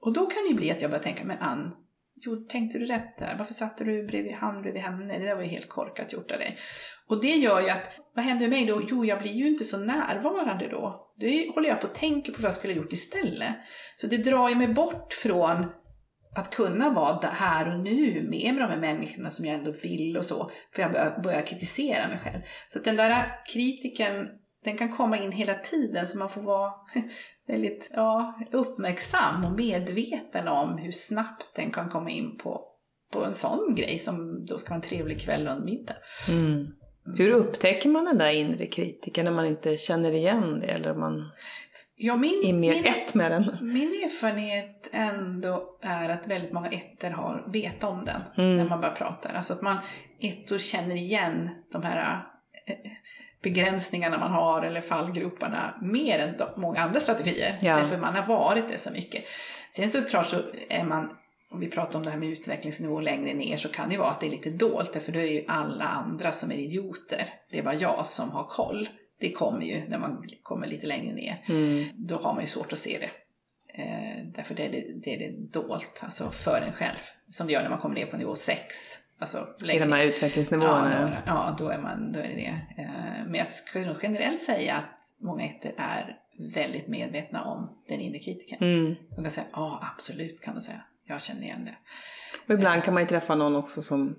Och 0.00 0.12
då 0.12 0.26
kan 0.26 0.42
det 0.42 0.48
ju 0.48 0.54
bli 0.54 0.70
att 0.70 0.80
jag 0.82 0.90
börjar 0.90 1.02
tänka, 1.02 1.24
men 1.24 1.38
Ann, 1.38 1.76
jo, 2.14 2.46
tänkte 2.48 2.78
du 2.78 2.86
rätt 2.86 3.18
där? 3.18 3.36
Varför 3.38 3.54
satte 3.54 3.84
du 3.84 4.06
bredvid 4.06 4.34
han 4.34 4.62
bredvid 4.62 4.82
henne? 4.82 5.18
Det 5.18 5.24
där 5.24 5.34
var 5.34 5.42
ju 5.42 5.48
helt 5.48 5.68
korkat 5.68 6.12
gjort 6.12 6.30
av 6.30 6.38
dig. 6.38 6.58
Och 7.08 7.22
det 7.22 7.34
gör 7.36 7.60
ju 7.60 7.70
att, 7.70 7.90
vad 8.14 8.24
händer 8.24 8.48
med 8.48 8.58
mig 8.58 8.66
då? 8.66 8.82
Jo, 8.88 9.04
jag 9.04 9.22
blir 9.22 9.32
ju 9.32 9.48
inte 9.48 9.64
så 9.64 9.78
närvarande 9.78 10.68
då. 10.68 11.12
Då 11.16 11.52
håller 11.54 11.68
jag 11.68 11.80
på 11.80 11.86
och 11.86 11.94
tänker 11.94 12.32
på 12.32 12.42
vad 12.42 12.48
jag 12.48 12.54
skulle 12.54 12.74
ha 12.74 12.82
gjort 12.82 12.92
istället. 12.92 13.54
Så 13.96 14.06
det 14.06 14.16
drar 14.16 14.48
ju 14.48 14.54
mig 14.54 14.68
bort 14.68 15.14
från 15.14 15.66
att 16.34 16.50
kunna 16.50 16.90
vara 16.90 17.20
där 17.20 17.28
här 17.28 17.74
och 17.74 17.80
nu 17.80 18.26
med 18.30 18.54
de 18.54 18.62
här 18.62 18.76
människorna 18.76 19.30
som 19.30 19.46
jag 19.46 19.54
ändå 19.54 19.72
vill 19.82 20.16
och 20.16 20.24
så. 20.24 20.50
För 20.74 20.82
jag 20.82 21.22
börjar, 21.22 21.46
kritisera 21.46 22.08
mig 22.08 22.18
själv. 22.18 22.40
Så 22.68 22.78
att 22.78 22.84
den 22.84 22.96
där 22.96 23.44
kritiken, 23.52 24.28
den 24.64 24.78
kan 24.78 24.96
komma 24.96 25.18
in 25.18 25.32
hela 25.32 25.54
tiden 25.54 26.08
så 26.08 26.18
man 26.18 26.28
får 26.28 26.42
vara 26.42 26.72
väldigt 27.46 27.90
ja, 27.92 28.38
uppmärksam 28.52 29.44
och 29.44 29.52
medveten 29.52 30.48
om 30.48 30.78
hur 30.78 30.92
snabbt 30.92 31.54
den 31.54 31.70
kan 31.70 31.90
komma 31.90 32.10
in 32.10 32.38
på, 32.38 32.62
på 33.12 33.24
en 33.24 33.34
sån 33.34 33.74
grej 33.74 33.98
som 33.98 34.46
då 34.46 34.58
ska 34.58 34.70
vara 34.70 34.82
en 34.82 34.88
trevlig 34.88 35.20
kväll 35.20 35.46
och 35.46 35.52
en 35.52 35.64
middag. 35.64 35.96
Mm. 36.28 36.66
Hur 37.16 37.30
upptäcker 37.30 37.88
man 37.88 38.04
den 38.04 38.18
där 38.18 38.32
inre 38.32 38.66
kritiken 38.66 39.24
när 39.24 39.32
man 39.32 39.46
inte 39.46 39.76
känner 39.76 40.12
igen 40.12 40.60
det 40.60 40.66
eller 40.66 40.94
man 40.94 41.30
Ja, 41.96 42.16
min, 42.16 42.40
är 42.44 42.52
mer 42.52 42.72
min, 42.74 42.86
ett 42.86 43.14
med 43.14 43.30
den? 43.30 43.58
min 43.60 43.88
erfarenhet 43.88 44.88
ändå 44.92 45.78
är 45.82 46.08
att 46.08 46.26
väldigt 46.28 46.52
många 46.52 46.68
ettor 46.68 47.10
har 47.10 47.44
vet 47.46 47.84
om 47.84 48.04
den 48.04 48.20
Mm. 48.44 48.56
när 48.56 48.68
man 48.68 48.80
börjar 48.80 48.94
prata. 48.94 49.28
Alltså 49.28 49.52
att 49.52 49.62
man 49.62 49.76
ettor 50.20 50.58
känner 50.58 50.94
igen 50.96 51.50
de 51.72 51.82
här 51.82 52.26
eh, 52.66 52.74
begränsningarna 53.42 54.18
man 54.18 54.30
har 54.30 54.62
eller 54.62 54.80
fallgroparna 54.80 55.74
mer 55.82 56.18
än 56.18 56.36
de, 56.36 56.60
många 56.60 56.80
andra 56.80 57.00
strategier. 57.00 57.58
Ja. 57.60 57.76
Därför 57.76 57.98
man 57.98 58.14
har 58.14 58.26
varit 58.26 58.68
det 58.68 58.78
så 58.78 58.92
mycket. 58.92 59.24
Sen 59.72 59.90
såklart 59.90 60.26
så 60.26 60.36
är 60.68 60.84
man, 60.84 61.16
om 61.50 61.60
vi 61.60 61.70
pratar 61.70 61.98
om 61.98 62.04
det 62.04 62.10
här 62.10 62.18
med 62.18 62.28
utvecklingsnivå 62.28 63.00
längre 63.00 63.34
ner 63.34 63.56
så 63.56 63.68
kan 63.68 63.88
det 63.88 63.94
ju 63.94 64.00
vara 64.00 64.10
att 64.10 64.20
det 64.20 64.26
är 64.26 64.30
lite 64.30 64.50
dolt 64.50 64.92
därför 64.92 65.12
då 65.12 65.18
är 65.18 65.22
det 65.22 65.28
ju 65.32 65.44
alla 65.48 65.84
andra 65.84 66.32
som 66.32 66.50
är 66.52 66.56
idioter. 66.56 67.24
Det 67.50 67.58
är 67.58 67.62
bara 67.62 67.74
jag 67.74 68.06
som 68.06 68.30
har 68.30 68.44
koll. 68.44 68.88
Det 69.18 69.32
kommer 69.32 69.60
ju 69.62 69.88
när 69.88 69.98
man 69.98 70.24
kommer 70.42 70.66
lite 70.66 70.86
längre 70.86 71.14
ner 71.14 71.44
Mm. 71.48 71.84
då 71.94 72.16
har 72.16 72.34
man 72.34 72.42
ju 72.42 72.46
svårt 72.48 72.72
att 72.72 72.78
se 72.78 72.98
det. 72.98 73.10
Eh, 73.82 74.24
därför 74.34 74.54
det 74.54 74.66
är 74.66 74.72
det, 74.72 74.84
det 75.04 75.14
är 75.14 75.18
det 75.18 75.52
dolt, 75.52 76.00
alltså 76.04 76.30
för 76.30 76.60
en 76.66 76.72
själv. 76.72 76.98
Som 77.28 77.46
det 77.46 77.52
gör 77.52 77.62
när 77.62 77.70
man 77.70 77.78
kommer 77.78 77.94
ner 77.94 78.06
på 78.06 78.16
nivå 78.16 78.34
6. 78.34 78.66
Alltså 79.18 79.48
I 79.72 79.78
de 79.78 79.92
här 79.92 80.04
utvecklingsnivåerna? 80.04 81.00
Ja, 81.00 81.06
då, 81.06 81.12
ja 81.26 81.56
då, 81.58 81.68
är 81.68 81.78
man, 81.78 82.12
då 82.12 82.18
är 82.18 82.28
det 82.28 82.34
det. 82.34 82.82
Eh, 82.82 83.26
men 83.26 83.34
jag 83.34 83.54
skulle 83.54 83.86
nog 83.86 83.96
generellt 84.02 84.42
säga 84.42 84.74
att 84.74 85.00
många 85.20 85.44
ettor 85.44 85.72
är 85.76 86.16
väldigt 86.54 86.88
medvetna 86.88 87.44
om 87.44 87.82
den 87.88 88.00
inre 88.00 88.18
kritiken. 88.18 88.58
Mm. 88.60 88.94
De 89.16 89.22
kan 89.22 89.30
säga, 89.30 89.46
ja 89.52 89.92
absolut 89.94 90.40
kan 90.40 90.54
de 90.54 90.60
säga. 90.60 90.80
Jag 91.06 91.22
känner 91.22 91.42
igen 91.42 91.64
det. 91.64 91.76
Och 92.48 92.54
ibland 92.54 92.82
kan 92.84 92.94
man 92.94 93.02
ju 93.02 93.06
träffa 93.08 93.34
någon 93.34 93.56
också 93.56 93.82
som 93.82 94.16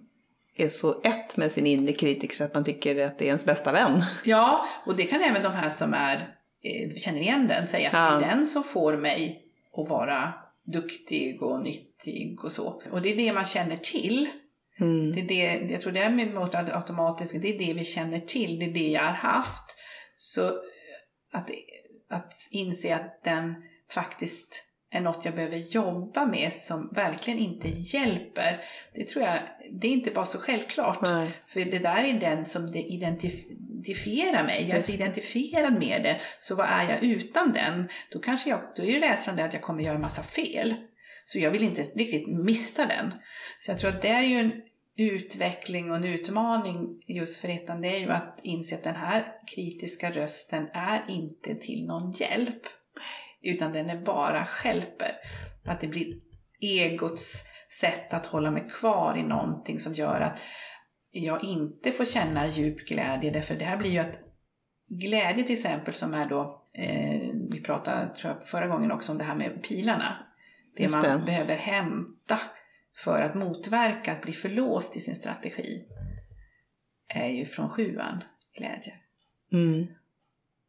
är 0.55 0.67
så 0.67 1.01
ett 1.01 1.37
med 1.37 1.51
sin 1.51 1.67
inre 1.67 1.93
kritiker 1.93 2.35
så 2.35 2.43
att 2.43 2.53
man 2.53 2.63
tycker 2.63 3.05
att 3.05 3.17
det 3.17 3.25
är 3.25 3.27
ens 3.27 3.45
bästa 3.45 3.71
vän. 3.71 4.03
Ja, 4.23 4.65
och 4.85 4.95
det 4.95 5.03
kan 5.05 5.21
även 5.21 5.43
de 5.43 5.53
här 5.53 5.69
som 5.69 5.93
är, 5.93 6.15
eh, 6.63 6.95
känner 6.95 7.19
igen 7.19 7.47
den 7.47 7.67
säga 7.67 7.87
att 7.87 7.93
Ja. 7.93 8.19
det 8.19 8.25
är 8.25 8.29
den 8.29 8.47
som 8.47 8.63
får 8.63 8.97
mig 8.97 9.41
att 9.77 9.89
vara 9.89 10.33
duktig 10.63 11.43
och 11.43 11.63
nyttig 11.63 12.43
och 12.43 12.51
så. 12.51 12.81
Och 12.91 13.01
det 13.01 13.11
är 13.11 13.17
det 13.17 13.33
man 13.33 13.45
känner 13.45 13.77
till. 13.77 14.29
Mm. 14.79 15.11
Det 15.11 15.21
är 15.21 15.59
det, 15.59 15.71
jag 15.71 15.81
tror 15.81 15.91
det 15.91 15.99
är 15.99 16.09
med 16.09 16.33
mot 16.33 16.55
automatiskt, 16.55 17.41
det 17.41 17.55
är 17.55 17.67
det 17.67 17.73
vi 17.73 17.85
känner 17.85 18.19
till, 18.19 18.59
det 18.59 18.65
är 18.65 18.73
det 18.73 18.87
jag 18.89 19.01
har 19.01 19.11
haft. 19.11 19.77
Så 20.15 20.47
att, 21.33 21.49
att 22.09 22.33
inse 22.51 22.95
att 22.95 23.23
den 23.23 23.55
faktiskt 23.91 24.63
är 24.95 25.01
något 25.01 25.25
jag 25.25 25.35
behöver 25.35 25.57
jobba 25.57 26.25
med 26.25 26.53
som 26.53 26.89
verkligen 26.93 27.39
inte 27.39 27.67
hjälper, 27.67 28.61
det 28.93 29.07
tror 29.07 29.25
jag, 29.25 29.39
det 29.71 29.87
är 29.87 29.91
inte 29.91 30.11
bara 30.11 30.25
så 30.25 30.37
självklart. 30.37 31.01
Nej. 31.01 31.31
För 31.47 31.59
det 31.59 31.79
där 31.79 32.03
är 32.03 32.19
den 32.19 32.45
som 32.45 32.71
det 32.71 32.79
identif- 32.79 33.65
identifierar 33.85 34.43
mig. 34.43 34.61
Jag 34.61 34.69
är 34.69 34.75
Just 34.75 34.87
så 34.87 34.93
identifierad 34.93 35.79
med 35.79 36.03
det. 36.03 36.19
Så 36.39 36.55
vad 36.55 36.67
är 36.69 36.89
jag 36.89 37.03
utan 37.03 37.53
den? 37.53 37.89
Då, 38.11 38.19
kanske 38.19 38.49
jag, 38.49 38.59
då 38.75 38.83
är 38.83 38.87
ju 38.87 38.99
rädslan 38.99 39.39
att 39.39 39.53
jag 39.53 39.61
kommer 39.61 39.83
göra 39.83 39.95
en 39.95 40.01
massa 40.01 40.23
fel. 40.23 40.73
Så 41.25 41.39
jag 41.39 41.51
vill 41.51 41.63
inte 41.63 41.81
riktigt 41.81 42.27
mista 42.27 42.85
den. 42.85 43.13
Så 43.61 43.71
jag 43.71 43.79
tror 43.79 43.89
att 43.89 44.01
det 44.01 44.09
är 44.09 44.21
ju 44.21 44.35
en 44.35 44.51
utveckling 44.97 45.91
och 45.91 45.97
en 45.97 46.03
utmaning 46.03 47.03
just 47.07 47.41
för 47.41 47.49
ettan. 47.49 47.81
Det 47.81 47.95
är 47.95 47.99
ju 47.99 48.11
att 48.11 48.39
inse 48.43 48.75
att 48.75 48.83
den 48.83 48.95
här 48.95 49.25
kritiska 49.55 50.11
rösten 50.11 50.67
är 50.73 51.05
inte 51.09 51.55
till 51.55 51.85
någon 51.85 52.11
hjälp. 52.11 52.61
Utan 53.45 53.73
den 53.73 53.89
är 53.89 54.01
bara 54.01 54.45
skälper. 54.45 55.11
Att 55.65 55.81
det 55.81 55.87
blir 55.87 56.15
egots 56.61 57.45
sätt 57.81 58.13
att 58.13 58.25
hålla 58.25 58.51
mig 58.51 58.69
kvar 58.69 59.17
i 59.17 59.23
någonting 59.23 59.79
som 59.79 59.93
gör 59.93 60.21
att 60.21 60.39
jag 61.11 61.43
inte 61.43 61.91
får 61.91 62.05
känna 62.05 62.47
djup 62.47 62.87
glädje. 62.87 63.31
Därför 63.31 63.55
det 63.55 63.65
här 63.65 63.77
blir 63.77 63.91
ju 63.91 63.99
att 63.99 64.19
glädje 64.87 65.43
till 65.43 65.53
exempel 65.53 65.93
som 65.93 66.13
är 66.13 66.29
då, 66.29 66.63
eh, 66.73 67.29
vi 67.51 67.61
pratade 67.65 68.15
tror 68.15 68.33
jag, 68.33 68.47
förra 68.47 68.67
gången 68.67 68.91
också 68.91 69.11
om 69.11 69.17
det 69.17 69.23
här 69.23 69.35
med 69.35 69.63
pilarna. 69.63 70.17
Det 70.75 70.83
Just 70.83 70.95
man 70.95 71.19
det. 71.19 71.25
behöver 71.25 71.55
hämta 71.55 72.39
för 73.03 73.21
att 73.21 73.35
motverka 73.35 74.11
att 74.11 74.21
bli 74.21 74.33
förlåst 74.33 74.97
i 74.97 74.99
sin 74.99 75.15
strategi 75.15 75.85
är 77.07 77.29
ju 77.29 77.45
från 77.45 77.69
sjuan, 77.69 78.23
glädje. 78.57 78.93
Mm. 79.51 79.87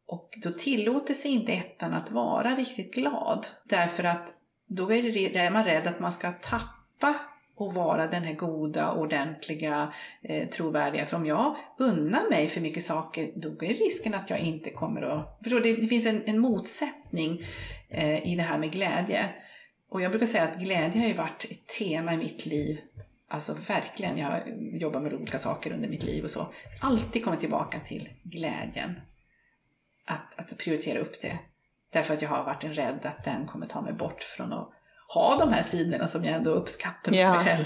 Och 0.07 0.29
då 0.43 0.51
tillåter 0.51 1.13
sig 1.13 1.31
inte 1.31 1.51
ettan 1.51 1.93
att 1.93 2.11
vara 2.11 2.55
riktigt 2.55 2.93
glad. 2.93 3.47
Därför 3.63 4.03
att 4.03 4.33
då 4.67 4.91
är, 4.91 5.01
det, 5.01 5.37
är 5.37 5.51
man 5.51 5.63
rädd 5.63 5.87
att 5.87 5.99
man 5.99 6.11
ska 6.11 6.31
tappa 6.31 7.15
och 7.55 7.73
vara 7.73 8.07
den 8.07 8.23
här 8.23 8.33
goda, 8.33 8.91
ordentliga, 8.91 9.93
eh, 10.21 10.49
trovärdiga. 10.49 11.05
För 11.05 11.17
om 11.17 11.25
jag 11.25 11.55
unnar 11.77 12.29
mig 12.29 12.47
för 12.47 12.61
mycket 12.61 12.83
saker, 12.83 13.31
då 13.35 13.49
är 13.49 13.73
risken 13.73 14.13
att 14.13 14.29
jag 14.29 14.39
inte 14.39 14.69
kommer 14.69 15.01
att... 15.01 15.39
Förstår 15.43 15.59
du? 15.59 15.75
Det, 15.75 15.81
det 15.81 15.87
finns 15.87 16.05
en, 16.05 16.21
en 16.25 16.39
motsättning 16.39 17.45
eh, 17.89 18.31
i 18.31 18.35
det 18.35 18.43
här 18.43 18.57
med 18.57 18.71
glädje. 18.71 19.29
Och 19.89 20.01
jag 20.01 20.11
brukar 20.11 20.27
säga 20.27 20.43
att 20.43 20.59
glädje 20.59 21.01
har 21.01 21.07
ju 21.07 21.13
varit 21.13 21.47
ett 21.51 21.67
tema 21.79 22.13
i 22.13 22.17
mitt 22.17 22.45
liv. 22.45 22.79
Alltså 23.29 23.53
verkligen, 23.67 24.17
jag 24.17 24.27
har 24.27 24.43
jobbat 24.73 25.03
med 25.03 25.13
olika 25.13 25.37
saker 25.37 25.73
under 25.73 25.89
mitt 25.89 26.03
liv 26.03 26.23
och 26.23 26.31
så. 26.31 26.47
Alltid 26.81 27.23
kommit 27.23 27.39
tillbaka 27.39 27.79
till 27.79 28.09
glädjen 28.23 28.99
att, 30.07 30.39
att 30.39 30.57
prioritera 30.57 30.99
upp 30.99 31.21
det. 31.21 31.39
Därför 31.93 32.13
att 32.13 32.21
jag 32.21 32.29
har 32.29 32.43
varit 32.43 32.63
en 32.63 32.73
rädd 32.73 32.99
att 33.03 33.23
den 33.23 33.45
kommer 33.45 33.67
ta 33.67 33.81
mig 33.81 33.93
bort 33.93 34.23
från 34.23 34.53
att 34.53 34.69
ha 35.13 35.37
de 35.39 35.53
här 35.53 35.61
sidorna 35.63 36.07
som 36.07 36.23
jag 36.25 36.35
ändå 36.35 36.51
uppskattar 36.51 37.11
hos 37.11 37.19
Ja. 37.19 37.35
mig 37.35 37.45
själv. 37.45 37.65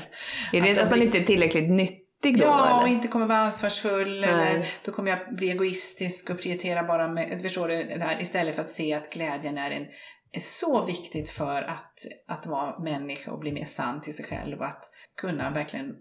Är 0.53 0.61
det 0.61 0.71
Att 0.71 0.77
att, 0.77 0.83
man 0.89 0.93
blir- 0.93 1.05
inte 1.05 1.17
är 1.17 1.23
tillräckligt 1.23 1.69
nyttig 1.69 2.37
då? 2.39 2.43
Ja, 2.45 2.75
och 2.75 2.81
eller? 2.81 2.91
inte 2.95 3.07
kommer 3.07 3.25
vara 3.25 3.37
ansvarsfull 3.39 4.21
Nej. 4.21 4.29
eller 4.29 4.65
då 4.85 4.91
kommer 4.91 5.11
jag 5.11 5.35
bli 5.35 5.49
egoistisk 5.51 6.29
och 6.29 6.39
prioritera 6.41 6.83
bara 6.83 7.07
med, 7.07 7.41
förstår 7.41 7.67
du, 7.67 7.83
det 7.83 8.03
här, 8.03 8.21
istället 8.21 8.55
för 8.55 8.63
att 8.63 8.69
se 8.69 8.93
att 8.93 9.13
glädjen 9.13 9.57
är, 9.57 9.71
en, 9.71 9.85
är 10.31 10.39
så 10.39 10.85
viktigt 10.85 11.29
för 11.29 11.63
att, 11.63 11.93
att 12.27 12.45
vara 12.45 12.79
människa 12.79 13.31
och 13.31 13.39
bli 13.39 13.51
mer 13.51 13.65
sann 13.65 14.01
till 14.01 14.15
sig 14.15 14.25
själv 14.25 14.59
och 14.59 14.65
att 14.65 14.83
kunna 15.17 15.49
verkligen 15.51 15.95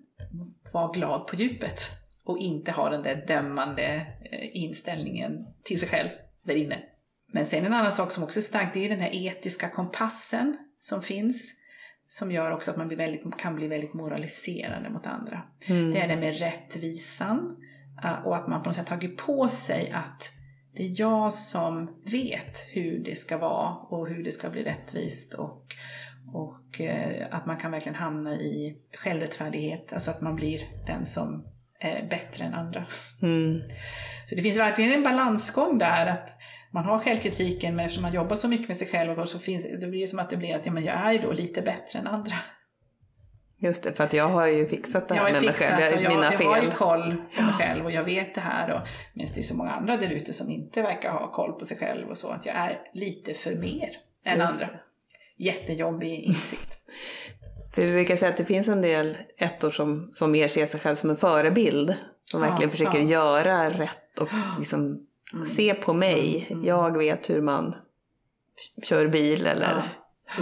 vara 0.73 0.93
glad 0.93 1.27
på 1.27 1.37
djupet 1.37 1.81
och 2.25 2.39
inte 2.39 2.73
ha 2.73 2.91
den 2.91 3.03
där 3.03 3.25
dömande 3.27 3.85
eh, 4.33 4.63
inställningen 4.63 5.47
till 5.65 5.81
sig 5.81 5.89
själv 5.89 6.11
där 6.43 6.55
inne. 6.55 6.83
Men 7.33 7.47
sen 7.47 7.67
en 7.67 7.73
annan 7.73 7.93
sak 7.93 8.13
som 8.13 8.25
också 8.25 8.41
är 8.41 8.43
stark, 8.43 8.69
det 8.73 8.79
är 8.79 8.83
ju 8.83 8.89
den 8.89 9.01
här 9.01 9.15
etiska 9.15 9.69
kompassen 9.69 10.57
som 10.81 11.03
finns 11.03 11.61
som 12.09 12.33
gör 12.33 12.51
också 12.51 12.71
att 12.71 12.77
man 12.77 12.89
blir 12.89 12.99
väldigt, 12.99 13.39
kan 13.39 13.55
bli 13.55 13.69
väldigt 13.69 13.95
moraliserande 13.95 14.91
mot 14.91 15.07
andra. 15.07 15.43
Mm. 15.67 15.91
Det 15.91 16.01
är 16.01 16.09
det 16.09 16.17
med 16.17 16.39
rättvisan 16.39 17.57
eh, 18.05 18.27
och 18.27 18.37
att 18.37 18.49
man 18.49 18.63
på 18.63 18.69
något 18.69 18.77
sätt 18.77 18.87
tagit 18.87 19.17
på 19.17 19.49
sig 19.49 19.91
att 19.91 20.33
det 20.75 20.83
är 20.83 21.01
jag 21.01 21.35
som 21.35 22.01
vet 22.05 22.57
hur 22.73 23.05
det 23.05 23.15
ska 23.15 23.39
vara 23.39 23.75
och 23.75 24.09
hur 24.09 24.25
det 24.25 24.31
ska 24.31 24.51
bli 24.51 24.65
rättvist 24.65 25.35
och, 25.35 25.67
och 26.33 26.81
eh, 26.81 27.27
att 27.31 27.47
man 27.47 27.57
kan 27.57 27.71
verkligen 27.71 27.97
hamna 27.97 28.35
i 28.35 28.77
självrättfärdighet, 28.95 29.93
alltså 29.93 30.11
att 30.11 30.21
man 30.21 30.37
blir 30.37 30.61
den 30.87 31.07
som 31.07 31.45
är 31.81 32.07
bättre 32.11 32.45
än 32.45 32.55
andra. 32.55 32.85
Mm. 33.23 33.63
Så 34.27 34.35
det 34.35 34.43
finns 34.43 34.59
verkligen 34.59 34.93
en 34.93 35.03
balansgång 35.03 35.79
där, 35.79 36.07
att 36.07 36.31
man 36.71 36.85
har 36.85 36.99
självkritiken 36.99 37.77
men 37.77 37.85
eftersom 37.85 38.03
man 38.03 38.13
jobbar 38.13 38.37
så 38.37 38.49
mycket 38.49 38.69
med 38.69 38.77
sig 38.77 38.89
själv 38.89 39.27
så 39.27 39.39
finns, 39.39 39.67
det 39.81 39.87
blir 39.87 40.01
det 40.01 40.07
som 40.07 40.19
att 40.19 40.31
det 40.31 40.37
blir 40.37 40.57
att 40.57 40.67
ja, 40.67 40.73
men 40.73 40.85
jag 40.85 40.95
är 40.95 41.13
ju 41.13 41.19
då 41.19 41.33
lite 41.33 41.63
bättre 41.63 41.99
än 41.99 42.07
andra. 42.07 42.37
Just 43.63 43.83
det, 43.83 43.93
för 43.93 44.05
att 44.05 44.13
jag 44.13 44.29
har 44.29 44.47
ju 44.47 44.67
fixat 44.67 45.09
det 45.09 45.15
här 45.15 45.25
Jag 45.25 45.33
med 45.33 45.43
mig 45.43 45.55
själv, 45.55 45.81
jag, 45.81 46.03
jag, 46.03 46.13
mina 46.13 46.33
jag 46.33 46.39
har 46.39 46.57
ju 46.57 46.63
fel. 46.63 46.71
koll 46.71 47.17
på 47.37 47.43
mig 47.43 47.53
själv 47.53 47.85
och 47.85 47.93
jag 47.93 48.05
vet 48.05 48.35
det 48.35 48.41
här. 48.41 48.71
Och, 48.71 48.81
medan 49.15 49.33
det 49.35 49.41
är 49.41 49.45
så 49.45 49.57
många 49.57 49.71
andra 49.71 49.97
där 49.97 50.11
ute 50.11 50.33
som 50.33 50.51
inte 50.51 50.83
verkar 50.83 51.11
ha 51.11 51.33
koll 51.33 51.53
på 51.53 51.65
sig 51.65 51.77
själv 51.77 52.11
och 52.11 52.19
så. 52.19 52.29
Att 52.29 52.47
jag 52.47 52.55
är 52.55 52.81
lite 52.95 53.35
för 53.35 53.55
mer 53.55 53.91
än 54.25 54.39
Just 54.39 54.53
andra. 54.53 54.69
Jättejobbig 55.37 56.15
insikt. 56.15 56.81
För 57.75 57.83
vi 57.83 57.93
brukar 57.93 58.17
säga 58.17 58.31
att 58.31 58.37
det 58.37 58.45
finns 58.45 58.69
en 58.69 58.83
del 58.83 59.17
ettor 59.39 59.71
som, 59.71 60.11
som 60.13 60.31
mer 60.31 60.49
ser 60.49 60.67
sig 60.67 60.81
själv 60.81 60.97
som 60.97 61.11
en 61.11 61.17
förebild. 61.17 61.95
Som 62.25 62.43
Ja, 62.43 62.49
verkligen 62.49 62.71
försöker 62.71 62.99
ja. 62.99 63.05
göra 63.05 63.71
rätt 63.71 64.19
och 64.21 64.29
liksom 64.59 65.07
se 65.47 65.75
på 65.75 65.93
mig. 65.93 66.47
Mm. 66.51 66.65
Jag 66.65 66.99
vet 66.99 67.31
hur 67.31 67.41
man 67.43 67.75
kör 68.85 69.09
bil 69.09 69.47
eller 69.47 69.67
Ja. 69.77 69.83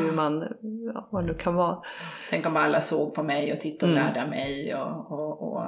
hur 0.00 0.12
man, 0.12 0.44
ja, 0.94 1.08
vad 1.12 1.22
det 1.22 1.26
nu 1.32 1.34
kan 1.38 1.54
vara. 1.54 1.78
Tänk 2.30 2.46
om 2.46 2.56
alla 2.56 2.80
såg 2.80 3.14
på 3.14 3.22
mig 3.22 3.52
och 3.52 3.60
tittade 3.60 3.92
och 3.92 3.98
Mm. 3.98 4.14
lärde 4.14 4.30
mig. 4.30 4.74
Och, 4.74 5.12
och, 5.12 5.42
och, 5.52 5.64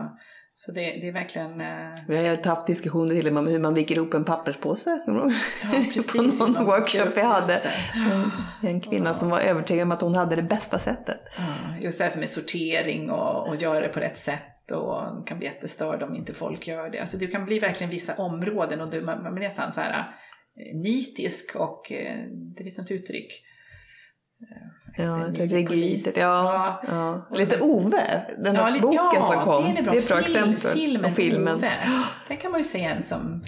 så 0.55 0.73
det, 0.73 0.81
det 0.81 1.09
är 1.09 1.13
verkligen... 1.13 1.61
eh, 1.61 1.95
Vi 2.09 2.29
har 2.29 2.47
haft 2.49 2.67
diskussioner 2.67 3.15
till 3.15 3.27
och 3.27 3.33
med 3.33 3.41
om 3.41 3.47
hur 3.47 3.59
man 3.59 3.75
viker 3.75 3.95
ihop 3.97 4.15
en 4.15 4.25
papperspåse. 4.25 5.01
Ja, 5.07 5.31
precis. 5.95 6.13
på 6.39 6.47
någon 6.47 6.53
Någon 6.53 6.65
workshop 6.67 7.11
vi 7.15 7.21
hade. 7.21 7.63
En 8.63 8.81
kvinna 8.81 9.15
som 9.15 9.31
var 9.31 9.41
övertygad 9.41 9.83
om 9.83 9.93
att 9.93 10.01
hon 10.01 10.15
hade 10.15 10.37
det 10.37 10.43
bästa 10.43 10.79
sättet. 10.79 11.21
Ja, 11.39 11.77
Just 11.81 11.99
det 11.99 12.05
här 12.05 12.17
med 12.21 12.31
sortering 12.31 13.11
och, 13.11 13.49
och 13.49 13.57
göra 13.57 13.81
det 13.81 13.89
på 13.89 14.01
rätt 14.01 14.17
sätt 14.17 14.71
och 14.73 15.27
kan 15.29 15.39
bli 15.39 15.47
jättestörd 15.47 16.03
om 16.03 16.15
inte 16.17 16.35
folk 16.35 16.67
gör 16.67 16.91
det. 16.91 16.99
Alltså 16.99 17.17
det 17.17 17.27
kan 17.27 17.45
bli 17.45 17.59
verkligen 17.59 17.91
vissa 17.91 18.15
områden 18.15 18.81
och 18.81 18.91
du, 18.91 19.01
man, 19.01 19.23
man 19.23 19.35
blir 19.35 19.45
nästan 19.45 19.73
så 19.73 19.81
här 19.81 19.99
eh, 19.99 20.77
nitisk 20.79 21.57
och 21.57 21.93
eh, 21.93 22.17
det 22.57 22.63
finns 22.65 22.79
något 22.79 22.91
uttryck. 22.91 23.45
Ja, 24.97 25.25
polis. 25.37 25.53
rigidet. 25.53 26.17
Ja, 26.17 26.81
ja. 26.89 27.27
Lite 27.37 27.61
Ove, 27.65 28.23
den 28.39 28.57
här 28.57 28.71
li- 28.71 28.81
boken 28.81 29.25
som 29.25 29.41
kom. 29.41 29.65
det 29.65 29.79
är, 29.81 29.83
bra. 29.83 29.93
Det 29.93 29.99
är 29.99 30.03
ett 30.03 30.09
bra 30.09 30.17
Film- 30.17 30.37
exempel. 30.55 30.71
Filmen, 30.81 31.05
och 31.05 31.17
filmen. 31.17 31.55
Ove. 31.55 31.71
Där 32.29 32.37
kan 32.37 32.51
man 32.51 32.61
ju 32.61 32.65
se 32.65 32.85
en 32.85 33.03
som 33.03 33.43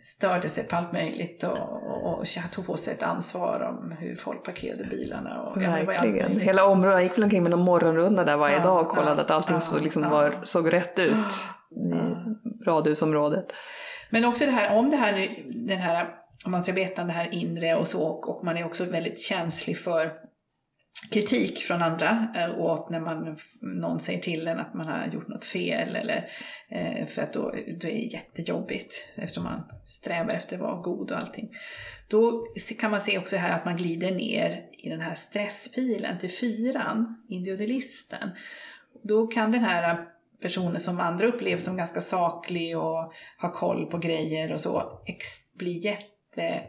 störde 0.00 0.48
sig 0.48 0.64
på 0.64 0.76
allt 0.76 0.92
möjligt 0.92 1.44
och, 1.44 1.58
och, 1.58 2.18
och 2.18 2.26
tog 2.52 2.66
på 2.66 2.76
sig 2.76 2.94
ett 2.94 3.02
ansvar 3.02 3.60
om 3.70 3.96
hur 3.98 4.16
folk 4.16 4.44
parkerade 4.44 4.84
bilarna. 4.84 5.42
Och, 5.42 5.62
ja, 5.62 5.70
Verkligen. 5.70 6.26
möjligt. 6.26 6.42
Hela 6.48 6.64
området, 6.64 6.94
jag 6.94 7.02
gick 7.02 7.16
väl 7.16 7.24
omkring 7.24 7.42
med 7.42 7.50
någon 7.50 7.64
morgonrunda 7.64 8.24
där 8.24 8.36
varje 8.36 8.56
Ja, 8.56 8.62
dag 8.62 8.80
och 8.80 8.88
kollade 8.88 9.16
ja, 9.16 9.22
att 9.22 9.30
allting 9.30 9.54
ja, 9.54 9.60
så, 9.60 9.78
liksom 9.78 10.02
ja. 10.02 10.08
var, 10.08 10.34
såg 10.44 10.72
rätt 10.72 10.98
ut 10.98 11.34
i 11.70 11.94
radhusområdet. 12.66 13.46
Men 14.10 14.24
också 14.24 14.44
det 14.44 14.50
här, 14.50 14.76
om 14.78 14.90
det 14.90 14.96
här 14.96 15.12
nu, 15.12 15.28
den 15.66 15.78
här, 15.78 16.08
om 16.44 16.50
man 16.52 16.62
ska 16.64 16.72
veta 16.72 17.04
det 17.04 17.12
här 17.12 17.34
inre 17.34 17.76
och 17.76 17.86
så, 17.86 18.06
och 18.06 18.44
man 18.44 18.56
är 18.56 18.66
också 18.66 18.84
väldigt 18.84 19.20
känslig 19.20 19.78
för 19.78 20.12
kritik 21.10 21.58
från 21.58 21.82
andra 21.82 22.28
eh, 22.36 22.50
och 22.50 22.74
att 22.74 22.90
när 22.90 23.00
man, 23.00 23.38
någon 23.60 24.00
säger 24.00 24.20
till 24.20 24.48
en 24.48 24.58
att 24.58 24.74
man 24.74 24.86
har 24.86 25.06
gjort 25.06 25.28
något 25.28 25.44
fel 25.44 25.96
eller 25.96 26.30
eh, 26.68 27.06
för 27.06 27.22
att 27.22 27.32
då, 27.32 27.42
då 27.80 27.88
är 27.88 27.92
det 27.92 28.12
jättejobbigt 28.12 29.12
eftersom 29.14 29.44
man 29.44 29.64
strävar 29.84 30.34
efter 30.34 30.56
att 30.56 30.62
vara 30.62 30.80
god 30.80 31.10
och 31.10 31.18
allting. 31.18 31.50
Då 32.08 32.46
kan 32.80 32.90
man 32.90 33.00
se 33.00 33.18
också 33.18 33.36
här 33.36 33.50
att 33.50 33.64
man 33.64 33.76
glider 33.76 34.10
ner 34.10 34.64
i 34.72 34.90
den 34.90 35.00
här 35.00 35.14
stresspilen 35.14 36.18
till 36.18 36.30
fyran, 36.30 37.24
individualisten. 37.28 38.30
Då 39.02 39.26
kan 39.26 39.52
den 39.52 39.64
här 39.64 40.06
personen 40.42 40.80
som 40.80 41.00
andra 41.00 41.26
upplever 41.26 41.62
som 41.62 41.76
ganska 41.76 42.00
saklig 42.00 42.78
och 42.78 43.12
har 43.38 43.50
koll 43.50 43.86
på 43.86 43.98
grejer 43.98 44.52
och 44.52 44.60
så 44.60 45.02
ex- 45.06 45.54
bli 45.54 45.78
jätte 45.78 46.62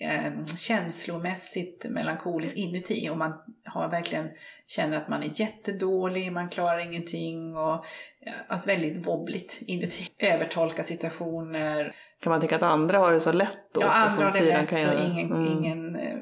eh, 0.00 0.44
känslomässigt 0.56 1.86
melankolisk 1.88 2.56
inuti 2.56 3.08
och 3.10 3.16
man 3.18 3.32
har 3.64 3.88
verkligen 3.88 4.28
känner 4.66 4.96
att 4.96 5.08
man 5.08 5.22
är 5.22 5.30
jättedålig, 5.40 6.32
man 6.32 6.48
klarar 6.48 6.78
ingenting 6.78 7.56
och 7.56 7.84
ja, 8.20 8.32
alltså 8.48 8.70
väldigt 8.70 9.06
wobbligt 9.06 9.58
inuti. 9.66 10.08
Övertolka 10.18 10.82
situationer. 10.82 11.94
Kan 12.22 12.30
man 12.30 12.40
tänka 12.40 12.56
att 12.56 12.62
andra 12.62 12.98
har 12.98 13.12
det 13.12 13.20
så 13.20 13.32
lätt 13.32 13.74
då 13.74 13.80
Ja, 13.80 13.90
andra 13.90 14.24
har 14.24 14.32
det 14.32 14.40
lätt 14.40 14.68
kan 14.68 14.88
och 14.88 15.04
ingen, 15.10 15.32
Mm. 15.32 15.46
ingen 15.46 15.96
eh, 15.96 16.18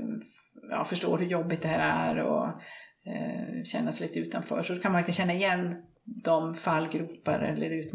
ja, 0.70 0.84
förstår 0.84 1.18
hur 1.18 1.26
jobbigt 1.26 1.62
det 1.62 1.68
här 1.68 2.14
är 2.14 2.22
och 2.22 2.46
eh, 3.06 3.62
känna 3.64 3.92
sig 3.92 4.06
lite 4.06 4.18
utanför. 4.18 4.62
Så 4.62 4.74
då 4.74 4.80
kan 4.80 4.92
man 4.92 4.98
verkligen 4.98 5.16
känna 5.16 5.32
igen 5.32 5.76
de 6.24 6.54
fallgropar 6.54 7.38
eller 7.38 7.70
ut, 7.70 7.92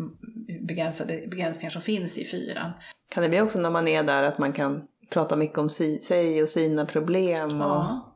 begränsade, 0.67 1.27
begränsningar 1.27 1.69
som 1.69 1.81
finns 1.81 2.17
i 2.17 2.25
fyran. 2.25 2.71
Kan 3.13 3.23
det 3.23 3.29
bli 3.29 3.41
också 3.41 3.59
när 3.59 3.69
man 3.69 3.87
är 3.87 4.03
där 4.03 4.23
att 4.27 4.37
man 4.37 4.53
kan 4.53 4.87
prata 5.13 5.35
mycket 5.35 5.57
om 5.57 5.69
si, 5.69 5.97
sig 5.97 6.43
och 6.43 6.49
sina 6.49 6.85
problem 6.85 7.61
och 7.61 7.67
Ja. 7.67 8.15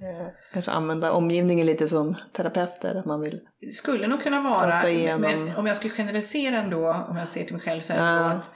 eh, 0.00 0.26
kanske 0.52 0.70
använda 0.70 1.12
omgivningen 1.12 1.66
lite 1.66 1.88
som 1.88 2.14
terapeuter? 2.32 2.94
Att 2.94 3.04
man 3.04 3.20
vill... 3.20 3.40
Det 3.60 3.70
skulle 3.72 4.06
nog 4.06 4.22
kunna 4.22 4.40
vara, 4.40 4.82
men 5.18 5.56
om 5.56 5.66
jag 5.66 5.76
skulle 5.76 5.92
generalisera 5.94 6.56
ändå, 6.62 7.06
om 7.08 7.16
jag 7.16 7.28
ser 7.28 7.44
till 7.44 7.52
mig 7.52 7.62
själv 7.62 7.80
så 7.80 7.92
är 7.92 7.96
det 7.96 8.02
Ja. 8.02 8.30
att, 8.30 8.50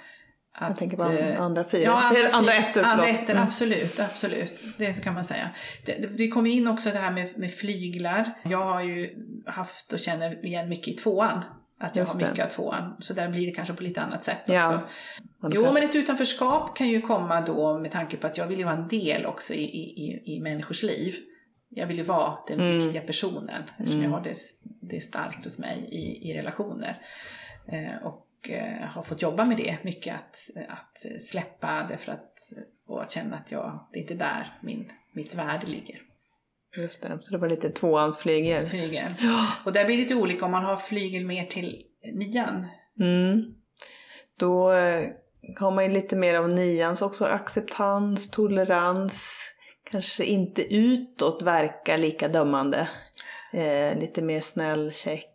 att 0.58 0.68
Jag 0.68 0.78
tänker 0.78 0.96
på 0.96 1.10
eh, 1.10 1.40
andra 1.42 1.64
fyra. 1.64 1.82
Ja, 1.82 1.92
andra, 2.04 2.18
Eller 2.20 2.34
andra 2.34 2.52
ettor, 2.54 2.82
Andra 2.82 3.04
förlåt. 3.04 3.20
ettor, 3.22 3.32
Mm. 3.34 3.46
absolut, 3.48 4.00
absolut. 4.00 4.64
Det 4.78 5.04
kan 5.04 5.14
man 5.14 5.24
säga. 5.24 5.50
Det, 5.86 5.92
det, 6.18 6.28
kommer 6.28 6.50
in 6.50 6.68
också 6.68 6.90
det 6.90 6.98
här 6.98 7.12
med, 7.12 7.38
med 7.38 7.54
flyglar. 7.54 8.38
Jag 8.44 8.64
har 8.64 8.82
ju 8.82 9.10
haft 9.46 9.92
och 9.92 9.98
känner 9.98 10.46
igen 10.46 10.68
mycket 10.68 10.88
i 10.88 10.92
tvåan. 10.96 11.44
Att 11.78 11.96
jag 11.96 12.02
Just 12.02 12.12
har 12.12 12.20
det. 12.20 12.28
mycket 12.28 12.44
av 12.44 12.48
tvåan. 12.50 12.96
Så 12.98 13.14
där 13.14 13.28
blir 13.28 13.46
det 13.46 13.52
kanske 13.52 13.74
på 13.74 13.82
lite 13.82 14.00
annat 14.00 14.24
sätt 14.24 14.42
Ja. 14.46 14.74
också. 14.74 14.86
Jo, 15.54 15.72
men 15.72 15.82
ett 15.82 15.94
utanförskap 15.94 16.76
kan 16.76 16.88
ju 16.88 17.00
komma 17.00 17.40
då 17.40 17.78
med 17.78 17.90
tanke 17.92 18.16
på 18.16 18.26
att 18.26 18.36
jag 18.38 18.46
vill 18.46 18.58
ju 18.58 18.64
vara 18.64 18.74
en 18.76 18.88
del 18.88 19.26
också 19.26 19.54
i, 19.54 19.64
i, 19.64 20.22
i, 20.36 20.40
människors 20.40 20.82
liv. 20.82 21.14
Jag 21.68 21.86
vill 21.86 21.96
ju 21.96 22.02
vara 22.02 22.38
den 22.48 22.60
Mm. 22.60 22.78
viktiga 22.78 23.02
personen 23.02 23.62
eftersom 23.78 24.02
jag 24.02 24.10
har 24.10 24.20
det, 24.20 24.34
det 24.80 25.00
starkt 25.00 25.44
hos 25.44 25.58
mig 25.58 25.88
i, 25.90 26.30
i 26.30 26.34
relationer. 26.38 27.02
Eh, 27.68 28.06
och 28.06 28.50
eh, 28.50 28.86
har 28.88 29.02
fått 29.02 29.22
jobba 29.22 29.44
med 29.44 29.56
det 29.56 29.76
mycket, 29.82 30.14
att, 30.14 30.36
att 30.68 31.22
släppa 31.22 31.86
därför 31.88 32.12
att, 32.12 32.34
och 32.86 33.02
att 33.02 33.10
känna 33.12 33.36
att 33.36 33.52
jag, 33.52 33.88
det 33.92 33.98
är 33.98 34.02
inte 34.02 34.14
där 34.14 34.58
min, 34.62 34.90
mitt 35.12 35.34
värde 35.34 35.66
ligger. 35.66 36.02
Just 36.78 37.02
det, 37.02 37.18
så 37.22 37.32
det 37.32 37.38
var 37.38 37.48
lite 37.48 37.70
tvåans 37.70 38.18
flygel. 38.18 38.66
Flygel. 38.66 39.14
Och 39.64 39.72
där 39.72 39.84
blir 39.84 39.96
det 39.96 40.02
lite 40.02 40.14
olika 40.14 40.44
om 40.44 40.50
man 40.50 40.64
har 40.64 40.76
flygel 40.76 41.24
mer 41.26 41.46
till 41.46 41.80
nian. 42.14 42.66
Mm. 43.00 43.54
Då 44.38 44.72
eh, 44.72 45.02
har 45.58 45.70
man 45.70 45.84
ju 45.84 45.90
lite 45.90 46.16
mer 46.16 46.34
av 46.34 46.48
nians 46.48 47.02
också. 47.02 47.24
Acceptans, 47.24 48.30
tolerans. 48.30 49.42
Kanske 49.90 50.24
inte 50.24 50.74
utåt 50.74 51.42
verka 51.42 51.96
lika 51.96 52.28
dömande. 52.28 52.88
Eh, 53.52 53.98
lite 53.98 54.22
mer 54.22 54.40
snäll, 54.40 54.92
check. 54.92 55.32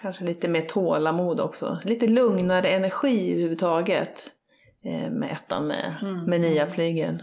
Kanske 0.00 0.24
lite 0.24 0.48
mer 0.48 0.60
tålamod 0.60 1.40
också. 1.40 1.78
Lite 1.84 2.06
lugnare 2.06 2.68
energi 2.68 3.32
överhuvudtaget. 3.32 4.30
Eh, 4.84 5.10
med 5.10 5.30
ettan 5.32 5.66
med, 5.66 5.94
Mm. 6.02 6.24
med 6.24 6.40
nia 6.40 6.66
flygeln. 6.66 7.22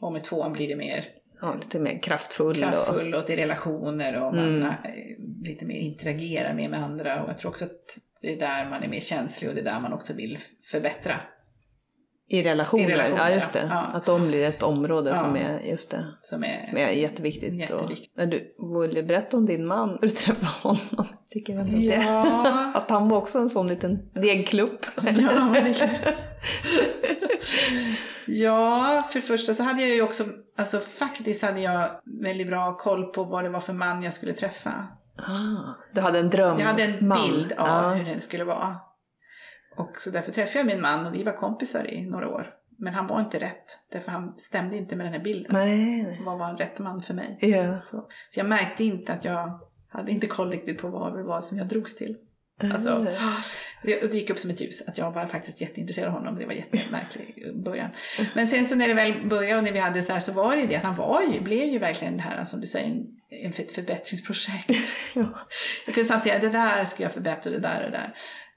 Och 0.00 0.12
med 0.12 0.24
tvåan 0.24 0.52
blir 0.52 0.68
det 0.68 0.76
mer 0.76 1.04
Ja, 1.44 1.54
lite 1.54 1.78
mer 1.80 2.02
kraftfull. 2.02 2.46
Och, 2.48 2.54
kraftfull 2.56 3.14
och 3.14 3.26
till 3.26 3.36
relationer 3.36 4.22
och 4.22 4.34
man 4.34 4.48
Mm. 4.48 4.62
eh, 4.62 4.72
lite 5.42 5.64
mer 5.64 5.76
interagerar 5.76 6.54
mer 6.54 6.68
med 6.68 6.82
andra. 6.84 7.22
Och 7.22 7.28
jag 7.30 7.38
tror 7.38 7.50
också 7.50 7.64
att 7.64 7.98
det 8.22 8.32
är 8.32 8.38
där 8.40 8.70
man 8.70 8.82
är 8.82 8.88
mer 8.88 9.00
känslig 9.00 9.48
och 9.48 9.54
det 9.54 9.60
är 9.60 9.64
där 9.64 9.80
man 9.80 9.92
också 9.92 10.14
vill 10.14 10.38
förbättra. 10.70 11.20
I, 12.28 12.42
relationer. 12.42 12.84
I 12.84 12.86
relationer, 12.92 13.16
ja 13.28 13.34
just 13.34 13.52
det. 13.52 13.66
ja. 13.70 13.80
Att 13.92 14.06
de 14.06 14.28
blir 14.28 14.42
ett 14.44 14.62
område 14.62 15.10
Ja. 15.10 15.16
som 15.16 15.36
är, 15.36 15.60
just 15.70 15.90
det. 15.90 16.04
Som 16.22 16.44
är, 16.44 16.66
Som 16.68 16.78
är 16.78 16.90
jätteviktigt. 16.90 17.54
Jätteviktigt. 17.54 18.10
Och, 18.12 18.18
men 18.18 18.30
du, 18.30 18.54
du 18.94 19.02
berätta 19.02 19.36
om 19.36 19.46
din 19.46 19.66
man 19.66 19.88
när 19.88 19.98
du 19.98 20.08
träffade 20.08 20.52
honom? 20.62 21.06
Tycker 21.30 21.52
jag 21.54 21.68
Ja. 21.68 22.72
att 22.74 22.90
han 22.90 23.08
var 23.08 23.18
också 23.18 23.38
en 23.38 23.50
sån 23.50 23.66
liten 23.66 24.10
degklump. 24.14 24.80
Ja, 24.96 25.54
ja, 28.26 29.02
för 29.08 29.20
det 29.20 29.26
första 29.26 29.54
så 29.54 29.62
hade 29.62 29.80
jag 29.80 29.90
ju 29.90 30.02
också, 30.02 30.24
alltså 30.56 30.78
faktiskt 30.78 31.42
hade 31.42 31.60
jag 31.60 31.90
väldigt 32.22 32.46
bra 32.46 32.76
koll 32.76 33.12
på 33.12 33.24
vad 33.24 33.44
det 33.44 33.50
var 33.50 33.60
för 33.60 33.72
man 33.72 34.02
jag 34.02 34.14
skulle 34.14 34.32
träffa. 34.32 34.88
Ah, 35.16 35.74
du 35.92 36.00
hade 36.00 36.18
en 36.18 36.30
dröm. 36.30 36.58
Jag 36.58 36.66
hade 36.66 36.82
en 36.84 37.08
man. 37.08 37.28
bild 37.30 37.52
av 37.52 37.66
Ja. 37.68 37.90
hur 37.90 38.04
det 38.04 38.20
skulle 38.20 38.44
vara. 38.44 38.76
Och 39.76 39.90
så 39.96 40.10
därför 40.10 40.32
träffade 40.32 40.58
jag 40.58 40.66
min 40.66 40.80
man 40.80 41.06
och 41.06 41.14
vi 41.14 41.22
var 41.22 41.32
kompisar 41.32 41.90
i 41.90 42.06
några 42.10 42.28
år. 42.28 42.50
Men 42.78 42.94
han 42.94 43.06
var 43.06 43.20
inte 43.20 43.38
rätt, 43.38 43.64
därför 43.92 44.12
han 44.12 44.36
stämde 44.36 44.76
inte 44.76 44.96
med 44.96 45.06
den 45.06 45.12
här 45.12 45.20
bilden. 45.20 45.50
Nej. 45.52 46.20
Vad 46.24 46.38
var 46.38 46.48
en 46.50 46.56
rätt 46.56 46.78
man 46.78 47.02
för 47.02 47.14
mig? 47.14 47.38
Ja. 47.40 47.80
Så, 47.80 47.96
så 48.30 48.40
jag 48.40 48.46
märkte 48.46 48.84
inte 48.84 49.12
att 49.12 49.24
jag 49.24 49.60
hade 49.88 50.12
inte 50.12 50.26
koll 50.26 50.50
riktigt 50.50 50.80
på 50.82 50.88
vad 50.88 51.16
det 51.16 51.22
var 51.22 51.40
som 51.40 51.58
jag 51.58 51.68
drogs 51.68 51.96
till. 51.96 52.16
Alltså, 52.62 53.06
Mm. 53.86 53.98
det 54.10 54.14
gick 54.14 54.30
upp 54.30 54.38
som 54.38 54.50
ett 54.50 54.60
ljus 54.60 54.82
att 54.88 54.98
jag 54.98 55.10
var 55.12 55.26
faktiskt 55.26 55.60
jätteintresserad 55.60 56.08
av 56.08 56.14
honom. 56.14 56.38
Det 56.38 56.46
var 56.46 56.52
jättemärkligt 56.52 57.38
i 57.38 57.52
början. 57.52 57.90
Men 58.34 58.48
sen 58.48 58.64
så 58.64 58.74
när 58.74 58.88
det 58.88 58.94
väl 58.94 59.28
började 59.28 59.56
och 59.56 59.64
när 59.64 59.72
vi 59.72 59.78
hade 59.78 60.02
så 60.02 60.12
här 60.12 60.20
så 60.20 60.32
var 60.32 60.56
det 60.56 60.62
ju 60.62 60.68
det 60.68 60.76
att 60.76 60.82
han 60.82 60.96
var 60.96 61.22
ju, 61.32 61.40
blev 61.40 61.68
ju 61.68 61.78
verkligen 61.78 62.16
det 62.16 62.22
här 62.22 62.44
som 62.44 62.60
du 62.60 62.66
säger, 62.66 62.88
en, 63.30 63.50
ett 63.50 63.72
förbättringsprojekt. 63.72 64.70
Ja. 65.14 65.38
Jag 65.86 65.94
kunde 65.94 66.08
samtidigt 66.08 66.40
säga 66.40 66.50
det 66.50 66.58
där 66.58 66.84
ska 66.84 67.02
jag 67.02 67.12
förbättra, 67.12 67.52
det 67.52 67.58
där 67.58 67.74
och 67.74 67.90
det 67.90 67.96
där. 67.96 68.14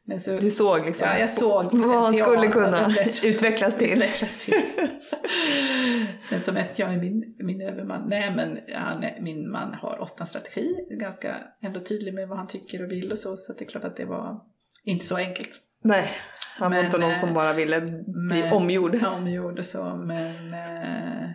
Men 0.09 0.19
så, 0.19 0.39
Du 0.39 0.51
såg 0.51 0.85
liksom 0.85 1.07
ja, 1.07 1.17
jag 1.19 1.29
såg 1.29 1.73
vad 1.77 2.03
han 2.03 2.13
skulle 2.13 2.47
kunna 2.47 2.93
utvecklas 3.23 3.77
till. 3.77 3.91
utvecklas 3.91 4.45
till. 4.45 4.53
Sen 6.29 6.41
så 6.43 6.53
mätte 6.53 6.81
jag 6.81 6.97
min, 6.97 7.35
min 7.39 7.61
överman. 7.61 8.09
Nej 8.09 8.35
men 8.35 8.59
han, 8.75 9.05
min 9.19 9.51
man 9.51 9.73
har 9.73 10.01
åtta 10.01 10.25
strategi. 10.25 10.75
Ganska 10.89 11.35
ändå 11.61 11.79
tydlig 11.79 12.13
med 12.13 12.27
vad 12.27 12.37
han 12.37 12.47
tycker 12.47 12.83
och 12.83 12.91
vill 12.91 13.11
och 13.11 13.17
så. 13.17 13.37
Så 13.37 13.53
det 13.53 13.65
är 13.65 13.69
klart 13.69 13.83
att 13.83 13.95
det 13.95 14.05
var 14.05 14.41
inte 14.83 15.05
så 15.05 15.15
enkelt. 15.17 15.49
Nej, 15.83 16.11
han 16.57 16.71
var 16.71 16.77
Men, 16.77 16.85
inte 16.85 16.97
någon 16.97 17.11
eh, 17.11 17.19
som 17.19 17.33
bara 17.33 17.53
ville 17.53 17.81
bli 17.81 18.41
men- 18.43 18.53
omgjord. 18.53 19.03
Omgjord 19.17 19.59
och 19.59 19.65
så. 19.65 19.95
Men 19.95 20.35
eh, 20.53 21.29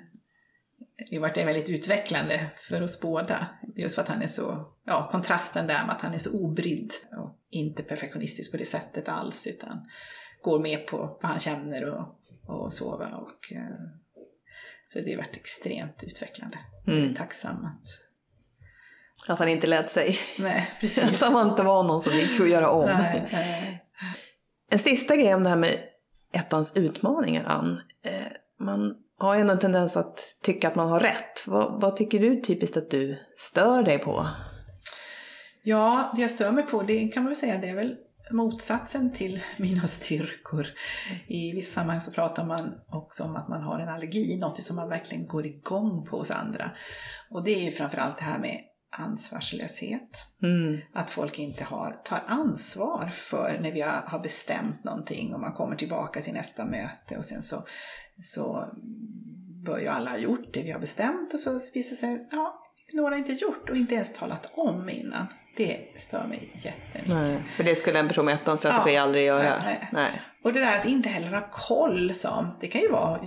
det 1.10 1.16
har 1.16 1.20
varit 1.20 1.36
väldigt 1.38 1.70
utvecklande 1.70 2.50
för 2.56 2.82
oss 2.82 3.00
båda. 3.00 3.46
Just 3.76 3.94
för 3.94 4.02
att 4.02 4.08
han 4.08 4.22
är 4.22 4.26
så, 4.26 4.71
ja 4.85 5.09
kontrasten 5.12 5.66
där 5.66 5.87
med 5.87 5.97
att 5.97 6.03
han 6.03 6.14
är 6.14 6.18
så 6.18 6.33
obrydd. 6.33 6.93
Och 7.16 7.39
inte 7.51 7.83
perfektionistisk 7.83 8.51
på 8.51 8.57
det 8.57 8.64
sättet 8.64 9.09
alls. 9.09 9.47
Utan 9.47 9.87
går 10.43 10.59
med 10.59 10.87
på 10.87 10.97
vad 10.97 11.30
han 11.30 11.39
känner 11.39 11.85
och, 11.85 12.18
och 12.47 12.72
så. 12.72 12.97
va. 12.97 13.07
Och, 13.16 13.53
eh, 13.53 13.62
så 14.89 15.01
det 15.01 15.11
har 15.11 15.16
varit 15.16 15.37
extremt 15.37 16.05
utvecklande. 16.05 16.59
Mm. 16.87 17.14
Tacksam 17.14 17.64
att... 17.64 17.85
Att 19.28 19.39
han 19.39 19.49
inte 19.49 19.66
lät 19.66 19.91
sig. 19.91 20.18
Nej, 20.39 20.70
precis. 20.80 21.22
Att 21.22 21.33
han 21.33 21.51
inte 21.51 21.62
var 21.62 21.83
någon 21.83 22.01
som 22.01 22.12
gick 22.12 22.41
att 22.41 22.49
göra 22.49 22.70
om. 22.70 22.87
Nej, 22.87 23.28
nej. 23.33 23.85
En 24.70 24.78
sista 24.78 25.16
grej 25.16 25.35
om 25.35 25.43
det 25.43 25.49
här 25.49 25.57
med 25.57 25.78
ettans 26.33 26.72
utmaningar, 26.76 27.45
Ann. 27.45 27.80
Eh, 28.05 28.33
man 28.59 28.97
har 29.18 29.35
ju 29.35 29.41
ändå 29.41 29.53
en 29.53 29.59
tendens 29.59 29.97
att 29.97 30.37
tycka 30.43 30.68
att 30.68 30.74
man 30.74 30.89
har 30.89 31.01
rätt. 31.01 31.47
Vad, 31.47 31.80
vad 31.80 31.97
tycker 31.97 32.18
du 32.18 32.41
typiskt 32.41 32.76
att 32.76 32.91
du 32.91 33.18
stör 33.37 33.83
dig 33.83 33.99
på? 33.99 34.26
Ja, 35.62 36.12
det 36.16 36.22
jag 36.22 36.30
stör 36.30 36.52
mig 36.52 36.66
på, 36.66 36.82
det 36.82 37.08
kan 37.08 37.22
man 37.22 37.30
väl 37.30 37.36
säga, 37.36 37.58
det 37.58 37.68
är 37.68 37.74
väl 37.74 37.96
motsatsen 38.30 39.12
till 39.12 39.42
mina 39.56 39.86
styrkor. 39.86 40.66
I 41.26 41.52
vissa 41.52 41.74
sammanhang 41.74 42.00
så 42.00 42.10
pratar 42.10 42.44
man 42.44 42.74
också 42.88 43.24
om 43.24 43.36
att 43.36 43.48
man 43.48 43.62
har 43.62 43.78
en 43.78 43.88
allergi, 43.88 44.36
något 44.36 44.62
som 44.62 44.76
man 44.76 44.88
verkligen 44.88 45.26
går 45.26 45.46
igång 45.46 46.06
på 46.06 46.18
hos 46.18 46.30
andra. 46.30 46.70
Och 47.30 47.44
det 47.44 47.50
är 47.50 47.64
ju 47.64 47.70
framförallt 47.70 48.18
det 48.18 48.24
här 48.24 48.38
med 48.38 48.60
ansvarslöshet. 48.96 50.26
Mm. 50.42 50.80
Att 50.92 51.10
folk 51.10 51.38
inte 51.38 51.64
har, 51.64 52.00
tar 52.04 52.22
ansvar 52.26 53.06
för 53.06 53.58
när 53.60 53.72
vi 53.72 53.80
har, 53.80 54.18
bestämt 54.18 54.84
någonting 54.84 55.34
och 55.34 55.40
man 55.40 55.52
kommer 55.52 55.76
tillbaka 55.76 56.20
till 56.22 56.32
nästa 56.32 56.64
möte 56.64 57.16
och 57.18 57.24
sen 57.24 57.42
så, 57.42 57.66
så 58.20 58.68
bör 59.64 59.78
ju 59.78 59.88
alla 59.88 60.10
ha 60.10 60.18
gjort 60.18 60.52
det 60.52 60.62
vi 60.62 60.70
har 60.70 60.80
bestämt 60.80 61.34
och 61.34 61.40
så 61.40 61.50
visar 61.74 61.90
det 61.90 61.96
sig 61.96 62.28
ja, 62.30 62.62
några 62.92 63.14
har 63.14 63.18
inte 63.18 63.32
gjort 63.32 63.70
och 63.70 63.76
inte 63.76 63.94
ens 63.94 64.12
talat 64.12 64.50
om 64.52 64.88
innan. 64.88 65.26
Det 65.57 65.78
stör 65.96 66.26
mig 66.26 66.50
jättemycket. 66.55 67.14
Nej, 67.14 67.42
för 67.57 67.64
det 67.64 67.74
skulle 67.74 67.98
en 67.98 68.09
person 68.09 68.24
med 68.24 68.34
ettans 68.34 68.61
strategi 68.61 68.94
Ja. 68.94 69.03
aldrig 69.03 69.24
göra. 69.24 69.62
Nej. 69.64 69.88
Nej. 69.92 70.22
Och 70.44 70.53
det 70.53 70.61
där 70.61 70.78
att 70.78 70.86
inte 70.86 71.09
heller 71.09 71.28
ha 71.28 71.48
koll 71.53 72.14
som, 72.14 72.57
det 72.61 72.66
kan 72.68 72.80
ju 72.80 72.88
vara 72.88 73.20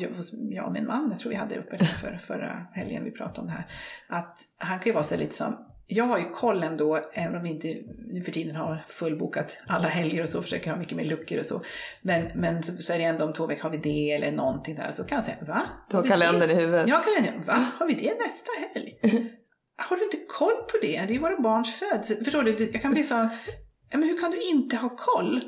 jag 0.50 0.66
och 0.66 0.72
min 0.74 0.86
man, 0.86 1.10
jag 1.12 1.20
tror 1.20 1.30
vi 1.30 1.36
hade 1.36 1.58
uppe 1.60 1.78
det 1.78 1.86
för, 1.86 2.20
förra 2.28 2.68
helgen 2.74 3.04
vi 3.04 3.12
pratade 3.12 3.42
om 3.42 3.48
det 3.48 3.54
här. 3.54 3.66
Att 4.10 4.38
han 4.58 4.80
kan 4.80 4.86
ju 4.86 4.94
vara 4.94 5.04
så 5.04 5.18
lite 5.18 5.36
som, 5.36 5.58
jag 5.88 6.06
har 6.06 6.18
ju 6.18 6.30
koll 6.30 6.64
ändå, 6.64 7.00
även 7.14 7.36
om 7.36 7.44
vi 7.44 7.50
inte 7.50 7.68
nu 8.08 8.22
för 8.22 8.32
tiden 8.32 8.56
har 8.56 8.86
fullbokat 8.88 9.58
alla 9.68 9.88
helger 9.88 10.24
och 10.24 10.30
så, 10.30 10.42
försöker 10.42 10.72
ha 10.72 10.78
mycket 10.78 10.98
mer 10.98 11.06
luckor 11.06 11.40
och 11.40 11.46
så. 11.46 11.62
Men, 12.02 12.32
men 12.36 12.64
så, 12.64 12.74
så 12.82 12.94
är 12.94 12.98
det 12.98 13.04
ändå 13.04 13.26
om 13.26 13.34
två 13.34 13.48
veckor 13.48 13.64
har 13.64 13.70
vi 13.70 13.78
det 13.78 14.12
eller 14.12 14.32
någonting 14.32 14.76
där. 14.76 14.92
Så 14.92 15.04
kan 15.04 15.16
han 15.16 15.26
säga, 15.26 15.38
va? 15.48 15.62
Du 15.90 15.96
har 15.98 16.04
kalendern 16.04 16.48
det? 16.50 16.54
i 16.54 16.58
huvudet. 16.58 16.88
Ja, 16.88 17.02
kalendern. 17.04 17.46
Va? 17.46 17.66
Har 17.80 17.88
vi 17.88 17.94
det 17.94 18.14
nästa 18.26 18.52
helg? 18.74 18.98
Har 19.78 19.98
du 19.98 20.04
inte 20.04 20.18
koll 20.28 20.54
på 20.72 20.78
det? 20.82 20.88
Det 20.88 20.98
är 20.98 21.08
ju 21.08 21.20
våra 21.20 21.42
barns 21.42 21.76
födelse. 21.80 22.24
Förstår 22.24 22.44
du? 22.44 22.52
Det- 22.52 22.74
Jag 22.74 22.82
kan 22.82 22.92
bli 22.92 23.04
så... 23.04 23.30
Men 23.92 24.04
hur 24.04 24.20
kan 24.22 24.32
du 24.32 24.42
inte 24.50 24.78
ha 24.78 24.90
koll? 24.90 25.42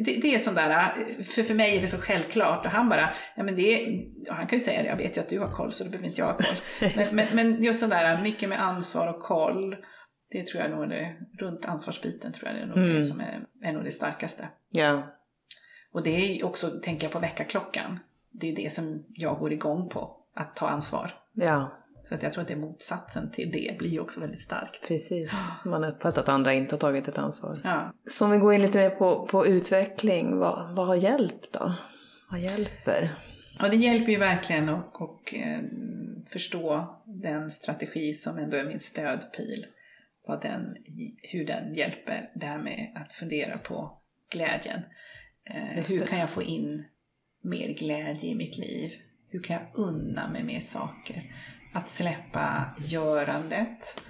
Det, 0.00 0.20
det 0.22 0.34
är 0.34 0.38
sån 0.38 0.54
där, 0.54 0.92
för, 1.24 1.42
för 1.42 1.54
mig 1.54 1.76
är 1.76 1.80
det 1.80 1.86
så 1.88 1.96
självklart 1.96 2.64
och 2.66 2.70
han 2.72 2.88
bara, 2.88 3.10
ja 3.36 3.42
men 3.42 3.56
det 3.56 3.82
är, 3.84 4.04
och 4.30 4.34
han 4.36 4.46
kan 4.46 4.58
ju 4.58 4.64
säga 4.64 4.82
det, 4.82 4.88
jag 4.88 4.96
vet 4.96 5.16
ju 5.16 5.20
att 5.20 5.28
du 5.28 5.38
har 5.38 5.50
koll 5.52 5.72
så 5.72 5.84
då 5.84 5.90
behöver 5.90 6.08
inte 6.08 6.20
jag 6.20 6.26
ha 6.26 6.36
koll. 6.36 6.56
Men, 6.96 7.06
men, 7.12 7.26
men 7.32 7.62
just 7.64 7.80
sån 7.80 7.90
där, 7.90 8.22
mycket 8.22 8.48
med 8.48 8.62
ansvar 8.62 9.06
och 9.06 9.22
koll, 9.22 9.76
det 10.30 10.46
tror 10.46 10.62
jag 10.62 10.70
nog 10.70 10.84
är 10.84 10.88
det, 10.88 11.14
runt 11.44 11.64
ansvarsbiten 11.64 12.32
tror 12.32 12.48
jag 12.48 12.56
det 12.56 12.62
är 12.62 12.66
nog 12.66 12.76
det 12.78 12.90
Mm. 12.90 13.04
som 13.04 13.20
är, 13.20 13.40
är 13.62 13.72
nog 13.72 13.84
det 13.84 13.90
starkaste. 13.90 14.48
Ja. 14.70 15.02
Och 15.92 16.02
det 16.02 16.10
är 16.40 16.44
också, 16.46 16.70
tänker 16.82 17.04
jag 17.04 17.12
på 17.12 17.18
väckarklockan, 17.18 17.98
det 18.30 18.46
är 18.46 18.50
ju 18.50 18.56
det 18.64 18.72
som 18.72 19.04
jag 19.08 19.38
går 19.38 19.52
igång 19.52 19.88
på, 19.88 20.16
att 20.34 20.56
ta 20.56 20.68
ansvar. 20.68 21.14
ja, 21.32 21.76
Så 22.02 22.14
att 22.14 22.22
jag 22.22 22.32
tror 22.32 22.42
att 22.42 22.48
det 22.48 22.54
är 22.54 22.58
motsatsen 22.58 23.30
till 23.30 23.50
det 23.52 23.78
blir 23.78 23.90
ju 23.90 24.00
också 24.00 24.20
väldigt 24.20 24.40
starkt. 24.40 24.88
precis. 24.88 25.32
Man 25.64 25.82
har 25.82 25.90
uppfattat 25.90 26.18
att 26.18 26.28
andra 26.28 26.52
inte 26.52 26.74
har 26.74 26.80
tagit 26.80 27.08
ett 27.08 27.18
ansvar. 27.18 27.56
Ja. 27.64 27.94
Så 28.10 28.24
om 28.24 28.30
vi 28.30 28.38
går 28.38 28.54
in 28.54 28.62
lite 28.62 28.78
mer 28.78 28.90
på, 28.90 29.26
på 29.26 29.46
utveckling, 29.46 30.36
vad, 30.36 30.74
vad 30.76 30.86
har 30.86 30.96
hjälpt 30.96 31.52
då? 31.52 31.74
Vad 32.30 32.40
hjälper? 32.40 33.10
Och 33.62 33.70
det 33.70 33.76
hjälper 33.76 34.12
ju 34.12 34.18
verkligen 34.18 34.68
att 34.68 34.94
och, 34.94 35.34
eh, 35.34 35.60
förstå 36.32 36.94
den 37.06 37.50
strategi 37.50 38.12
som 38.12 38.38
ändå 38.38 38.56
är 38.56 38.64
min 38.64 38.80
stödpil. 38.80 39.66
Vad 40.26 40.42
den, 40.42 40.76
hur 41.22 41.46
den 41.46 41.74
hjälper 41.74 42.30
det 42.34 42.46
här 42.46 42.62
med 42.62 42.92
att 42.94 43.12
fundera 43.12 43.58
på 43.58 43.98
glädjen. 44.32 44.80
Eh, 45.44 45.84
hur 45.88 46.06
kan 46.06 46.18
jag 46.18 46.30
få 46.30 46.42
in 46.42 46.84
mer 47.42 47.68
glädje 47.68 48.30
i 48.30 48.34
mitt 48.34 48.58
liv? 48.58 48.90
Hur 49.28 49.42
kan 49.42 49.56
jag 49.56 49.86
unna 49.86 50.30
mig 50.30 50.44
mer 50.44 50.60
saker? 50.60 51.22
Att 51.72 51.88
släppa 51.88 52.64
görandet 52.78 54.02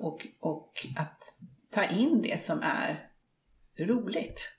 och, 0.00 0.26
och 0.40 0.86
att 0.96 1.24
ta 1.70 1.84
in 1.84 2.22
det 2.22 2.40
som 2.40 2.62
är 2.62 3.08
roligt. 3.78 4.52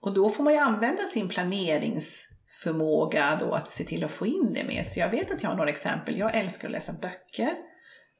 Och 0.00 0.14
då 0.14 0.30
får 0.30 0.44
man 0.44 0.52
ju 0.52 0.58
använda 0.58 1.02
sin 1.02 1.28
planeringsförmåga 1.28 3.36
då 3.40 3.52
att 3.52 3.70
se 3.70 3.84
till 3.84 4.04
att 4.04 4.10
få 4.10 4.26
in 4.26 4.52
det 4.54 4.64
med. 4.64 4.86
Så 4.86 5.00
jag 5.00 5.10
vet 5.10 5.30
att 5.30 5.42
jag 5.42 5.50
har 5.50 5.56
några 5.56 5.70
exempel. 5.70 6.18
Jag 6.18 6.36
älskar 6.36 6.68
att 6.68 6.72
läsa 6.72 6.92
böcker, 6.92 7.54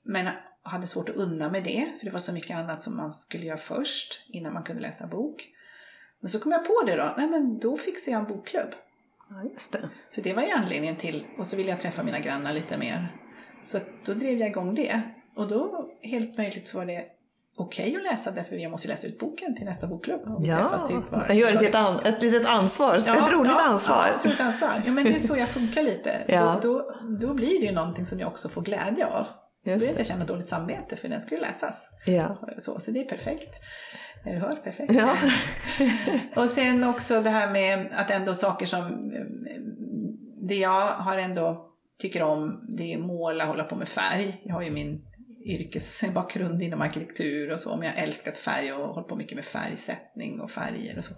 men 0.05 0.29
hade 0.63 0.87
svårt 0.87 1.09
att 1.09 1.17
unna 1.17 1.49
mig 1.49 1.61
det, 1.61 1.93
för 1.99 2.07
det 2.07 2.13
var 2.13 2.21
så 2.21 2.33
mycket 2.33 2.57
annat 2.57 2.83
som 2.83 2.97
man 2.97 3.13
skulle 3.13 3.47
göra 3.47 3.59
först 3.59 4.27
innan 4.29 4.53
man 4.53 4.63
kunde 4.63 4.83
läsa 4.83 5.07
bok. 5.07 5.49
Men 6.21 6.31
så 6.31 6.41
kom 6.41 6.53
jag 6.53 6.67
på 6.67 6.83
det 6.87 6.97
då, 6.97 7.15
nej 7.17 7.29
men 7.29 7.59
då 7.59 7.77
fixar 7.77 8.13
jag 8.13 8.21
en 8.21 8.29
bokklubb. 8.29 8.71
Ja, 9.31 9.43
just 9.51 9.73
det. 9.73 9.89
Så 10.11 10.21
det 10.21 10.33
var 10.33 10.43
ju 10.43 10.51
anledningen 10.51 10.97
till, 10.97 11.27
och 11.39 11.47
så 11.47 11.57
ville 11.57 11.71
jag 11.71 11.81
träffa 11.81 12.03
mina 12.03 12.19
grannar 12.19 12.53
lite 12.53 12.79
mer. 12.79 13.22
Så 13.63 13.79
då 14.07 14.15
drev 14.15 14.39
jag 14.39 14.49
igång 14.49 14.75
det. 14.75 15.01
Och 15.37 15.49
då, 15.49 15.89
helt 16.03 16.39
möjligt, 16.39 16.69
så 16.69 16.79
var 16.79 16.87
det 16.87 17.05
okej 17.57 17.97
att 17.97 18.03
läsa 18.03 18.31
därför 18.31 18.57
jag 18.57 18.71
måste 18.71 18.89
läsa 18.89 19.07
ut 19.07 19.19
boken 19.19 19.57
till 19.57 19.65
nästa 19.65 19.87
bokklubb. 19.87 20.21
Ja, 20.45 20.89
jag 21.29 21.37
gör 21.37 21.63
ett, 21.63 21.75
an, 21.75 22.01
ett 22.05 22.23
litet 22.23 22.49
ansvar, 22.49 22.97
ett 22.97 23.33
roligt 23.33 23.53
ansvar. 23.53 24.05
Ja, 24.09 24.19
ett 24.19 24.27
roligt 24.27 24.41
ansvar. 24.41 24.83
Ja, 24.87 24.93
men 24.93 25.05
det 25.05 25.17
är 25.17 25.21
så 25.21 25.37
jag 25.37 25.49
funkar 25.49 25.83
lite. 25.83 26.17
Ja. 26.27 26.59
Då, 26.63 26.79
då, 26.79 26.95
då 27.21 27.35
blir 27.35 27.61
det 27.61 27.67
ju 27.67 27.73
någonting 27.73 28.07
som 28.07 28.21
jag 28.21 28.29
också 28.29 28.49
får 28.49 28.63
glädje 28.63 29.07
av. 29.07 29.27
Då 29.65 29.71
Just 29.71 29.83
vill 29.83 29.89
jag 29.89 29.97
det. 29.97 30.01
inte 30.01 30.13
känna 30.13 30.25
dåligt 30.25 30.49
samvete 30.49 30.97
för 30.97 31.09
den 31.09 31.23
ska 31.23 31.35
ju 31.35 31.41
läsas. 31.41 31.91
Ja. 32.07 32.39
Så, 32.59 32.81
så 32.81 32.91
det 32.91 33.01
är 33.01 33.05
perfekt. 33.05 33.61
Du 34.25 34.31
hör, 34.31 34.57
perfekt. 34.65 34.93
Ja. 34.93 35.17
Och 36.43 36.49
sen 36.49 36.85
också 36.85 37.23
det 37.23 37.31
här 37.31 37.51
med 37.51 37.89
att 37.93 38.11
ändå 38.11 38.35
saker 38.35 38.67
som 38.67 38.81
eh, 38.81 39.61
det 40.49 40.55
jag 40.55 40.87
har 40.87 41.19
ändå 41.19 41.67
tycker 42.03 42.23
om 42.23 42.65
det 42.69 42.93
är 42.93 42.99
måla, 42.99 43.45
hålla 43.45 43.65
på 43.65 43.77
med 43.77 43.89
färg. 43.89 44.41
Jag 44.45 44.55
har 44.55 44.63
ju 44.63 44.71
min 44.71 45.07
yrkesbakgrund 45.45 46.63
inom 46.63 46.83
arkitektur 46.83 47.53
och 47.53 47.61
så, 47.61 47.77
men 47.77 47.87
jag 47.87 47.95
har 47.95 48.03
älskat 48.03 48.39
färg 48.39 48.73
och 48.73 48.95
hållit 48.95 49.09
på 49.09 49.17
mycket 49.17 49.35
med 49.35 49.45
färgsättning 49.45 50.41
och 50.41 50.51
färger 50.51 50.99
och 50.99 51.05
så. 51.05 51.15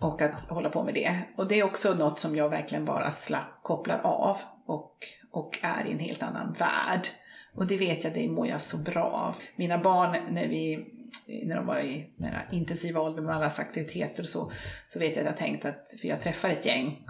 Och 0.00 0.22
att 0.22 0.48
hålla 0.48 0.70
på 0.70 0.84
med 0.84 0.94
det. 0.94 1.18
Och 1.36 1.48
det 1.48 1.60
är 1.60 1.64
också 1.64 1.94
något 1.94 2.20
som 2.20 2.36
jag 2.36 2.48
verkligen 2.48 2.84
bara 2.84 3.10
slapp, 3.10 3.62
kopplar 3.62 3.98
av 3.98 4.36
och, 4.66 4.98
och 5.30 5.58
är 5.62 5.86
i 5.86 5.92
en 5.92 5.98
helt 5.98 6.22
annan 6.22 6.52
värld. 6.52 7.06
Och 7.54 7.66
det 7.66 7.76
vet 7.76 8.04
jag, 8.04 8.14
det 8.14 8.28
mår 8.28 8.46
jag 8.46 8.60
så 8.60 8.78
bra 8.78 9.04
av. 9.04 9.34
Mina 9.56 9.78
barn, 9.78 10.16
när 10.30 10.48
vi 10.48 10.86
när 11.44 11.56
de 11.56 11.66
var 11.66 11.78
i 11.78 12.10
den 12.16 12.32
här 12.32 12.48
intensiva 12.52 13.10
med 13.10 13.36
allas 13.36 13.58
aktiviteter 13.58 14.22
och 14.22 14.28
så, 14.28 14.52
så 14.86 14.98
vet 14.98 15.16
jag 15.16 15.20
att 15.20 15.30
jag 15.30 15.36
tänkt 15.36 15.64
att, 15.64 15.94
för 16.00 16.08
jag 16.08 16.20
träffar 16.20 16.48
ett 16.48 16.66
gäng 16.66 17.06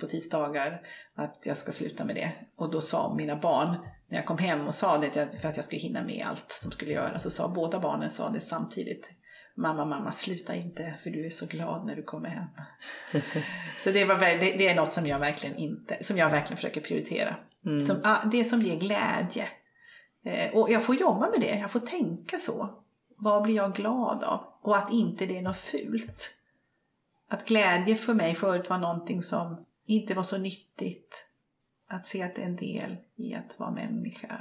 på 0.00 0.06
tisdagar, 0.06 0.82
att 1.14 1.42
jag 1.44 1.56
ska 1.56 1.72
sluta 1.72 2.04
med 2.04 2.14
det. 2.16 2.32
Och 2.56 2.70
då 2.70 2.80
sa 2.80 3.14
mina 3.14 3.36
barn, 3.36 3.76
när 4.08 4.18
jag 4.18 4.26
kom 4.26 4.38
hem 4.38 4.66
och 4.66 4.74
sa 4.74 4.98
det, 4.98 5.40
för 5.40 5.48
att 5.48 5.56
jag 5.56 5.64
skulle 5.64 5.82
hinna 5.82 6.02
med 6.02 6.26
allt 6.28 6.52
som 6.52 6.70
skulle 6.70 6.92
göras, 6.92 7.22
så 7.22 7.30
sa 7.30 7.48
båda 7.48 7.80
barnen 7.80 8.10
sa 8.10 8.28
det 8.30 8.40
samtidigt. 8.40 9.10
Mamma, 9.58 9.84
mamma, 9.84 10.12
sluta 10.12 10.54
inte 10.54 10.94
för 11.02 11.10
du 11.10 11.26
är 11.26 11.30
så 11.30 11.46
glad 11.46 11.86
när 11.86 11.96
du 11.96 12.02
kommer 12.02 12.28
hem. 12.28 12.46
så 13.80 13.90
det, 13.90 14.04
var, 14.04 14.18
det, 14.18 14.36
det 14.38 14.68
är 14.68 14.74
något 14.74 14.92
som 14.92 15.06
jag 15.06 15.18
verkligen 15.18 15.56
inte, 15.56 16.04
som 16.04 16.16
jag 16.16 16.30
verkligen 16.30 16.56
försöker 16.56 16.80
prioritera. 16.80 17.36
Mm. 17.66 17.86
Som, 17.86 18.00
ah, 18.04 18.24
det 18.24 18.44
som 18.44 18.62
ger 18.62 18.76
glädje. 18.76 19.48
Eh, 20.24 20.54
och 20.54 20.70
jag 20.70 20.84
får 20.84 20.94
jobba 20.94 21.30
med 21.30 21.40
det, 21.40 21.58
jag 21.58 21.70
får 21.70 21.80
tänka 21.80 22.38
så. 22.38 22.78
vad 23.18 23.42
blir 23.42 23.56
jag 23.56 23.74
glad 23.74 24.24
av? 24.24 24.40
Och 24.62 24.76
att 24.76 24.92
inte 24.92 25.26
det 25.26 25.38
är 25.38 25.42
något 25.42 25.56
fult. 25.56 26.36
Att 27.28 27.48
glädje 27.48 27.94
för 27.94 28.14
mig 28.14 28.34
förut 28.34 28.70
var 28.70 28.78
någonting 28.78 29.22
som 29.22 29.66
inte 29.86 30.14
var 30.14 30.22
så 30.22 30.38
nyttigt. 30.38 31.26
Att 31.88 32.06
se 32.06 32.22
att 32.22 32.34
det 32.34 32.42
är 32.42 32.46
en 32.46 32.56
del 32.56 32.96
i 33.16 33.34
att 33.34 33.58
vara 33.58 33.70
människa. 33.70 34.40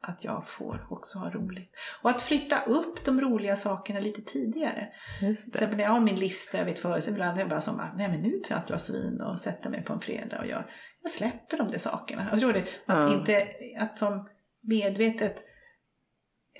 Att 0.00 0.24
jag 0.24 0.48
får 0.48 0.86
också 0.90 1.18
ha 1.18 1.30
roligt. 1.30 1.72
Och 2.02 2.10
att 2.10 2.22
flytta 2.22 2.62
upp 2.62 3.04
de 3.04 3.20
roliga 3.20 3.56
sakerna 3.56 4.00
lite 4.00 4.22
tidigare. 4.22 4.88
Just 5.20 5.52
det. 5.52 5.66
när 5.66 5.82
jag 5.84 5.90
har 5.90 6.00
min 6.00 6.16
lista, 6.16 6.58
jag 6.58 6.64
vet 6.64 6.78
förut, 6.78 7.08
ibland 7.08 7.36
är 7.36 7.40
jag 7.40 7.48
bara 7.48 7.60
som 7.60 7.80
att, 7.80 7.96
nej 7.96 8.08
men 8.08 8.20
nu 8.22 8.30
tar 8.40 8.54
jag 8.54 8.62
ett 8.62 8.66
glas 8.68 8.90
vin 8.90 9.20
och 9.20 9.40
sätter 9.40 9.70
mig 9.70 9.84
på 9.84 9.92
en 9.92 10.00
fredag 10.00 10.38
och 10.40 10.46
gör, 10.46 10.66
jag 11.02 11.12
släpper 11.12 11.56
de 11.58 11.70
där 11.70 11.78
sakerna. 11.78 12.28
Jag 12.30 12.40
tror 12.40 12.52
det, 12.52 12.60
att 12.60 12.66
Ja. 12.86 13.14
inte, 13.14 13.48
att 13.78 13.98
som 13.98 14.28
medvetet, 14.60 15.44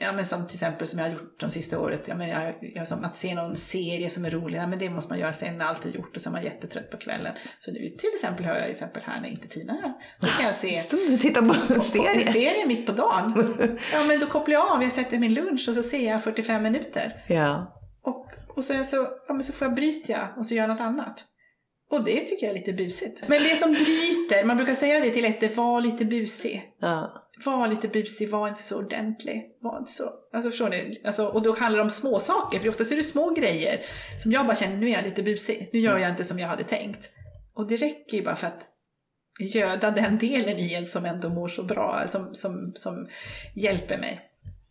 ja 0.00 0.12
men 0.12 0.26
som 0.26 0.46
till 0.46 0.56
exempel 0.56 0.86
som 0.86 0.98
jag 0.98 1.06
har 1.06 1.12
gjort 1.14 1.40
de 1.40 1.50
sista 1.50 1.80
året, 1.80 2.08
ja, 2.08 2.14
men 2.14 2.28
jag, 2.28 2.54
jag, 2.60 2.88
som 2.88 3.04
att 3.04 3.16
se 3.16 3.34
någon 3.34 3.56
serie 3.56 4.10
som 4.10 4.24
är 4.24 4.30
rolig, 4.30 4.58
ja, 4.58 4.66
men 4.66 4.78
det 4.78 4.90
måste 4.90 5.12
man 5.12 5.18
göra 5.18 5.32
sen 5.32 5.58
när 5.58 5.64
allt 5.64 5.84
är 5.84 5.90
gjort 5.90 6.16
och 6.16 6.22
så 6.22 6.28
är 6.28 6.32
man 6.32 6.44
jättetrött 6.44 6.90
på 6.90 6.96
kvällen. 6.96 7.34
Så 7.58 7.72
nu 7.72 7.78
till 7.78 8.10
exempel 8.14 8.44
har 8.44 8.54
jag 8.54 8.64
till 8.64 8.72
exempel 8.72 9.02
här 9.06 9.20
när 9.20 9.28
inte 9.28 9.48
Tina 9.48 9.72
är 9.72 9.82
här, 9.82 9.94
så 10.18 10.26
kan 10.26 10.46
jag 10.46 10.56
se 10.56 10.76
Stod 10.80 11.00
du 11.08 11.14
och 11.14 11.20
tittade 11.20 11.48
på 11.48 11.54
en 11.54 11.74
en 11.74 11.80
serie? 11.80 12.32
serie 12.32 12.66
mitt 12.66 12.86
på 12.86 12.92
dagen. 12.92 13.46
Ja 13.92 14.04
men 14.08 14.20
då 14.20 14.26
kopplar 14.26 14.54
jag 14.54 14.72
av, 14.72 14.82
jag 14.82 14.92
sätter 14.92 15.18
min 15.18 15.34
lunch 15.34 15.66
och 15.68 15.74
så 15.74 15.82
ser 15.82 16.10
jag 16.10 16.24
45 16.24 16.62
minuter. 16.62 17.24
Ja. 17.28 17.78
Och, 18.04 18.26
och 18.56 18.64
sen 18.64 18.84
så, 18.84 18.96
ja, 19.28 19.34
men 19.34 19.44
så 19.44 19.52
får 19.52 19.66
jag 19.66 19.74
bryta 19.74 20.28
och 20.36 20.46
så 20.46 20.54
gör 20.54 20.62
jag 20.62 20.70
något 20.70 20.80
annat. 20.80 21.24
Och 21.90 22.04
det 22.04 22.20
tycker 22.20 22.46
jag 22.46 22.50
är 22.50 22.58
lite 22.58 22.72
busigt. 22.72 23.28
Men 23.28 23.42
det 23.42 23.56
som 23.56 23.72
bryter, 23.72 24.44
man 24.44 24.56
brukar 24.56 24.74
säga 24.74 25.00
det 25.00 25.10
till 25.10 25.24
ett, 25.24 25.56
var 25.56 25.80
lite 25.80 26.04
busig. 26.04 26.62
ja. 26.80 27.21
Var 27.44 27.68
lite 27.68 27.88
busig, 27.88 28.30
var 28.30 28.48
inte 28.48 28.62
så 28.62 28.78
ordentlig. 28.78 29.42
Var 29.60 29.78
inte 29.78 29.92
så, 29.92 30.04
alltså 30.32 30.50
förstår 30.50 30.68
ni? 30.68 31.00
Alltså, 31.04 31.26
och 31.26 31.42
då 31.42 31.56
handlar 31.58 31.78
det 31.78 31.84
om 31.84 31.90
små 31.90 32.20
saker, 32.20 32.58
för 32.58 32.68
oftast 32.68 32.92
är 32.92 32.96
det 32.96 33.02
små 33.02 33.30
grejer 33.30 33.80
som 34.22 34.32
jag 34.32 34.46
bara 34.46 34.56
känner, 34.56 34.76
nu 34.76 34.88
är 34.88 34.92
jag 34.92 35.04
lite 35.04 35.22
busig. 35.22 35.70
Nu 35.72 35.78
gör 35.78 35.98
jag 35.98 36.10
inte 36.10 36.24
som 36.24 36.38
jag 36.38 36.48
hade 36.48 36.64
tänkt. 36.64 37.10
Och 37.54 37.68
det 37.68 37.76
räcker 37.76 38.16
ju 38.16 38.24
bara 38.24 38.36
för 38.36 38.46
att 38.46 38.68
göda 39.38 39.90
den 39.90 40.18
delen 40.18 40.58
i 40.58 40.74
en 40.74 40.86
som 40.86 41.04
ändå 41.04 41.28
mår 41.28 41.48
så 41.48 41.62
bra, 41.62 42.04
som, 42.06 42.34
som, 42.34 42.72
som 42.76 43.08
hjälper 43.54 43.98
mig. 43.98 44.20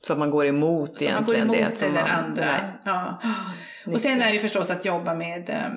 Så 0.04 0.14
att 0.14 0.20
man 0.20 0.32
går 0.32 0.46
emot 0.46 1.00
Så 1.00 1.12
man 1.12 1.26
går 1.26 1.36
egentligen 1.36 1.66
emot 1.66 1.80
det 1.80 1.86
som 1.86 1.94
man... 1.94 2.10
andra. 2.10 2.56
Ja. 2.86 3.22
Och 3.86 4.02
sen 4.02 4.22
är 4.22 4.26
det 4.26 4.34
ju 4.34 4.40
förstås 4.40 4.70
att 4.70 4.86
jobba 4.86 5.14
med 5.14 5.50
eh, 5.50 5.70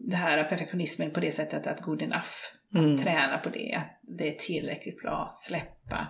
det 0.00 0.16
här 0.16 0.44
perfektionismen 0.44 1.10
på 1.10 1.20
det 1.20 1.32
sättet 1.32 1.66
att 1.66 1.80
good 1.80 2.02
enough. 2.02 2.30
Mm. 2.74 2.94
Att 2.94 3.02
träna 3.02 3.38
på 3.38 3.48
det, 3.48 3.74
att 3.76 4.00
det 4.18 4.28
är 4.28 4.38
tillräckligt 4.38 5.02
bra, 5.02 5.30
släppa. 5.34 6.06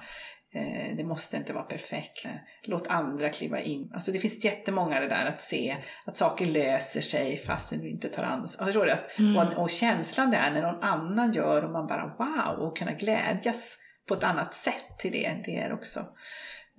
Eh, 0.55 0.97
det 0.97 1.05
måste 1.05 1.37
inte 1.37 1.53
vara 1.53 1.65
perfekt. 1.65 2.27
Låt 2.65 2.87
andra 2.87 3.29
kliva 3.29 3.61
in. 3.61 3.91
Alltså 3.95 4.13
det 4.13 4.19
finns 4.19 4.45
jättemånga 4.45 5.01
det 5.01 5.09
där 5.09 5.27
att 5.27 5.41
se 5.41 5.77
att 6.05 6.17
saker 6.17 6.47
löser 6.47 7.01
sig 7.01 7.37
fastän 7.39 7.81
du 7.81 7.91
inte 7.91 8.09
tar 8.09 8.23
ansvar. 8.25 8.67
Förstår 8.67 8.85
du? 8.87 8.93
Att, 8.93 9.19
Mm. 9.19 9.37
och, 9.37 9.63
och 9.63 9.71
känslan 9.71 10.31
där 10.31 10.51
när 10.51 10.63
någon 10.63 10.83
annan 10.83 11.33
gör 11.33 11.65
och 11.65 11.71
man 11.71 11.87
bara 11.87 12.17
wow 12.19 12.67
och 12.67 12.77
kunna 12.77 12.93
glädjas 12.93 13.79
på 14.09 14.15
ett 14.15 14.25
annat 14.25 14.55
sätt 14.55 14.99
till 14.99 15.13
det, 15.13 15.43
det 15.45 15.57
är 15.57 15.73
också 15.73 16.07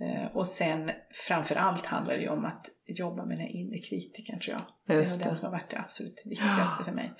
Eh, 0.02 0.36
Och 0.38 0.48
sen 0.48 0.92
framför 1.28 1.56
allt 1.56 1.86
handlar 1.86 2.14
det 2.14 2.22
ju 2.22 2.30
om 2.30 2.46
att 2.46 2.66
jobba 2.88 3.26
med 3.26 3.38
den 3.38 3.48
inre 3.48 3.78
kritikern 3.78 4.40
tror 4.40 4.58
jag. 4.58 4.62
Det 4.88 4.94
är 4.94 5.10
nog 5.10 5.20
den 5.20 5.30
det. 5.30 5.36
som 5.36 5.46
har 5.46 5.52
varit 5.52 5.70
det 5.70 5.80
absolut 5.80 6.22
viktigaste 6.26 6.84
för 6.84 6.92
mig. 6.92 7.14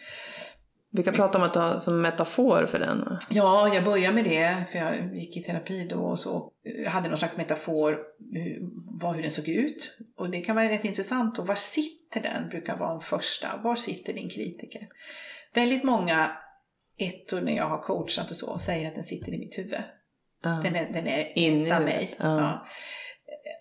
Vi 0.96 1.04
kan 1.04 1.14
prata 1.14 1.38
om 1.38 1.44
att 1.44 1.56
ha 1.56 1.80
som 1.80 2.02
metafor 2.02 2.66
för 2.66 2.80
den. 2.80 3.18
Ja, 3.30 3.76
jag 3.76 3.84
började 3.84 4.16
med 4.16 4.24
det 4.24 4.64
för 4.72 4.80
jag 4.80 5.16
gick 5.16 5.38
i 5.38 5.44
terapi 5.44 5.88
då 5.88 6.00
och 6.00 6.20
så. 6.20 6.52
Jag 6.84 6.92
hade 6.92 7.10
någon 7.10 7.18
slags 7.18 7.38
metafor 7.38 8.00
hur, 8.34 8.60
vad, 9.02 9.16
hur 9.16 9.22
den 9.22 9.32
såg 9.32 9.48
ut. 9.48 9.98
Och 10.18 10.30
det 10.30 10.42
kan 10.42 10.56
vara 10.56 10.70
rätt 10.70 10.86
intressant. 10.86 11.40
Och 11.40 11.48
var 11.48 11.56
sitter 11.56 12.22
den? 12.22 12.50
Brukar 12.50 12.78
vara 12.78 12.94
en 12.96 13.02
första. 13.02 13.58
Var 13.64 13.76
sitter 13.76 14.14
din 14.14 14.30
kritiker? 14.30 14.88
Väldigt 15.54 15.84
många 15.84 16.38
ettor 16.98 17.42
när 17.42 17.56
jag 17.56 17.70
har 17.70 17.78
coachat 17.78 18.32
och 18.32 18.38
så 18.38 18.60
säger 18.60 18.88
att 18.88 18.96
den 18.96 19.04
sitter 19.04 19.34
i 19.34 19.38
mitt 19.38 19.58
huvud. 19.58 19.84
Ja. 20.44 20.60
Den 20.64 20.76
är, 20.76 20.94
den 20.94 21.08
är 21.08 21.38
In 21.38 21.54
huvudet, 21.54 21.82
mig. 21.84 22.16
ja. 22.20 22.26
Ja. 22.26 22.66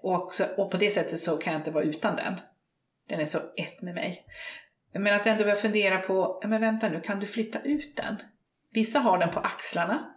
Och, 0.03 0.35
så, 0.35 0.45
och 0.57 0.71
på 0.71 0.77
det 0.77 0.91
sättet 0.91 1.21
så 1.21 1.37
kan 1.37 1.53
jag 1.53 1.61
inte 1.61 1.71
vara 1.71 1.85
utan 1.85 2.17
den. 2.17 2.35
Den 3.09 3.21
är 3.21 3.27
så 3.27 3.39
ett 3.39 3.83
med 3.83 3.95
mig. 3.95 4.25
Men 4.95 5.15
att 5.15 5.27
ändå 5.27 5.45
börja 5.45 5.57
fundera 5.57 5.99
på, 5.99 6.39
ja, 6.43 6.49
men 6.49 6.61
vänta 6.61 6.89
nu, 6.89 7.01
kan 7.01 7.21
du 7.21 7.27
flytta 7.27 7.59
ut 7.61 7.97
den? 7.97 8.17
Vissa 8.73 8.99
har 8.99 9.19
den 9.19 9.29
på 9.31 9.41
axlarna. 9.41 10.09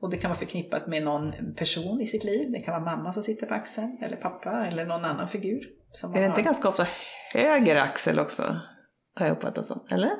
Och 0.00 0.10
det 0.10 0.16
kan 0.16 0.30
vara 0.30 0.38
förknippat 0.38 0.86
med 0.86 1.02
någon 1.02 1.54
person 1.54 2.00
i 2.00 2.06
sitt 2.06 2.24
liv. 2.24 2.52
Det 2.52 2.60
kan 2.60 2.82
vara 2.82 2.96
mamma 2.96 3.12
som 3.12 3.22
sitter 3.22 3.46
på 3.46 3.54
axeln, 3.54 3.98
eller 4.02 4.16
pappa, 4.16 4.66
eller 4.66 4.84
någon 4.84 5.04
annan 5.04 5.28
figur. 5.28 5.68
Är 6.14 6.20
det 6.20 6.26
inte 6.26 6.42
ganska 6.42 6.68
ofta 6.68 6.86
höger 7.32 7.76
axel 7.76 8.18
också? 8.18 8.60
Har 9.14 9.26
jag 9.26 9.36
uppfattat 9.36 9.66
som. 9.66 9.86
Eller? 9.90 10.10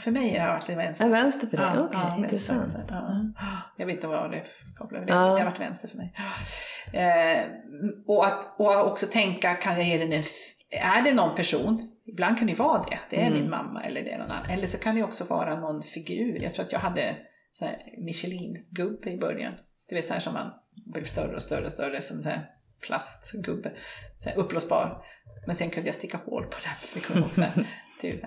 För 0.00 0.10
mig 0.10 0.38
har 0.38 0.46
det 0.46 0.52
varit 0.52 0.68
vänster. 0.68 1.04
Är 1.06 1.10
vänster 1.10 1.46
för 1.46 1.56
dig? 1.56 1.66
Ja, 1.74 1.84
Okej, 1.84 2.00
ja, 2.10 2.16
intressant. 2.16 2.66
ja. 2.88 3.24
Jag 3.76 3.86
vet 3.86 3.94
inte 3.94 4.06
vad 4.06 4.30
det 4.30 4.36
är 4.36 4.44
för 4.44 4.74
koppling. 4.78 5.06
Det, 5.06 5.12
Ja. 5.12 5.16
har 5.16 5.44
varit 5.44 5.60
vänster 5.60 5.88
för 5.88 5.96
mig. 5.96 6.14
Eh, 6.92 7.42
och, 8.06 8.26
att, 8.26 8.54
och 8.60 8.86
också 8.90 9.06
tänka, 9.06 9.54
kan 9.54 9.74
jag 9.74 9.84
ge 9.84 9.98
den 9.98 10.12
en... 10.12 10.22
Är 10.70 11.02
det 11.02 11.14
någon 11.14 11.34
person? 11.34 11.90
Ibland 12.06 12.38
kan 12.38 12.46
det 12.46 12.54
vara 12.54 12.82
det. 12.82 12.98
Det 13.10 13.16
är 13.16 13.26
Mm. 13.26 13.40
min 13.40 13.50
mamma 13.50 13.84
eller 13.84 14.02
det 14.02 14.10
är 14.10 14.18
någon 14.18 14.30
annan. 14.30 14.50
Eller 14.50 14.66
så 14.66 14.78
kan 14.78 14.94
det 14.94 15.02
också 15.02 15.24
vara 15.24 15.60
någon 15.60 15.82
figur. 15.82 16.42
Jag 16.42 16.54
tror 16.54 16.64
att 16.66 16.72
jag 16.72 16.78
hade 16.78 17.16
Michelin-gubbe 17.98 19.10
i 19.10 19.16
början. 19.18 19.54
Det 19.88 19.94
vill 19.94 20.04
säga 20.06 20.20
som 20.20 20.34
man 20.34 20.50
blev 20.86 21.04
större 21.04 21.34
och 21.34 21.42
större 21.42 21.64
och 21.64 21.72
större 21.72 22.02
som 22.02 22.22
så 22.22 22.28
här 22.28 22.50
plastgubbe. 22.80 23.72
Så 24.20 24.28
här 24.28 24.36
uppblåsbar. 24.36 25.04
Men 25.46 25.56
sen 25.56 25.70
kunde 25.70 25.88
jag 25.88 25.94
sticka 25.94 26.20
hål 26.24 26.44
på 26.44 26.56
den. 26.62 26.72
Det 26.94 27.00
kunde 27.00 27.22
också. 27.22 27.44
Typ. 28.00 28.20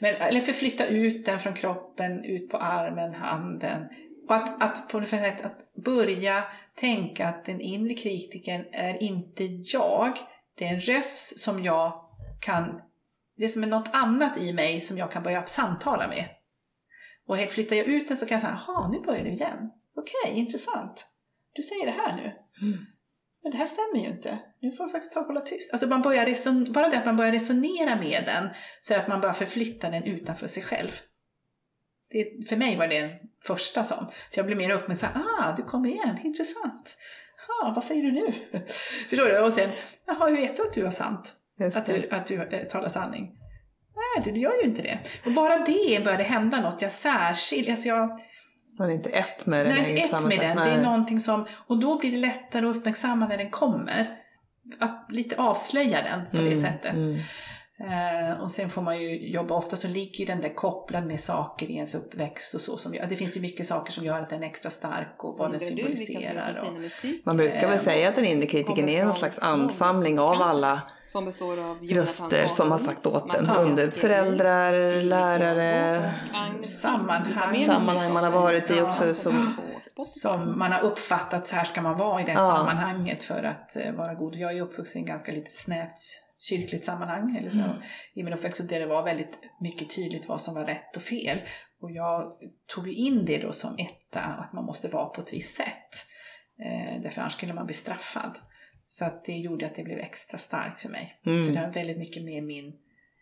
Men, 0.00 0.14
eller 0.14 0.40
förflytta 0.40 0.86
ut 0.86 1.26
den 1.26 1.38
från 1.38 1.54
kroppen, 1.54 2.24
ut 2.24 2.50
på 2.50 2.56
armen, 2.56 3.14
handen. 3.14 3.88
Och 4.28 4.34
att, 4.34 4.62
att 4.62 4.88
på 4.88 5.00
något 5.00 5.08
sätt 5.08 5.44
att 5.44 5.74
börja 5.84 6.44
tänka 6.74 7.28
att 7.28 7.44
den 7.44 7.60
inre 7.60 7.94
kritiken 7.94 8.64
är 8.72 9.02
inte 9.02 9.44
jag. 9.44 10.12
Det 10.54 10.64
är 10.64 10.74
en 10.74 10.80
röst 10.80 11.40
som 11.40 11.62
jag 11.62 11.92
kan, 12.40 12.80
det 13.42 13.46
är 13.46 13.48
som 13.48 13.62
är 13.62 13.66
något 13.66 13.90
annat 13.92 14.38
i 14.38 14.52
mig 14.52 14.80
som 14.80 14.98
jag 14.98 15.12
kan 15.12 15.22
börja 15.22 15.46
samtala 15.46 16.08
med. 16.08 16.24
Och 17.26 17.38
flyttar 17.38 17.76
jag 17.76 17.86
ut 17.86 18.08
den 18.08 18.16
så 18.16 18.26
kan 18.26 18.34
jag 18.34 18.42
säga, 18.42 18.60
jaha, 18.66 18.88
nu 18.88 19.00
börjar 19.00 19.24
du 19.24 19.30
igen. 19.30 19.70
Okej, 19.96 20.38
intressant. 20.38 21.06
Du 21.52 21.62
säger 21.62 21.86
det 21.86 21.92
här 21.92 22.16
nu. 22.16 22.22
Mm. 22.66 22.86
Men 23.42 23.52
det 23.52 23.58
här 23.58 23.66
stämmer 23.66 24.04
ju 24.04 24.10
inte. 24.16 24.38
Nu 24.60 24.72
får 24.72 24.84
du 24.84 24.90
faktiskt 24.90 25.12
ta 25.12 25.20
och 25.20 25.26
hålla 25.26 25.40
tyst. 25.40 25.72
Alltså 25.72 25.88
man 25.88 26.02
börjar 26.02 26.26
reson- 26.26 26.72
bara 26.72 26.88
det 26.88 26.98
att 26.98 27.06
man 27.06 27.16
börjar 27.16 27.32
resonera 27.32 27.96
med 27.96 28.24
den 28.26 28.48
så 28.82 28.94
att 28.96 29.08
man 29.08 29.20
bara 29.20 29.34
förflyttar 29.34 29.90
den 29.90 30.04
utanför 30.04 30.48
sig 30.48 30.62
själv. 30.62 30.90
Det, 32.10 32.48
för 32.48 32.56
mig 32.56 32.76
var 32.76 32.86
det 32.88 32.96
en 32.98 33.10
första 33.44 33.84
sån. 33.84 34.06
Så 34.30 34.38
jag 34.38 34.46
blev 34.46 34.58
mer 34.58 34.70
uppmärksam. 34.70 35.10
Ah, 35.40 35.56
du 35.56 35.62
kommer 35.62 35.88
igen. 35.88 36.18
Intressant. 36.24 36.98
Ah, 37.62 37.72
vad 37.74 37.84
säger 37.84 38.02
du 38.02 38.12
nu? 38.12 38.32
Förstår 39.08 39.28
du? 39.28 39.38
Och 39.38 39.52
sen, 39.52 39.70
jaha, 40.06 40.28
hur 40.28 40.36
vet 40.36 40.56
du 40.56 40.62
att 40.62 40.74
du 40.74 40.84
har 40.84 40.90
sant? 40.90 41.36
Att 41.66 41.86
det. 41.86 41.92
du, 41.92 42.10
att 42.10 42.26
du 42.26 42.42
eh, 42.42 42.64
talar 42.64 42.88
sanning? 42.88 43.32
Nej, 43.94 44.24
du, 44.24 44.32
du 44.32 44.40
gör 44.40 44.52
ju 44.62 44.68
inte 44.68 44.82
det. 44.82 44.98
Och 45.26 45.32
bara 45.32 45.58
det 45.58 46.04
började 46.04 46.22
hända 46.24 46.60
något. 46.60 46.82
Jag 46.82 46.92
särskilt, 46.92 47.68
alltså 47.68 47.88
jag, 47.88 48.20
Man 48.78 48.90
är 48.90 48.94
inte 48.94 49.10
ett 49.10 49.46
med 49.46 49.66
den. 49.66 49.74
Nej, 49.74 49.90
inte 50.00 50.16
ett 50.16 50.24
med 50.24 50.38
den. 50.38 50.56
Det 50.56 50.64
Nej. 50.64 50.74
är 50.74 50.82
någonting 50.82 51.20
som, 51.20 51.46
och 51.66 51.80
då 51.80 51.98
blir 51.98 52.10
det 52.10 52.16
lättare 52.18 52.66
att 52.66 52.76
uppmärksamma 52.76 53.28
när 53.28 53.36
den 53.38 53.50
kommer. 53.50 54.18
Att 54.78 55.06
lite 55.10 55.36
avslöja 55.36 55.98
den 56.02 56.20
på 56.30 56.36
det 56.36 56.52
Mm, 56.52 56.60
sättet. 56.60 56.92
mm. 56.94 57.16
Eh, 57.80 58.40
och 58.42 58.50
sen 58.50 58.70
får 58.70 58.82
man 58.82 59.00
ju 59.00 59.28
jobba, 59.28 59.54
ofta 59.54 59.76
så 59.76 59.88
ligger 59.88 60.18
ju 60.18 60.24
den 60.24 60.40
där 60.40 60.54
kopplad 60.54 61.06
med 61.06 61.20
saker 61.20 61.66
i 61.70 61.74
ens 61.74 61.94
uppväxt 61.94 62.54
och 62.54 62.60
så. 62.60 62.78
Som, 62.78 62.92
det 62.92 63.16
finns 63.16 63.36
ju 63.36 63.40
mycket 63.40 63.66
saker 63.66 63.92
som 63.92 64.04
gör 64.04 64.20
att 64.20 64.30
den 64.30 64.42
är 64.42 64.46
extra 64.46 64.70
stark 64.70 65.24
och 65.24 65.38
vad 65.38 65.50
den 65.52 65.60
symboliserar. 65.60 66.62
Och, 66.62 66.68
Man 67.24 67.36
brukar 67.36 67.60
väl 67.60 67.72
Eh, 67.72 67.78
säga 67.78 68.08
att 68.08 68.14
den 68.14 68.24
inre 68.24 68.46
kritiken 68.46 68.88
är 68.88 69.04
någon 69.04 69.14
slags 69.14 69.38
ansamling 69.38 70.20
av 70.20 70.42
alla 70.42 70.82
Som 71.06 71.24
består 71.24 71.52
av 71.60 71.78
röster 71.82 72.46
som 72.48 72.70
har 72.70 72.78
sagt 72.78 73.06
åt 73.06 73.26
Martin 73.26 73.46
en 73.48 73.56
under 73.56 73.90
föräldrar, 73.90 75.02
lärare, 75.02 76.12
Sammanhang. 76.64 77.64
Sammanhang 77.64 78.12
man 78.12 78.24
har 78.24 78.30
varit 78.30 78.70
i 78.70 78.80
också. 78.80 79.14
Som, 79.14 79.54
som 79.96 80.58
man 80.58 80.72
har 80.72 80.80
uppfattat, 80.80 81.46
så 81.46 81.56
här 81.56 81.64
ska 81.64 81.82
man 81.82 81.98
vara 81.98 82.20
i 82.20 82.24
det 82.24 82.32
Ja. 82.32 82.56
sammanhanget 82.56 83.22
för 83.22 83.42
att 83.42 83.76
eh, 83.76 83.92
vara 83.92 84.14
god. 84.14 84.34
Jag 84.34 84.50
är 84.50 84.54
ju 84.54 84.60
uppvuxen 84.60 84.98
i 84.98 85.02
en 85.02 85.08
ganska 85.08 85.32
lite 85.32 85.50
snävt 85.50 86.02
kyrkligt 86.48 86.84
sammanhang 86.84 87.36
eller 87.36 87.50
så, 87.50 87.58
Mm. 87.60 87.82
i 88.14 88.22
min 88.22 88.32
uppväxt 88.32 88.68
där 88.68 88.80
det 88.80 88.86
var 88.86 89.02
väldigt 89.02 89.38
mycket 89.60 89.94
tydligt 89.94 90.28
vad 90.28 90.42
som 90.42 90.54
var 90.54 90.64
rätt 90.64 90.96
och 90.96 91.02
fel. 91.02 91.38
Och 91.80 91.90
jag 91.90 92.32
tog 92.66 92.88
ju 92.88 92.94
in 92.94 93.24
det 93.24 93.38
då 93.38 93.52
som 93.52 93.74
etta, 93.78 94.20
att 94.20 94.52
man 94.52 94.64
måste 94.64 94.88
vara 94.88 95.06
på 95.06 95.20
ett 95.20 95.32
visst 95.32 95.56
sätt. 95.56 96.06
Eh, 96.64 97.02
därför 97.02 97.20
annars 97.20 97.32
skulle 97.32 97.54
man 97.54 97.66
bli 97.66 97.74
straffad. 97.74 98.38
Så 98.84 99.04
att 99.04 99.24
det 99.24 99.32
gjorde 99.32 99.66
att 99.66 99.74
det 99.74 99.82
blev 99.82 99.98
extra 99.98 100.38
starkt 100.38 100.82
för 100.82 100.88
mig. 100.88 101.20
Mm. 101.26 101.44
Så 101.46 101.50
det 101.50 101.58
har 101.58 101.72
väldigt 101.72 101.98
mycket 101.98 102.24
med 102.24 102.42
min 102.42 102.72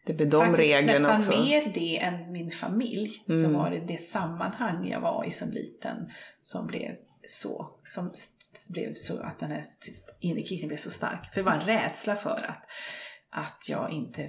det 0.07 0.15
blir 0.15 0.27
de 0.27 0.41
Faktiskt 0.47 0.59
reglerna 0.59 1.17
nästan 1.17 1.37
också. 1.37 1.45
mer 1.45 1.73
det 1.75 1.99
än 1.99 2.33
min 2.33 2.51
familj. 2.51 3.11
Mm. 3.29 3.43
Som 3.43 3.53
var 3.53 3.71
det, 3.71 3.81
det 3.81 3.97
sammanhang 3.97 4.89
jag 4.89 5.01
var 5.01 5.25
i 5.25 5.31
som 5.31 5.51
liten 5.51 6.11
som 6.43 6.67
blev 6.67 6.97
så. 7.29 7.71
Som 7.83 8.11
blev 8.69 8.95
så, 8.95 9.21
att 9.23 9.39
den 9.39 9.51
här 9.51 9.65
inre 10.21 10.43
kritiken 10.43 10.69
blev 10.69 10.77
så 10.77 10.91
stark. 10.91 11.27
För 11.35 11.41
det 11.41 11.43
var 11.43 11.53
en 11.53 11.67
rädsla 11.67 12.17
för 12.17 12.47
att, 12.49 12.71
att 13.31 13.67
jag 13.69 13.91
inte 13.91 14.29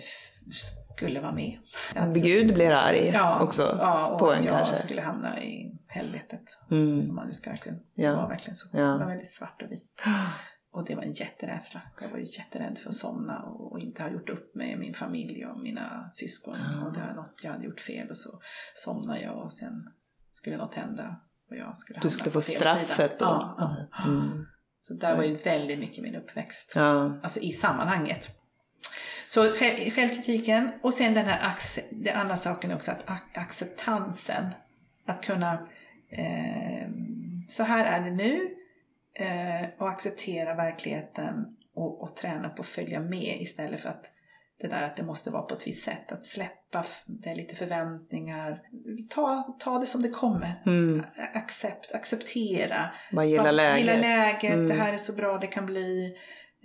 skulle 0.95 1.21
vara 1.21 1.31
med. 1.31 1.59
Att, 1.95 2.13
Gud 2.13 2.53
blir 2.53 2.71
arg 2.71 3.11
ja, 3.13 3.39
också 3.43 3.77
ja, 3.79 4.07
och 4.07 4.19
på 4.19 4.29
att 4.29 4.37
en 4.37 4.45
jag 4.45 4.57
kanske. 4.57 4.75
skulle 4.75 5.01
hamna 5.01 5.43
i 5.43 5.79
helvetet. 5.87 6.43
Mm. 6.71 7.09
Om 7.09 7.15
man 7.15 7.27
nu 7.27 7.33
ska 7.33 7.49
verkligen, 7.49 7.79
Ja. 7.93 8.09
det 8.09 8.15
var 8.15 8.29
verkligen 8.29 8.55
så. 8.55 8.67
Ja. 8.73 8.79
Det 8.79 8.99
var 8.99 9.07
väldigt 9.07 9.31
svart 9.31 9.61
och 9.61 9.71
vitt. 9.71 10.03
Och 10.73 10.85
det 10.85 10.95
var 10.95 11.03
en 11.03 11.13
jätterädsla. 11.13 11.81
Jag 12.01 12.09
var 12.09 12.17
ju 12.17 12.25
jätterädd 12.25 12.79
för 12.79 12.89
att 12.89 12.95
somna 12.95 13.43
och, 13.43 13.79
inte 13.79 14.03
ha 14.03 14.09
gjort 14.09 14.29
upp 14.29 14.55
med 14.55 14.79
min 14.79 14.93
familj 14.93 15.45
och 15.45 15.59
mina 15.59 16.09
syskon. 16.13 16.57
Ja. 16.59 16.85
Och 16.85 16.93
det 16.93 16.99
var 16.99 17.13
något 17.13 17.39
jag 17.43 17.51
hade 17.51 17.65
gjort 17.65 17.79
fel 17.79 18.09
och 18.09 18.17
så 18.17 18.39
somnade 18.75 19.21
jag 19.21 19.45
och 19.45 19.53
sen 19.53 19.89
skulle 20.31 20.57
något 20.57 20.75
hända. 20.75 21.15
Och 21.49 21.55
jag 21.55 21.77
skulle 21.77 21.99
Du 21.99 22.09
skulle 22.09 22.31
få 22.31 22.41
straffet 22.41 23.19
då? 23.19 23.25
Ja. 23.25 23.75
Mm. 24.07 24.45
Så 24.79 24.93
där 24.93 25.15
var 25.15 25.23
ju 25.23 25.35
väldigt 25.35 25.79
mycket 25.79 26.03
min 26.03 26.15
uppväxt. 26.15 26.77
Alltså 26.77 27.39
i 27.39 27.51
sammanhanget. 27.51 28.40
Så 29.33 29.43
själv, 29.43 29.91
självkritiken 29.91 30.69
och 30.81 30.93
sen 30.93 31.13
den 31.13 31.25
här 31.25 31.53
det 31.91 32.11
andra 32.11 32.37
saken 32.37 32.71
också 32.71 32.91
att 32.91 33.05
ac- 33.05 33.33
acceptansen. 33.39 34.45
Att 35.05 35.25
kunna, 35.25 35.67
eh, 36.09 36.89
så 37.47 37.63
här 37.63 37.85
är 37.85 38.05
det 38.05 38.11
nu 38.15 38.55
eh, 39.13 39.69
och 39.79 39.89
acceptera 39.89 40.55
verkligheten 40.55 41.33
och, 41.75 42.01
och 42.03 42.15
träna 42.15 42.49
på 42.49 42.61
att 42.61 42.67
följa 42.67 42.99
med 42.99 43.41
istället 43.41 43.79
för 43.79 43.89
att 43.89 44.05
det 44.61 44.67
där 44.67 44.81
att 44.83 44.95
det 44.95 45.03
måste 45.03 45.29
vara 45.29 45.43
på 45.43 45.55
ett 45.55 45.67
visst 45.67 45.85
sätt. 45.85 46.11
Att 46.11 46.25
släppa 46.25 46.85
det 47.05 47.29
är 47.29 47.35
lite 47.35 47.55
förväntningar. 47.55 48.61
Ta, 49.09 49.55
ta 49.59 49.79
det 49.79 49.85
som 49.85 50.01
det 50.01 50.09
kommer. 50.09 50.63
Mm. 50.65 51.03
Accept, 51.33 51.95
acceptera. 51.95 52.91
Bara 53.11 53.25
gilla 53.25 53.51
läget. 53.51 53.79
Gilla 53.79 53.95
läget, 53.95 54.53
Mm. 54.53 54.67
det 54.67 54.73
här 54.73 54.93
är 54.93 54.97
så 54.97 55.13
bra 55.13 55.37
det 55.37 55.47
kan 55.47 55.65
bli. 55.65 56.15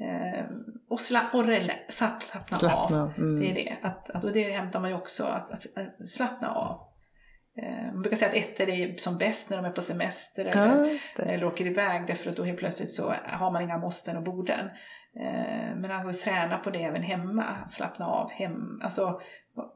Eh, 0.00 0.44
och 0.88 1.00
sla, 1.00 1.20
och 1.32 1.46
rela, 1.46 1.72
slapp, 1.88 2.22
slappna, 2.22 2.56
av. 2.56 2.60
Slappna 2.60 3.02
av. 3.02 3.12
Mm. 3.18 3.40
Det 3.40 3.50
är 3.50 3.54
det. 3.54 3.76
Att, 3.82 4.10
att, 4.10 4.24
och 4.24 4.32
det 4.32 4.42
hämtar 4.42 4.80
man 4.80 4.90
ju 4.90 4.96
också, 4.96 5.24
att, 5.24 5.52
att, 5.52 6.08
slappna 6.08 6.50
av. 6.50 6.80
Eh, 7.62 7.92
man 7.92 8.02
brukar 8.02 8.16
säga 8.16 8.28
att 8.30 8.36
ettor 8.36 8.68
är 8.68 8.96
som 8.96 9.18
bäst 9.18 9.50
när 9.50 9.56
de 9.56 9.66
är 9.66 9.70
på 9.70 9.82
semester 9.82 10.44
eller, 10.44 10.98
Ja, 11.16 11.24
eller 11.24 11.44
åker 11.44 11.66
iväg 11.66 12.06
därför 12.06 12.30
att 12.30 12.36
då 12.36 12.44
helt 12.44 12.58
plötsligt 12.58 12.90
så 12.90 13.14
har 13.24 13.50
man 13.50 13.62
inga 13.62 13.78
måsten 13.78 14.16
och 14.16 14.22
borden. 14.22 14.70
Eh, 15.20 15.76
men 15.76 15.90
att 15.90 16.20
träna 16.20 16.58
på 16.58 16.70
det 16.70 16.82
även 16.82 17.02
hemma, 17.02 17.44
att 17.44 17.72
slappna 17.72 18.06
av 18.06 18.30
hem, 18.30 18.80
alltså 18.82 19.04
va- 19.56 19.72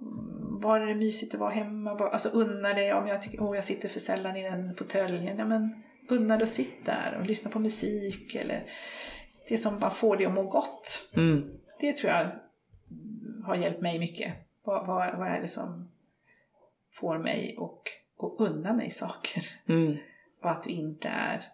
var 0.62 0.80
är 0.80 0.86
det 0.86 0.94
mysigt 0.94 1.34
att 1.34 1.40
vara 1.40 1.50
hemma? 1.50 1.90
Alltså 1.90 2.28
unna 2.28 2.68
dig, 2.68 2.92
om 2.92 3.06
jag 3.06 3.22
tycker 3.22 3.42
åh 3.42 3.54
jag 3.54 3.64
sitter 3.64 3.88
för 3.88 4.00
sällan 4.00 4.36
i 4.36 4.42
den 4.50 4.76
fåtöljen, 4.76 5.38
ja 5.38 5.44
men 5.44 5.82
unna 6.08 6.36
dig 6.36 6.44
att 6.44 6.50
sitta 6.50 6.92
där 6.92 7.18
och 7.20 7.26
lyssna 7.26 7.50
på 7.50 7.58
musik 7.58 8.34
eller 8.34 8.64
det 9.51 9.59
som 9.59 9.78
bara 9.78 9.90
får 9.90 10.16
dig 10.16 10.26
att 10.26 10.34
må 10.34 10.42
gott. 10.42 11.11
Mm. 11.12 11.51
Det 11.80 11.92
tror 11.92 12.12
jag 12.12 12.26
har 13.44 13.57
hjälpt 13.57 13.80
mig 13.80 13.98
mycket. 13.98 14.32
Vad, 14.62 14.86
vad, 14.86 15.18
vad 15.18 15.28
är 15.28 15.40
det 15.40 15.48
som 15.48 15.90
får 16.92 17.18
mig 17.18 17.57
att, 17.59 18.24
att 18.24 18.40
unna 18.51 18.72
mig 18.72 18.90
saker? 18.90 19.44
Mm. 19.68 19.96
Och 20.42 20.51
att 20.51 20.62
det 20.62 20.72
inte 20.72 21.09
är 21.09 21.53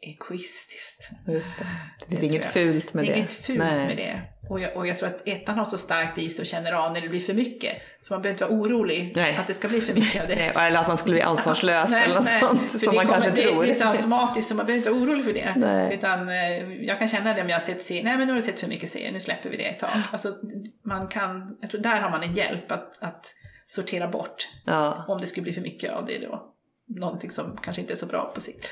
egoistiskt. 0.00 1.10
Just 1.26 1.58
det. 1.58 1.66
Det 2.00 2.06
finns 2.06 2.20
Det 2.20 2.26
inget 2.26 2.46
fult 2.46 2.94
med 2.94 3.04
det 3.04 3.08
det. 3.08 3.12
är 3.14 3.16
inget 3.16 3.30
fult 3.30 3.58
Nej. 3.58 3.86
med 3.86 3.96
det. 3.96 4.20
Och 4.50 4.60
jag, 4.60 4.76
och 4.76 4.86
jag 4.86 4.98
tror 4.98 5.08
att 5.08 5.28
ettan 5.28 5.58
har 5.58 5.64
så 5.64 5.78
starkt 5.78 6.18
i 6.18 6.28
sig 6.28 6.42
och 6.42 6.46
känner 6.46 6.72
av 6.72 6.92
när 6.92 7.00
det 7.00 7.08
blir 7.08 7.20
för 7.20 7.34
mycket. 7.34 7.76
Så 8.00 8.14
man 8.14 8.22
behöver 8.22 8.34
inte 8.34 8.44
vara 8.54 8.60
orolig 8.60 9.12
Nej. 9.16 9.36
att 9.36 9.46
det 9.46 9.54
ska 9.54 9.68
bli 9.68 9.80
för 9.80 9.94
mycket 9.94 10.22
av 10.22 10.28
det. 10.28 10.34
Nej, 10.36 10.52
eller 10.66 10.80
att 10.80 10.88
man 10.88 10.98
skulle 10.98 11.14
bli 11.14 11.22
ansvarslös 11.32 11.92
eller 11.92 12.14
något 12.14 12.28
sånt 12.28 12.72
för 12.72 12.78
som 12.78 12.94
man 12.94 13.06
kommer- 13.06 13.20
kanske 13.20 13.42
det, 13.42 13.48
tror. 13.48 13.62
Det 13.62 13.70
är 13.70 13.74
så 13.74 13.86
automatiskt 13.88 14.48
så 14.48 14.54
man 14.54 14.66
behöver 14.66 14.78
inte 14.78 14.90
vara 14.90 15.02
orolig 15.02 15.24
för 15.24 15.32
det. 15.32 15.54
Nej. 15.56 15.94
Utan 15.94 16.28
eh, 16.28 16.72
jag 16.84 16.98
kan 16.98 17.08
känna 17.08 17.34
det 17.34 17.42
om 17.42 17.48
jag 17.48 17.56
har 17.56 17.66
sett 17.66 17.82
serier, 17.82 18.04
nej 18.04 18.16
men 18.16 18.26
nu 18.26 18.32
har 18.32 18.40
du 18.40 18.46
sett 18.46 18.60
för 18.60 18.68
mycket 18.68 18.90
serier, 18.90 19.12
nu 19.12 19.20
släpper 19.20 19.50
vi 19.50 19.56
det 19.56 19.64
ett 19.64 19.78
tag. 19.78 20.02
Alltså, 20.12 20.34
man 20.84 21.08
kan, 21.08 21.56
jag 21.60 21.70
tror 21.70 21.80
där 21.80 22.00
har 22.00 22.10
man 22.10 22.22
en 22.22 22.34
hjälp 22.34 22.72
att, 22.72 23.02
att 23.02 23.34
sortera 23.66 24.08
bort 24.08 24.48
Ja. 24.66 25.04
om 25.08 25.20
det 25.20 25.26
skulle 25.26 25.42
bli 25.44 25.52
för 25.52 25.60
mycket 25.60 25.92
av 25.92 26.06
det 26.06 26.18
då. 26.18 26.54
Någonting 27.00 27.30
som 27.30 27.58
kanske 27.62 27.80
inte 27.82 27.94
är 27.94 27.96
så 27.96 28.06
bra 28.06 28.32
på 28.34 28.40
sikt. 28.40 28.68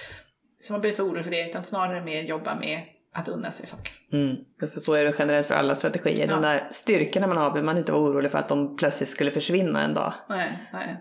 Behöver 0.68 0.88
inte 0.88 1.02
vara 1.02 1.10
orolig 1.12 1.24
för 1.24 1.30
det, 1.30 1.48
utan 1.50 1.64
snarare 1.64 2.04
mer 2.04 2.22
jobba 2.22 2.54
med 2.54 2.80
att 3.14 3.28
unna 3.28 3.50
sig 3.50 3.66
saker. 3.66 3.92
Mm. 4.12 4.36
Så 4.82 4.94
är 4.94 5.04
det 5.04 5.14
generellt 5.18 5.46
för 5.46 5.54
alla 5.54 5.74
strategier. 5.74 6.26
De 6.26 6.32
Ja. 6.34 6.40
där 6.40 6.68
styrkorna 6.70 7.26
man 7.26 7.36
har 7.36 7.50
behöver 7.50 7.66
man 7.66 7.78
inte 7.78 7.92
vara 7.92 8.02
orolig 8.02 8.30
för 8.30 8.38
att 8.38 8.48
de 8.48 8.76
plötsligt 8.76 9.08
skulle 9.08 9.30
försvinna 9.30 9.82
en 9.82 9.94
dag. 9.94 10.14
Nej, 10.28 10.48
nej. 10.72 10.96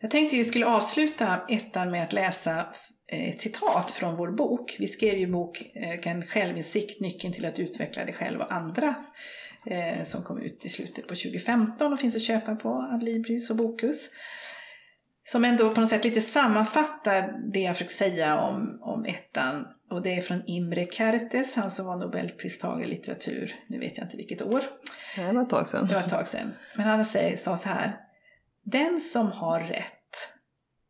Jag 0.00 0.10
tänkte 0.10 0.36
vi 0.36 0.44
skulle 0.44 0.66
avsluta 0.66 1.40
ettan 1.48 1.90
med 1.90 2.02
att 2.02 2.12
läsa 2.12 2.66
eh, 3.12 3.28
ett 3.28 3.42
citat 3.42 3.90
från 3.90 4.16
vår 4.16 4.30
bok. 4.30 4.76
Vi 4.78 4.88
skrev 4.88 5.18
ju 5.18 5.26
bok 5.26 5.62
eh, 5.74 6.20
självinsikt, 6.22 7.00
nyckeln 7.00 7.32
till 7.32 7.44
att 7.44 7.58
utveckla 7.58 8.04
dig 8.04 8.14
själv 8.14 8.40
och 8.40 8.52
andra 8.52 8.94
eh, 9.66 10.04
som 10.04 10.22
kom 10.22 10.42
ut 10.42 10.64
i 10.64 10.68
slutet 10.68 11.08
på 11.08 11.14
2015 11.14 11.92
och 11.92 12.00
finns 12.00 12.16
att 12.16 12.22
köpa 12.22 12.56
på 12.56 12.88
Adlibris 12.94 13.50
och 13.50 13.56
Bokus. 13.56 14.10
Som 15.28 15.44
ändå 15.44 15.74
på 15.74 15.80
något 15.80 15.90
sätt 15.90 16.04
lite 16.04 16.20
sammanfattar 16.20 17.50
det 17.52 17.60
jag 17.60 17.76
försökt 17.76 17.92
säga 17.92 18.40
om, 18.40 18.78
om 18.82 19.04
ettan. 19.04 19.66
Och 19.90 20.02
det 20.02 20.14
är 20.14 20.22
från 20.22 20.42
Imre 20.46 20.86
Kertész, 20.86 21.56
han 21.56 21.70
som 21.70 21.86
var 21.86 21.96
Nobelpristagare 21.96 22.86
i 22.86 22.88
litteratur, 22.88 23.54
nu 23.68 23.78
vet 23.78 23.98
jag 23.98 24.06
inte 24.06 24.16
vilket 24.16 24.42
år. 24.42 24.62
Det 25.16 25.32
var 25.32 25.42
ett 25.42 25.50
tag 25.50 25.66
sedan. 25.66 25.86
Det 25.86 25.94
var 25.94 26.00
ett 26.00 26.10
tag 26.10 26.28
sedan. 26.28 26.52
Men 26.76 26.86
han 26.86 27.04
säger, 27.04 27.36
sa 27.36 27.56
så 27.56 27.68
här. 27.68 28.00
Den 28.62 29.00
som 29.00 29.32
har 29.32 29.60
rätt 29.60 30.32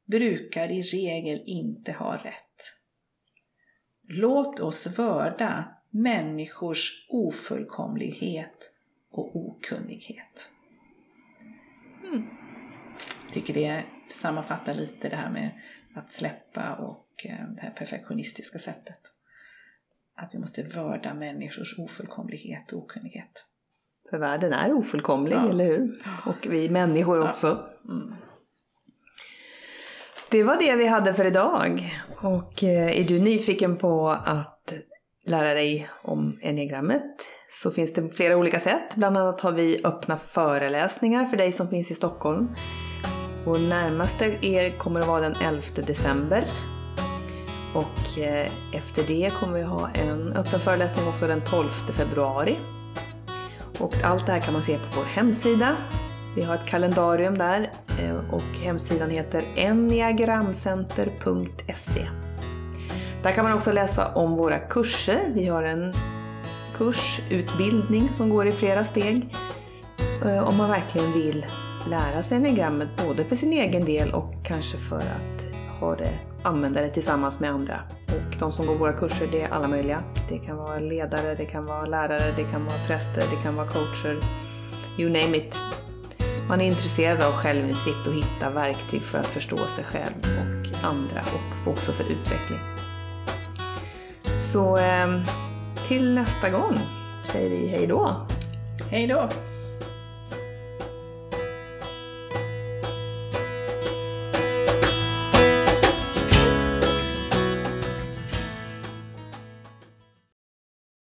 brukar 0.07 0.70
i 0.70 0.82
regel 0.82 1.43
inte 1.47 1.93
ha 1.93 2.16
rätt. 2.16 2.74
Låt 4.09 4.61
oss 4.61 4.99
vörda 4.99 5.64
människors 5.91 7.07
ofullkomlighet 7.09 8.72
och 9.11 9.37
okunnighet. 9.37 10.51
Mm. 12.05 12.45
Tycker 13.37 13.55
det 13.55 13.84
sammanfattar 14.12 14.74
lite 14.74 15.09
det 15.09 15.16
här 15.16 15.30
med 15.30 15.51
att 15.97 16.12
släppa 16.12 16.74
och 16.74 17.07
eh, 17.24 17.49
det 17.57 17.61
här 17.61 17.70
perfektionistiska 17.70 18.59
sättet. 18.59 18.99
Att 20.16 20.30
vi 20.34 20.39
måste 20.39 20.62
vörda 20.62 21.14
människors 21.14 21.78
ofullkomlighet 21.78 22.72
och 22.72 22.78
okunnighet. 22.78 23.45
För 24.11 24.18
världen 24.18 24.53
är 24.53 24.72
ofullkomlig, 24.72 25.37
Ja. 25.37 25.51
eller 25.51 25.64
hur? 25.64 26.03
Och 26.26 26.47
vi 26.51 26.68
människor 26.68 27.18
Ja. 27.18 27.28
också. 27.28 27.47
Mm. 27.84 28.14
Det 30.30 30.43
var 30.43 30.57
det 30.57 30.76
vi 30.76 30.87
hade 30.87 31.14
för 31.14 31.24
idag. 31.24 31.95
Och 32.22 32.64
eh, 32.64 33.01
är 33.01 33.05
du 33.05 33.18
nyfiken 33.20 33.76
på 33.76 34.09
att 34.11 34.72
lära 35.26 35.55
dig 35.55 35.89
om 36.03 36.39
enneagrammet 36.43 37.16
så 37.51 37.70
finns 37.70 37.93
det 37.93 38.09
flera 38.09 38.37
olika 38.37 38.61
sätt. 38.61 38.95
Bland 38.95 39.16
annat 39.16 39.41
har 39.41 39.53
vi 39.53 39.80
öppna 39.84 40.16
föreläsningar 40.16 41.24
för 41.24 41.37
dig 41.37 41.53
som 41.53 41.68
finns 41.68 41.91
i 41.91 41.95
Stockholm. 41.95 42.49
Vår 43.47 43.59
närmaste 43.59 44.47
är, 44.47 44.78
kommer 44.78 45.01
att 45.01 45.07
vara 45.07 45.20
den 45.20 45.34
11 45.42 45.62
december. 45.74 46.44
Och 47.74 48.18
eh, 48.18 48.47
efter 48.72 49.03
det 49.07 49.32
kommer 49.40 49.55
vi 49.59 49.62
ha 49.62 49.88
en 49.94 50.32
öppen 50.32 50.61
föreläsning 50.61 51.09
också 51.09 51.26
den 51.26 51.40
12 51.40 51.68
februari. 51.68 52.57
Och 53.80 53.92
allt 54.05 54.26
det 54.26 54.32
här 54.32 54.40
kan 54.40 54.53
man 54.53 54.62
se 54.62 54.78
på 54.78 54.84
vår 54.97 55.05
hemsida. 55.05 55.76
Vi 56.36 56.42
har 56.42 56.55
ett 56.55 56.66
kalendarium 56.66 57.38
där 57.38 57.70
eh, 58.03 58.16
och 58.34 58.42
hemsidan 58.62 59.11
heter 59.11 59.44
enneagramcenter.se. 59.57 62.09
Där 63.22 63.32
kan 63.32 63.44
man 63.44 63.53
också 63.53 63.72
läsa 63.72 64.12
om 64.14 64.36
våra 64.36 64.59
kurser. 64.59 65.20
Vi 65.34 65.47
har 65.47 65.62
en 65.62 65.94
kursutbildning 66.76 68.09
som 68.12 68.30
går 68.30 68.47
i 68.47 68.53
flera 68.53 68.84
steg. 68.84 69.34
Eh, 70.24 70.49
Om 70.49 70.57
man 70.57 70.70
verkligen 70.70 71.12
vill 71.12 71.47
lära 71.89 72.22
sig 72.22 72.39
enagrammet 72.39 72.89
både 73.07 73.24
för 73.24 73.37
sin 73.37 73.53
egen 73.53 73.84
del 73.84 74.14
och 74.14 74.34
kanske 74.45 74.76
för 74.76 74.97
att 74.97 75.37
ha 75.80 75.97
det, 75.97 76.12
använda 76.43 76.80
det 76.80 76.89
tillsammans 76.89 77.41
med 77.41 77.51
andra. 77.51 77.80
Och 78.07 78.37
de 78.39 78.53
som 78.53 78.66
går 78.66 78.74
våra 78.74 78.93
kurser, 78.93 79.28
det 79.32 79.43
är 79.43 79.49
alla 79.49 79.68
möjliga. 79.68 80.03
Det 80.28 80.39
kan 80.39 80.57
vara 80.57 80.78
ledare, 80.78 81.34
det 81.34 81.47
kan 81.47 81.66
vara 81.66 81.87
lärare, 81.87 82.32
det 82.37 82.45
kan 82.45 82.64
vara 82.64 82.78
präster, 82.87 83.22
det 83.30 83.43
kan 83.43 83.57
vara 83.57 83.68
coacher. 83.68 84.16
You 84.99 85.11
name 85.11 85.37
it. 85.37 85.62
Man 86.49 86.61
är 86.61 86.66
intresserad 86.66 87.22
av 87.22 87.32
självinsikt 87.32 88.07
och 88.07 88.14
hitta 88.14 88.51
verktyg 88.51 89.03
för 89.03 89.18
att 89.18 89.26
förstå 89.26 89.57
sig 89.57 89.84
själv 89.84 90.14
och 90.22 90.84
andra 90.89 91.20
och 91.20 91.72
också 91.72 91.93
för 91.93 92.05
utveckling. 92.05 92.59
Så 94.37 94.76
ehm, 94.76 95.20
till 95.89 96.14
nästa 96.14 96.51
gång 96.51 96.78
säger 97.32 97.51
vi 97.51 97.68
hej 97.68 97.87
då. 97.87 98.26
Hej 98.91 99.07
då! 99.07 99.28